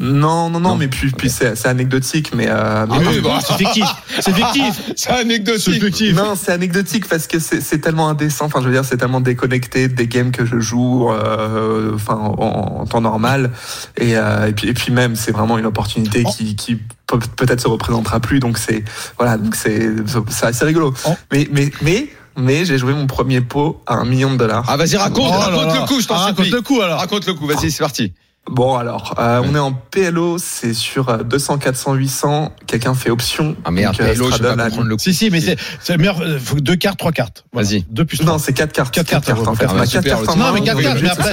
Non, 0.00 0.50
non, 0.50 0.58
non, 0.58 0.70
Non. 0.70 0.76
mais 0.76 0.88
puis, 0.88 1.12
puis 1.12 1.30
c'est 1.30 1.54
c'est 1.56 1.68
anecdotique, 1.68 2.32
mais, 2.34 2.46
euh, 2.48 2.84
mais 2.88 2.96
Ah 2.98 3.08
oui, 3.10 3.20
bah, 3.20 3.38
c'est 3.46 3.54
fictif. 3.56 3.86
C'est 4.20 4.32
fictif. 4.34 4.82
C'est 4.88 4.98
C'est 4.98 5.10
anecdotique. 5.12 5.82
fictif. 5.84 6.16
Non, 6.16 6.34
c'est 6.34 6.50
anecdotique 6.50 7.08
parce 7.08 7.28
que 7.28 7.38
c'est 7.38 7.60
c'est 7.60 7.78
tellement 7.78 8.08
indécent. 8.08 8.46
Enfin, 8.46 8.60
je 8.60 8.66
veux 8.66 8.72
dire, 8.72 8.84
c'est 8.84 8.96
tellement 8.96 9.20
déconnecté 9.20 9.86
des 9.86 10.08
games 10.08 10.32
que 10.32 10.44
je 10.44 10.58
joue, 10.58 11.10
euh, 11.12 11.92
enfin, 11.94 12.14
en, 12.16 12.80
en 12.80 12.86
temps 12.86 13.00
normal. 13.00 13.52
Et, 13.96 14.16
euh, 14.16 14.48
et 14.48 14.52
puis, 14.52 14.68
et 14.68 14.74
puis 14.74 14.92
même, 14.92 15.14
c'est 15.14 15.30
vraiment 15.30 15.58
une 15.58 15.66
opportunité 15.66 16.24
Oh. 16.26 16.30
qui, 16.36 16.56
qui 16.56 16.76
peut- 17.06 17.18
peut-être 17.36 17.60
se 17.60 17.68
représentera 17.68 18.18
plus. 18.18 18.40
Donc 18.40 18.58
c'est, 18.58 18.82
voilà, 19.16 19.36
donc 19.36 19.54
c'est, 19.54 19.90
c'est 20.28 20.46
assez 20.46 20.64
rigolo. 20.64 20.92
Oh. 21.06 21.10
Mais, 21.30 21.48
mais, 21.52 21.70
mais, 21.82 22.08
mais, 22.36 22.64
j'ai 22.64 22.78
joué 22.78 22.94
mon 22.94 23.06
premier 23.06 23.40
pot 23.42 23.80
à 23.86 23.94
un 23.94 24.04
million 24.04 24.32
de 24.32 24.38
dollars. 24.38 24.64
Ah 24.66 24.76
vas-y 24.76 24.96
raconte, 24.96 25.30
Oh 25.32 25.38
raconte 25.38 25.66
là. 25.66 25.80
le 25.82 25.86
coup, 25.86 26.00
je 26.00 26.08
t'en 26.08 26.16
Ah. 26.16 26.24
Raconte 26.24 26.50
le 26.50 26.62
coup 26.62 26.80
alors. 26.80 26.98
Raconte 26.98 27.26
le 27.26 27.34
coup, 27.34 27.46
vas-y, 27.46 27.70
c'est 27.70 27.78
parti. 27.84 28.12
Bon 28.50 28.76
alors, 28.76 29.14
euh, 29.18 29.40
on 29.42 29.54
est 29.54 29.58
en 29.58 29.72
PLO, 29.72 30.36
c'est 30.38 30.74
sur 30.74 31.08
euh, 31.08 31.22
200, 31.22 31.56
400, 31.58 31.94
800. 31.94 32.52
Quelqu'un 32.66 32.92
fait 32.94 33.08
option. 33.08 33.56
Ah 33.64 33.70
merde, 33.70 33.96
Donc, 33.96 34.06
euh, 34.06 34.12
PLO, 34.14 34.30
je 34.30 34.42
vais 34.42 34.54
pas 34.54 34.68
le 34.68 34.96
coup. 34.96 35.02
Si, 35.02 35.14
si, 35.14 35.30
mais 35.30 35.40
c'est 35.40 35.56
c'est 35.80 35.94
le 35.94 35.98
meilleur. 35.98 36.20
euh, 36.20 36.38
Faut 36.38 36.60
deux 36.60 36.76
cartes, 36.76 36.98
trois 36.98 37.10
cartes. 37.10 37.44
Voilà. 37.54 37.66
Vas-y. 37.68 37.86
Deux 37.88 38.04
plus 38.04 38.18
trois. 38.18 38.32
Non, 38.32 38.38
c'est 38.38 38.52
4 38.52 38.70
cartes. 38.72 38.94
Quatre 38.94 39.06
cartes, 39.06 39.28
en 39.30 39.54
fait. 39.54 39.64
ouais, 39.64 39.72
On 39.74 39.76
a 39.78 39.80
ouais, 39.80 39.86
4 39.86 40.02
super, 40.02 40.18
cartes 40.18 40.28
en 40.28 40.36
Non, 40.36 40.44
main, 40.44 40.52
mais 40.52 40.60
quatre 40.60 40.82
cartes, 40.82 41.00
mais 41.02 41.08
après. 41.10 41.32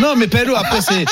Non, 0.00 0.14
mais 0.16 0.28
PLO, 0.28 0.54
après, 0.54 0.80
c'est, 0.80 1.04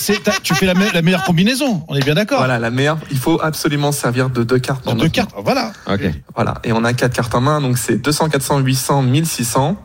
c'est, 0.00 0.22
tu 0.42 0.54
fais 0.54 0.64
la, 0.66 0.74
me- 0.74 0.90
la 0.94 1.02
meilleure 1.02 1.24
combinaison. 1.24 1.84
On 1.88 1.94
est 1.94 2.02
bien 2.04 2.14
d'accord. 2.14 2.38
Voilà, 2.38 2.58
la 2.58 2.70
meilleure. 2.70 2.96
Il 3.10 3.18
faut 3.18 3.38
absolument 3.42 3.92
servir 3.92 4.30
de 4.30 4.42
deux 4.42 4.58
cartes. 4.58 4.86
dans 4.86 4.92
Deux 4.94 5.02
notre 5.02 5.12
cartes, 5.12 5.34
voilà. 5.36 5.72
Ok. 5.86 6.00
Voilà, 6.34 6.54
et 6.64 6.72
on 6.72 6.82
a 6.82 6.94
quatre 6.94 7.12
cartes 7.14 7.34
en 7.34 7.42
main, 7.42 7.60
donc 7.60 7.76
c'est 7.76 7.98
200, 7.98 8.30
400, 8.30 8.58
800, 8.60 9.02
1600. 9.02 9.76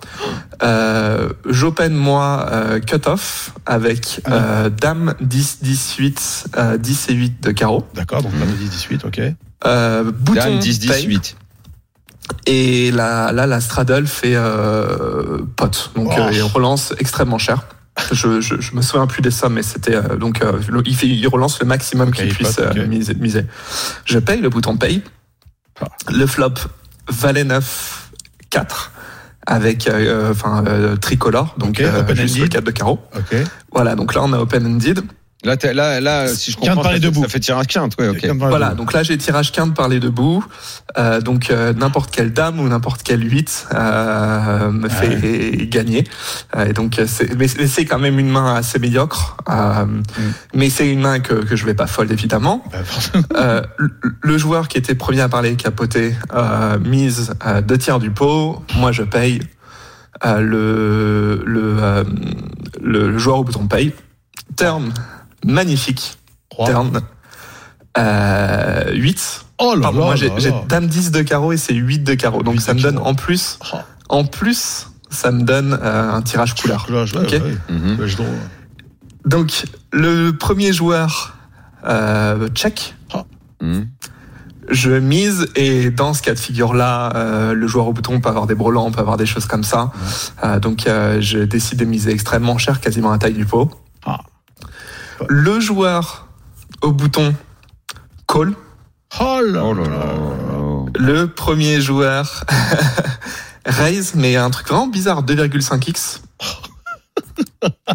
Euh, 0.64 1.30
J'open 1.46 1.94
moi 1.94 2.46
euh, 2.52 2.80
cut-off 2.80 3.52
avec 3.66 4.22
euh, 4.30 4.70
Dame 4.70 5.09
10, 5.20 5.60
18, 5.62 6.46
euh, 6.58 6.78
10 6.78 7.10
et 7.10 7.14
8 7.14 7.44
de 7.44 7.52
carreau. 7.52 7.88
D'accord, 7.94 8.22
donc 8.24 8.32
on 8.38 8.42
a 8.42 8.46
dit 8.46 8.66
18, 8.70 9.06
ok. 9.06 9.22
Euh, 9.66 10.12
bouton 10.12 10.42
Dame 10.42 10.60
10, 10.60 10.80
paye. 10.88 11.08
18. 11.08 11.36
Et 12.46 12.92
là, 12.92 13.32
là, 13.32 13.48
la 13.48 13.60
straddle 13.60 14.06
fait 14.08 14.36
euh, 14.36 15.40
pot, 15.56 15.92
donc 15.96 16.10
Oh. 16.16 16.20
euh, 16.22 16.30
il 16.32 16.42
relance 16.44 16.94
extrêmement 17.00 17.38
cher. 17.40 17.66
Je, 18.12 18.40
je, 18.40 18.62
je 18.62 18.76
me 18.76 18.82
souviens 18.82 19.08
plus 19.08 19.22
des 19.22 19.32
sommes, 19.32 19.54
mais 19.56 19.64
c'était 19.64 19.96
euh, 19.96 20.16
donc 20.16 20.42
euh, 20.42 20.62
il, 20.86 20.96
fait, 20.96 21.08
il 21.08 21.28
relance 21.28 21.60
le 21.60 21.66
maximum 21.66 22.10
Ok, 22.10 22.16
qu'il 22.16 22.28
il 22.28 22.34
puisse 22.34 22.56
pot, 22.56 22.64
ok. 22.70 22.78
euh, 22.78 22.88
miser, 22.88 23.14
miser. 23.16 23.46
Je 24.06 24.20
paye 24.20 24.40
le 24.40 24.50
bouton 24.50 24.78
paye. 24.78 25.04
Ah. 25.82 25.86
Le 26.10 26.26
flop 26.26 26.54
valet 27.10 27.44
9 27.44 28.12
4 28.52 28.92
avec 29.50 29.88
euh, 29.88 30.32
enfin 30.32 30.64
euh, 30.68 30.96
tricolore, 30.96 31.56
donc 31.58 31.72
Ok, 31.72 31.82
euh, 31.82 32.16
juste 32.16 32.38
le. 32.38 32.48
4 32.48 32.64
de 32.64 32.72
carreau. 32.72 33.00
Ok. 33.18 33.36
Voilà, 33.74 33.96
donc 33.96 34.14
là 34.14 34.22
on 34.24 34.32
a 34.34 34.38
open 34.38 34.66
ended. 34.66 35.02
Là, 35.46 35.56
t'es- 35.56 35.74
là, 35.74 36.02
là, 36.02 36.28
si 36.28 36.52
je 36.52 36.58
Quinte 36.58 36.68
comprends, 36.68 36.82
par 36.84 36.92
les 36.92 37.00
ça, 37.00 37.10
deux 37.10 37.22
ça 37.22 37.28
fait 37.30 37.40
tirage 37.40 37.68
quinte, 37.68 37.94
ouais, 37.98 38.10
ok. 38.10 38.28
Comme 38.28 38.40
dans 38.40 38.46
la 38.46 38.50
Voilà, 38.50 38.70
donc 38.74 38.92
là 38.92 39.04
j'ai 39.04 39.18
tirage 39.18 39.54
quinte 39.54 39.74
par 39.74 39.88
les 39.88 40.02
deux 40.02 40.10
bouts. 40.10 40.44
Euh, 40.98 41.22
donc 41.22 41.50
euh, 41.50 41.72
n'importe 41.72 42.12
quelle 42.12 42.34
dame 42.34 42.60
ou 42.60 42.68
n'importe 42.68 43.04
quelle 43.04 43.24
8 43.24 43.68
euh, 43.74 44.70
me 44.70 44.90
fait 44.90 45.66
gagner. 45.68 46.04
Euh, 46.58 46.66
et 46.66 46.74
donc 46.74 47.00
euh, 47.00 47.06
c'est 47.08 47.34
mais 47.38 47.48
c'est 47.48 47.86
quand 47.86 48.00
même 48.00 48.20
une 48.20 48.30
main 48.30 48.56
assez 48.56 48.80
médiocre. 48.80 49.38
Euh, 49.50 49.86
Mais 50.54 50.70
c'est 50.70 50.90
une 50.92 51.00
main 51.00 51.20
que, 51.22 51.36
que 51.36 51.56
je 51.56 51.66
vais 51.66 51.74
pas 51.74 51.88
fold 51.88 52.12
évidemment. 52.12 52.62
Bah. 52.72 52.80
Euh, 53.38 53.62
le, 53.78 53.92
le 54.22 54.38
joueur 54.38 54.68
qui 54.68 54.78
était 54.78 54.96
premier 54.96 55.22
à 55.22 55.30
parler 55.30 55.56
capoté 55.56 56.16
euh, 56.34 56.78
mise 56.80 57.34
euh, 57.48 57.62
deux 57.62 57.78
tiers 57.78 58.00
du 58.00 58.12
pot. 58.12 58.62
Moi 58.76 58.92
je 58.92 59.04
paye. 59.04 59.40
Euh, 60.26 60.42
le, 60.42 61.44
le, 61.46 61.78
euh, 61.82 62.04
le, 62.82 63.10
le 63.12 63.18
joueur 63.18 63.38
au 63.40 63.44
bouton 63.46 63.68
paye. 63.68 63.94
Turn 64.58 64.92
magnifique. 65.46 66.18
Turn 66.66 67.02
euh, 67.98 68.92
8. 68.94 69.46
Oh 69.60 69.76
là 69.76 69.82
Pardon, 69.84 70.00
là 70.00 70.06
moi 70.06 70.16
j'ai 70.16 70.32
dame 70.68 70.88
10 70.88 71.12
de 71.12 71.22
carreau 71.22 71.52
et 71.52 71.58
c'est 71.58 71.74
8 71.74 72.00
de 72.00 72.14
carreau. 72.14 72.44
Donc 72.44 72.62
ça 72.62 72.74
me 72.74 72.82
donne 72.82 72.98
en 72.98 73.14
plus, 73.16 73.60
Oh. 73.74 73.78
en 74.10 74.26
plus, 74.26 74.88
ça 75.10 75.32
me 75.32 75.44
donne 75.44 75.78
euh, 75.82 76.12
un 76.14 76.22
tirage 76.22 76.56
couleur. 76.56 76.86
Coulage, 76.86 77.14
ouais, 77.14 77.22
Ok. 77.22 77.32
ouais, 77.32 77.42
ouais. 77.42 77.96
Coulage 77.96 78.16
drôle. 78.16 78.28
Donc 79.26 79.66
le 79.92 80.32
premier 80.32 80.72
joueur 80.74 81.36
euh, 81.86 82.48
check. 82.50 82.96
Mhm. 83.62 83.88
Je 84.72 84.92
mise 84.92 85.48
et 85.56 85.90
dans 85.90 86.14
ce 86.14 86.22
cas 86.22 86.34
de 86.36 86.40
figure-là, 86.40 87.12
euh, 87.16 87.54
le 87.54 87.68
joueur 87.68 87.88
au 87.88 87.94
bouton 87.94 88.22
peut 88.22 88.30
avoir 88.30 88.46
des 88.48 88.54
brelans, 88.56 88.92
peut 88.92 89.00
avoir 89.02 89.18
des 89.18 89.26
choses 89.26 89.46
comme 89.48 89.64
ça. 89.64 89.92
Euh, 90.44 90.60
donc 90.60 90.86
euh, 90.88 91.20
je 91.22 91.40
décide 91.40 91.80
de 91.80 91.86
miser 91.86 92.12
extrêmement 92.12 92.58
cher, 92.60 92.80
quasiment 92.80 93.10
à 93.10 93.14
la 93.14 93.18
taille 93.18 93.34
du 93.34 93.46
pot. 93.46 93.72
Ah. 94.06 94.20
Le 95.28 95.60
joueur 95.60 96.28
au 96.82 96.92
bouton 96.92 97.36
call. 98.28 98.54
Oh 99.20 99.40
là 99.44 99.62
Oh 99.66 99.74
là 99.74 99.84
là. 99.84 99.90
là. 99.90 100.86
Le 100.98 101.28
premier 101.28 101.82
joueur 101.82 102.44
raise, 103.66 104.14
mais 104.16 104.36
un 104.36 104.50
truc 104.50 104.68
vraiment 104.68 104.88
bizarre, 104.88 105.24
2,5x. 105.24 106.22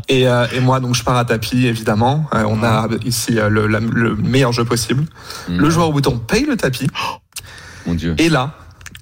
Et, 0.08 0.28
euh, 0.28 0.46
et 0.52 0.60
moi, 0.60 0.80
donc, 0.80 0.94
je 0.94 1.02
pars 1.02 1.16
à 1.16 1.24
tapis, 1.24 1.66
évidemment. 1.66 2.26
Euh, 2.34 2.44
on 2.46 2.62
a 2.62 2.88
ici 3.04 3.38
euh, 3.38 3.48
le, 3.48 3.66
la- 3.66 3.80
le 3.80 4.14
meilleur 4.16 4.52
jeu 4.52 4.64
possible. 4.64 5.04
Mhm. 5.48 5.58
Le 5.58 5.70
joueur 5.70 5.88
au 5.88 5.92
bouton 5.92 6.18
paye 6.18 6.44
le 6.44 6.56
tapis. 6.56 6.88
Mon 7.86 7.94
dieu. 7.94 8.14
Et 8.18 8.28
là, 8.28 8.54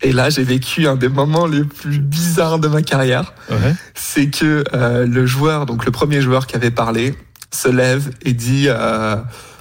et 0.02 0.12
là, 0.12 0.30
j'ai 0.30 0.42
vécu 0.44 0.86
un 0.88 0.96
des 0.96 1.08
moments 1.08 1.46
les 1.46 1.64
plus 1.64 1.98
bizarres 1.98 2.58
de 2.58 2.68
ma 2.68 2.82
carrière. 2.82 3.32
Ouais. 3.50 3.74
C'est 3.94 4.30
que 4.30 4.64
euh, 4.74 5.06
le 5.06 5.26
joueur, 5.26 5.66
donc 5.66 5.84
le 5.84 5.92
premier 5.92 6.20
joueur 6.20 6.46
qui 6.46 6.56
avait 6.56 6.70
parlé, 6.72 7.14
se 7.52 7.68
lève 7.68 8.10
et 8.22 8.32
dit. 8.32 8.66
euh, 8.68 9.16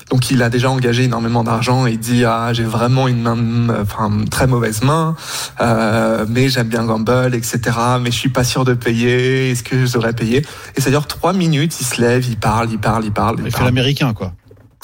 donc 0.09 0.29
il 0.29 0.43
a 0.43 0.49
déjà 0.49 0.69
engagé 0.69 1.05
énormément 1.05 1.41
d'argent 1.41 1.87
et 1.87 1.91
il 1.91 1.97
dit 1.97 2.25
ah 2.25 2.51
j'ai 2.51 2.65
vraiment 2.65 3.07
une 3.07 3.21
main, 3.21 3.73
enfin 3.81 4.11
très 4.29 4.45
mauvaise 4.45 4.81
main, 4.83 5.15
euh, 5.61 6.25
mais 6.27 6.49
j'aime 6.49 6.67
bien 6.67 6.83
gamble 6.83 7.33
etc. 7.33 7.59
Mais 8.01 8.11
je 8.11 8.17
suis 8.17 8.29
pas 8.29 8.43
sûr 8.43 8.65
de 8.65 8.73
payer. 8.73 9.51
Est-ce 9.51 9.63
que 9.63 9.85
je 9.85 9.93
devrais 9.93 10.11
payer 10.11 10.45
Et 10.75 10.81
ça 10.81 10.89
dure 10.89 11.07
trois 11.07 11.31
minutes. 11.31 11.79
Il 11.79 11.85
se 11.85 12.01
lève, 12.01 12.25
il 12.27 12.35
parle, 12.35 12.69
il 12.71 12.77
parle, 12.77 13.05
il 13.05 13.13
parle. 13.13 13.37
il 13.39 13.45
Il 13.45 13.51
fait 13.53 13.63
l'américain, 13.63 14.13
quoi. 14.13 14.33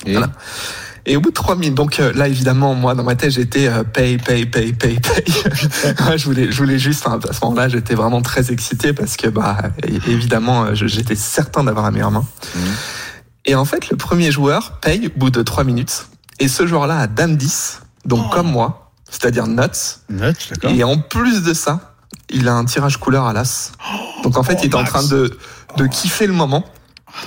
Et 0.05 0.13
Voilà. 0.13 0.29
Et 1.09 1.15
au 1.15 1.21
bout 1.21 1.29
de 1.29 1.33
trois 1.35 1.55
minutes, 1.55 1.73
donc 1.73 2.01
euh, 2.01 2.11
là 2.13 2.27
évidemment 2.27 2.75
moi 2.75 2.93
dans 2.93 3.03
ma 3.05 3.15
tête 3.15 3.31
j'étais 3.31 3.67
euh, 3.67 3.85
paye 3.85 4.17
paye 4.17 4.45
paye 4.45 4.73
paye 4.73 4.99
paye. 4.99 5.25
Ouais, 6.05 6.17
je 6.17 6.25
voulais 6.25 6.51
je 6.51 6.57
voulais 6.57 6.77
juste 6.77 7.07
enfin, 7.07 7.17
à 7.29 7.31
ce 7.31 7.39
moment-là 7.45 7.69
j'étais 7.69 7.95
vraiment 7.95 8.21
très 8.21 8.51
excité 8.51 8.91
parce 8.91 9.15
que 9.15 9.27
bah 9.29 9.57
évidemment 10.05 10.65
euh, 10.65 10.71
j'étais 10.75 11.15
certain 11.15 11.63
d'avoir 11.63 11.85
la 11.85 11.91
meilleure 11.91 12.11
main. 12.11 12.25
Mhm. 12.55 12.61
Et 13.45 13.55
en 13.55 13.63
fait 13.63 13.89
le 13.89 13.95
premier 13.95 14.31
joueur 14.33 14.79
paye 14.81 15.07
au 15.07 15.17
bout 15.17 15.29
de 15.29 15.41
trois 15.43 15.63
minutes 15.63 16.07
et 16.39 16.49
ce 16.49 16.67
joueur-là 16.67 16.99
a 16.99 17.07
dame 17.07 17.37
10 17.37 17.79
donc 18.05 18.25
Oh. 18.27 18.33
comme 18.33 18.51
moi 18.51 18.91
c'est-à-dire 19.09 19.47
nuts 19.47 19.61
Net, 20.09 20.35
d'accord. 20.49 20.71
et 20.71 20.83
en 20.83 20.97
plus 20.97 21.41
de 21.43 21.53
ça 21.53 21.95
il 22.29 22.49
a 22.49 22.53
un 22.53 22.65
tirage 22.65 22.97
couleur 22.97 23.25
à 23.25 23.31
l'as. 23.31 23.71
Donc 24.23 24.37
en 24.37 24.43
fait 24.43 24.55
Oh, 24.57 24.59
il 24.63 24.67
était 24.67 24.75
en 24.75 24.83
train 24.83 25.07
de 25.07 25.37
de 25.77 25.87
kiffer 25.87 26.27
le 26.27 26.33
moment. 26.33 26.65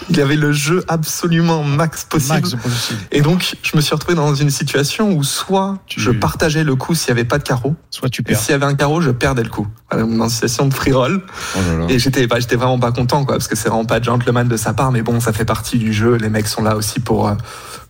Il 0.09 0.21
avait 0.21 0.37
le 0.37 0.53
jeu 0.53 0.85
absolument 0.89 1.65
max 1.65 2.05
possible. 2.05 2.35
Max 2.35 2.51
possible. 2.55 3.01
Et 3.11 3.23
donc, 3.23 3.57
je 3.63 3.77
me 3.77 3.81
suis 3.81 3.95
retrouvé 3.95 4.15
dans 4.15 4.35
une 4.35 4.51
situation 4.51 5.13
où 5.13 5.25
soit 5.25 5.79
Tu- 5.87 6.01
je 6.01 6.11
partageais 6.11 6.63
le 6.65 6.77
coup 6.77 6.95
s'il 6.95 7.13
n'y 7.13 7.21
avait 7.21 7.29
pas 7.29 7.39
de 7.39 7.43
carreau, 7.43 7.75
Soit 7.91 8.09
tu 8.09 8.21
et 8.23 8.25
perds. 8.25 8.39
s'il 8.41 8.51
y 8.53 8.55
avait 8.55 8.67
un 8.67 8.75
carreau, 8.75 9.01
je 9.01 9.11
perdais 9.11 9.43
le 9.43 9.49
coup. 9.49 9.67
Voilà, 9.91 10.07
dans 10.07 10.25
une 10.25 10.29
situation 10.31 10.67
de 10.67 10.75
free 10.75 10.93
roll. 10.93 11.23
Oh 11.57 11.59
là 11.67 11.79
là. 11.79 11.87
Et 11.89 11.99
j'étais, 11.99 12.27
bah, 12.27 12.37
j'étais 12.39 12.57
vraiment 12.57 12.79
pas 12.79 12.93
content, 12.93 13.25
quoi, 13.25 13.37
parce 13.37 13.49
que 13.49 13.57
c'est 13.57 13.69
vraiment 13.69 13.85
pas 13.87 14.01
gentleman 14.01 14.47
de 14.47 14.57
sa 14.57 14.75
part, 14.75 14.93
mais 14.93 15.03
bon, 15.03 15.19
ça 15.19 15.33
fait 15.33 15.45
partie 15.45 15.79
du 15.79 15.93
jeu. 15.93 16.17
Les 16.17 16.29
mecs 16.29 16.47
sont 16.47 16.63
là 16.63 16.77
aussi 16.77 17.01
pour, 17.01 17.29
euh, 17.29 17.35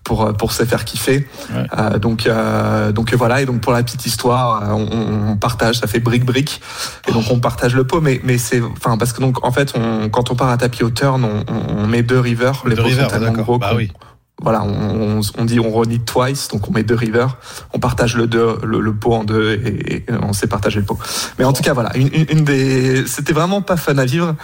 pour 0.05 0.27
euh, 0.27 0.33
pour 0.33 0.53
se 0.53 0.65
faire 0.65 0.85
kiffer. 0.85 1.27
Ouais. 1.53 1.67
Euh, 1.79 1.99
donc 1.99 2.27
euh, 2.27 2.93
donc 2.93 3.13
voilà 3.15 3.43
et 3.43 3.47
donc 3.47 3.61
pour 3.61 3.73
la 3.73 3.83
petite 3.83 4.07
histoire, 4.07 4.63
euh, 4.63 4.73
on, 4.73 5.33
on 5.33 5.37
partage, 5.37 5.79
ça 5.79 5.87
fait 5.87 6.01
brique 6.01 6.25
brique 6.25 6.61
et 7.09 7.13
donc 7.13 7.25
on 7.31 7.41
partage 7.41 7.75
le 7.75 7.85
pot. 7.85 8.01
Mais 8.01 8.21
mais 8.25 8.39
c'est 8.39 8.61
enfin 8.63 8.97
parce 8.97 9.13
que 9.13 9.21
donc 9.21 9.45
en 9.45 9.53
fait 9.53 9.75
on, 9.77 10.09
quand 10.09 10.31
on 10.31 10.35
part 10.35 10.51
à 10.51 10.57
tapis 10.57 10.83
au 10.83 10.91
turn, 10.91 11.25
on, 11.49 11.87
met 11.87 12.03
deux 12.03 12.21
rivers. 12.21 12.63
Les 12.67 12.75
Deux 12.75 12.83
pots 12.83 12.89
sont 12.89 12.95
rivers, 12.95 13.09
tellement 13.09 13.33
gros 13.33 13.59
Bah 13.59 13.73
oui. 13.77 13.93
Voilà, 14.41 14.63
on, 14.63 15.19
on, 15.19 15.21
on 15.39 15.45
dit 15.45 15.61
on 15.61 15.71
renit 15.71 16.01
twice, 16.01 16.49
donc 16.49 16.69
on 16.69 16.73
met 16.73 16.83
deux 16.83 16.95
rivers, 16.95 17.37
on 17.75 17.79
partage 17.79 18.17
le, 18.17 18.27
deux, 18.27 18.57
le, 18.65 18.81
le 18.81 18.95
pot 18.95 19.13
en 19.15 19.25
deux 19.25 19.53
et, 19.53 19.97
et 19.97 20.05
on 20.23 20.33
sait 20.33 20.47
partager 20.47 20.79
le 20.81 20.87
pot. 20.87 20.99
Mais 21.39 21.45
en 21.45 21.53
tout 21.53 21.63
cas, 21.63 21.73
voilà, 21.75 21.97
une, 21.97 22.09
une- 22.13 22.45
des, 22.45 23.07
c'était 23.07 23.33
vraiment 23.35 23.61
pas 23.63 23.77
fun 23.77 23.99
à 23.99 24.05
vivre, 24.07 24.35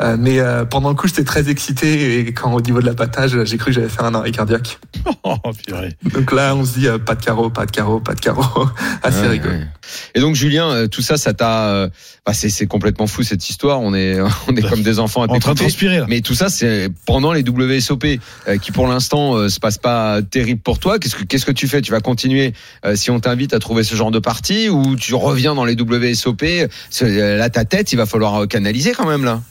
euh, 0.00 0.16
mais 0.18 0.40
euh, 0.40 0.64
pendant 0.64 0.88
le 0.88 0.94
coup, 0.94 1.06
j'étais 1.06 1.24
très 1.24 1.50
excité 1.50 2.18
et 2.20 2.32
quand 2.32 2.52
au 2.54 2.60
niveau 2.60 2.80
de 2.80 2.86
la 2.86 2.94
patage, 2.94 3.36
j'ai 3.44 3.56
cru 3.58 3.66
que 3.66 3.72
j'allais 3.72 3.88
faire 3.90 4.04
un 4.06 4.14
arrêt 4.14 4.30
cardiaque. 4.32 4.78
Oh, 5.24 5.36
purée. 5.66 5.96
Donc 6.12 6.32
là, 6.32 6.54
on 6.56 6.64
se 6.64 6.74
dit 6.78 6.88
euh, 6.88 6.98
pas 6.98 7.14
de 7.14 7.22
carreau, 7.24 7.48
pas 7.48 7.64
de 7.66 7.70
carreau, 7.70 8.00
pas 8.00 8.14
de 8.14 8.20
carreau, 8.20 8.68
assez 9.02 9.20
Ouais, 9.20 9.28
rigolo. 9.28 9.52
ouais. 9.54 9.66
Et 10.14 10.20
donc 10.20 10.34
Julien, 10.34 10.68
euh, 10.70 10.86
tout 10.88 11.02
ça, 11.02 11.16
ça 11.16 11.32
t'a, 11.32 11.68
euh, 11.68 11.88
bah, 12.26 12.32
c'est 12.34 12.48
c'est 12.50 12.66
complètement 12.66 13.06
fou 13.06 13.22
cette 13.22 13.48
histoire. 13.48 13.80
On 13.80 13.94
est, 13.94 14.20
on 14.48 14.56
est 14.56 14.68
comme 14.68 14.82
des 14.82 14.98
enfants 14.98 15.22
à 15.22 15.26
En 15.30 15.38
train 15.38 15.52
de 15.54 15.58
transpirer 15.58 15.98
là. 15.98 16.06
Mais 16.08 16.20
tout 16.20 16.34
ça, 16.34 16.48
c'est 16.48 16.88
pendant 17.06 17.32
les 17.32 17.42
WSOP 17.48 18.04
euh, 18.48 18.58
qui, 18.58 18.72
pour 18.72 18.86
l'instant, 18.88 19.41
euh, 19.42 19.48
se 19.48 19.60
passe 19.60 19.78
pas 19.78 20.20
terrible 20.22 20.60
pour 20.60 20.78
toi. 20.78 20.98
Qu'est-ce 20.98 21.16
que 21.16 21.24
qu'est-ce 21.24 21.46
que 21.46 21.52
tu 21.52 21.68
fais? 21.68 21.80
Tu 21.80 21.90
vas 21.90 22.00
continuer 22.00 22.52
euh, 22.84 22.96
si 22.96 23.10
on 23.10 23.20
t'invite 23.20 23.54
à 23.54 23.58
trouver 23.58 23.84
ce 23.84 23.94
genre 23.94 24.10
de 24.10 24.18
partie 24.18 24.68
ou 24.68 24.96
tu 24.96 25.14
reviens 25.14 25.54
dans 25.54 25.64
les 25.64 25.74
WSOP 25.74 26.42
euh, 26.42 27.36
Là, 27.36 27.50
ta 27.50 27.64
tête, 27.64 27.92
il 27.92 27.96
va 27.96 28.06
falloir 28.06 28.46
canaliser 28.48 28.92
quand 28.92 29.06
même 29.06 29.24
là. 29.24 29.42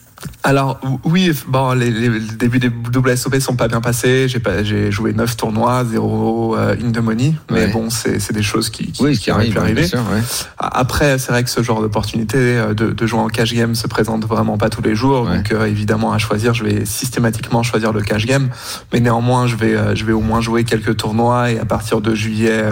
Alors 0.43 0.79
oui, 1.03 1.31
bon, 1.47 1.73
les, 1.73 1.91
les, 1.91 2.09
débuts 2.19 2.59
des 2.59 2.69
WSOP 2.69 3.39
sont 3.39 3.55
pas 3.55 3.67
bien 3.67 3.79
passés. 3.81 4.27
J'ai 4.27 4.39
pas, 4.39 4.63
j'ai 4.63 4.91
joué 4.91 5.13
9 5.13 5.37
tournois, 5.37 5.85
0 5.85 6.55
euh, 6.57 6.75
in 6.83 6.91
the 6.91 6.97
money. 6.99 7.35
Mais 7.51 7.65
Ouais. 7.65 7.67
bon, 7.71 7.89
c'est 7.89 8.19
c'est 8.19 8.33
des 8.33 8.41
choses 8.41 8.69
qui, 8.69 8.91
qui, 8.91 9.03
Oui, 9.03 9.17
qui 9.17 9.31
pu 9.31 9.37
bien 9.49 9.61
arriver. 9.61 9.85
sûr, 9.85 9.99
ouais. 9.99 10.21
Après, 10.57 11.19
c'est 11.19 11.31
vrai 11.31 11.43
que 11.43 11.49
ce 11.49 11.61
genre 11.61 11.81
d'opportunité 11.81 12.37
euh, 12.39 12.73
de, 12.73 12.91
de 12.91 13.07
jouer 13.07 13.19
en 13.19 13.27
cash 13.27 13.53
game 13.53 13.75
se 13.75 13.87
présente 13.87 14.25
vraiment 14.25 14.57
pas 14.57 14.69
tous 14.69 14.81
les 14.81 14.95
jours. 14.95 15.27
Ouais. 15.29 15.37
Donc 15.37 15.51
euh, 15.51 15.65
évidemment, 15.65 16.11
à 16.11 16.17
choisir, 16.17 16.53
je 16.55 16.63
vais 16.63 16.85
systématiquement 16.85 17.61
choisir 17.63 17.93
le 17.93 18.01
cash 18.01 18.25
game. 18.25 18.49
Mais 18.93 18.99
néanmoins, 18.99 19.45
je 19.47 19.55
vais, 19.55 19.75
euh, 19.75 19.95
je 19.95 20.05
vais 20.05 20.13
au 20.13 20.21
moins 20.21 20.41
jouer 20.41 20.63
quelques 20.63 20.97
tournois 20.97 21.51
et 21.51 21.59
à 21.59 21.65
partir 21.65 22.01
de 22.01 22.15
juillet 22.15 22.63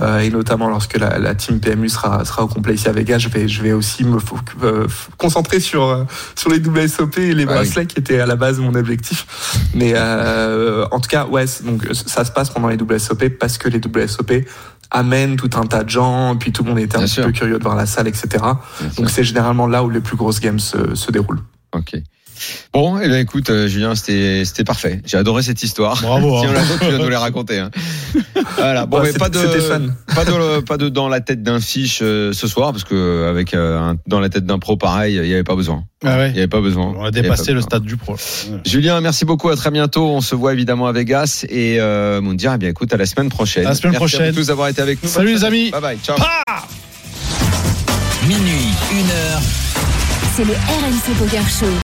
euh, 0.00 0.18
et 0.20 0.30
notamment 0.30 0.68
lorsque 0.70 0.96
la, 0.98 1.18
la 1.18 1.34
team 1.34 1.60
PMU 1.60 1.88
sera, 1.90 2.24
sera 2.24 2.44
au 2.44 2.48
complet 2.48 2.74
ici 2.74 2.88
à 2.88 2.92
Vegas, 2.92 3.18
je 3.18 3.28
vais, 3.28 3.46
je 3.46 3.62
vais 3.62 3.72
aussi 3.72 4.04
me 4.04 4.18
euh, 4.62 4.86
concentrer 5.18 5.60
sur 5.60 5.84
euh, 5.84 6.04
sur 6.34 6.50
les 6.50 6.58
WSOP 6.58 6.73
et 6.78 7.34
les 7.34 7.34
oui. 7.34 7.44
bracelets 7.44 7.86
qui 7.86 7.98
étaient 7.98 8.20
à 8.20 8.26
la 8.26 8.36
base 8.36 8.58
mon 8.58 8.74
objectif. 8.74 9.26
Mais 9.74 9.92
euh, 9.94 10.86
en 10.90 11.00
tout 11.00 11.08
cas, 11.08 11.26
ouais, 11.26 11.44
donc 11.64 11.86
ça 11.92 12.24
se 12.24 12.30
passe 12.32 12.50
pendant 12.50 12.68
les 12.68 12.76
WSOP 12.76 13.28
parce 13.38 13.58
que 13.58 13.68
les 13.68 13.78
WSOP 13.80 14.44
amènent 14.90 15.36
tout 15.36 15.50
un 15.56 15.66
tas 15.66 15.82
de 15.84 15.90
gens, 15.90 16.36
puis 16.36 16.52
tout 16.52 16.62
le 16.62 16.70
monde 16.70 16.78
était 16.78 16.96
un 16.96 17.00
Bien 17.00 17.06
petit 17.06 17.14
sûr. 17.14 17.24
peu 17.26 17.32
curieux 17.32 17.58
de 17.58 17.62
voir 17.62 17.74
la 17.76 17.86
salle, 17.86 18.06
etc. 18.08 18.26
Bien 18.80 18.90
Donc 18.96 19.10
c'est 19.10 19.24
généralement 19.24 19.66
là 19.66 19.82
où 19.82 19.90
les 19.90 20.00
plus 20.00 20.16
grosses 20.16 20.40
games 20.40 20.60
se, 20.60 20.94
se 20.94 21.10
déroulent. 21.10 21.40
Ok. 21.74 21.94
Bon, 22.72 22.98
et 22.98 23.08
bien 23.08 23.18
écoute, 23.18 23.50
euh, 23.50 23.68
Julien, 23.68 23.94
c'était 23.94 24.44
c'était 24.44 24.64
parfait. 24.64 25.00
J'ai 25.04 25.16
adoré 25.16 25.42
cette 25.42 25.62
histoire. 25.62 26.00
Bravo, 26.02 26.38
si 26.40 26.46
hein. 26.46 26.50
on 26.50 26.52
l'a 26.52 26.64
d'autres, 26.64 26.84
tu 26.86 26.90
vas 26.92 26.98
nous 26.98 27.08
les 27.08 27.16
raconter. 27.16 27.58
Hein. 27.58 27.70
Voilà. 28.56 28.86
Bon, 28.86 29.00
Ouais, 29.00 29.10
mais 29.12 29.18
pas 29.18 29.28
de 29.28 29.38
pas 30.14 30.24
de 30.24 30.60
pas 30.60 30.76
de 30.76 30.88
dans 30.88 31.08
la 31.08 31.20
tête 31.20 31.42
d'un 31.42 31.60
fiche 31.60 32.00
euh, 32.02 32.32
ce 32.32 32.46
soir 32.46 32.72
parce 32.72 32.84
que 32.84 32.94
euh, 32.94 33.30
avec 33.30 33.54
euh, 33.54 33.78
un, 33.78 33.96
dans 34.06 34.20
la 34.20 34.28
tête 34.28 34.46
d'un 34.46 34.58
pro 34.58 34.76
pareil, 34.76 35.16
il 35.16 35.26
y 35.26 35.34
avait 35.34 35.44
pas 35.44 35.56
besoin. 35.56 35.84
Ah 36.04 36.18
ouais. 36.18 36.30
Il 36.30 36.36
y 36.36 36.38
avait 36.38 36.48
pas 36.48 36.60
besoin. 36.60 36.94
On 36.96 37.04
a 37.04 37.10
dépassé 37.10 37.46
pas 37.46 37.52
le 37.52 37.60
stade 37.62 37.82
du 37.82 37.96
pro. 37.96 38.16
Julien, 38.64 39.00
merci 39.00 39.24
beaucoup. 39.24 39.48
À 39.48 39.56
très 39.56 39.70
bientôt. 39.70 40.06
On 40.08 40.20
se 40.20 40.34
voit 40.34 40.52
évidemment 40.52 40.86
à 40.86 40.92
Vegas 40.92 41.44
et 41.48 41.80
euh, 41.80 42.20
Moundir, 42.20 42.52
eh 42.54 42.58
bien 42.58 42.68
écoute, 42.68 42.92
à 42.92 42.96
la 42.96 43.06
semaine 43.06 43.28
prochaine. 43.28 43.66
À 43.66 43.70
la 43.70 43.74
semaine 43.74 43.92
merci 43.92 44.16
prochaine. 44.16 44.28
À 44.28 44.30
vous 44.30 44.36
tous 44.36 44.46
d'avoir 44.48 44.68
été 44.68 44.82
avec 44.82 45.02
nous. 45.02 45.08
Salut 45.08 45.34
les 45.34 45.44
amis. 45.44 45.70
Bye 45.70 45.80
bye. 45.80 45.98
Ciao. 46.02 46.16
Minuit, 48.26 48.68
une 48.92 49.10
heure. 49.10 49.42
C'est 50.36 50.44
le 50.44 50.52
RMC 50.52 51.18
Poker 51.18 51.48
Show. 51.48 51.83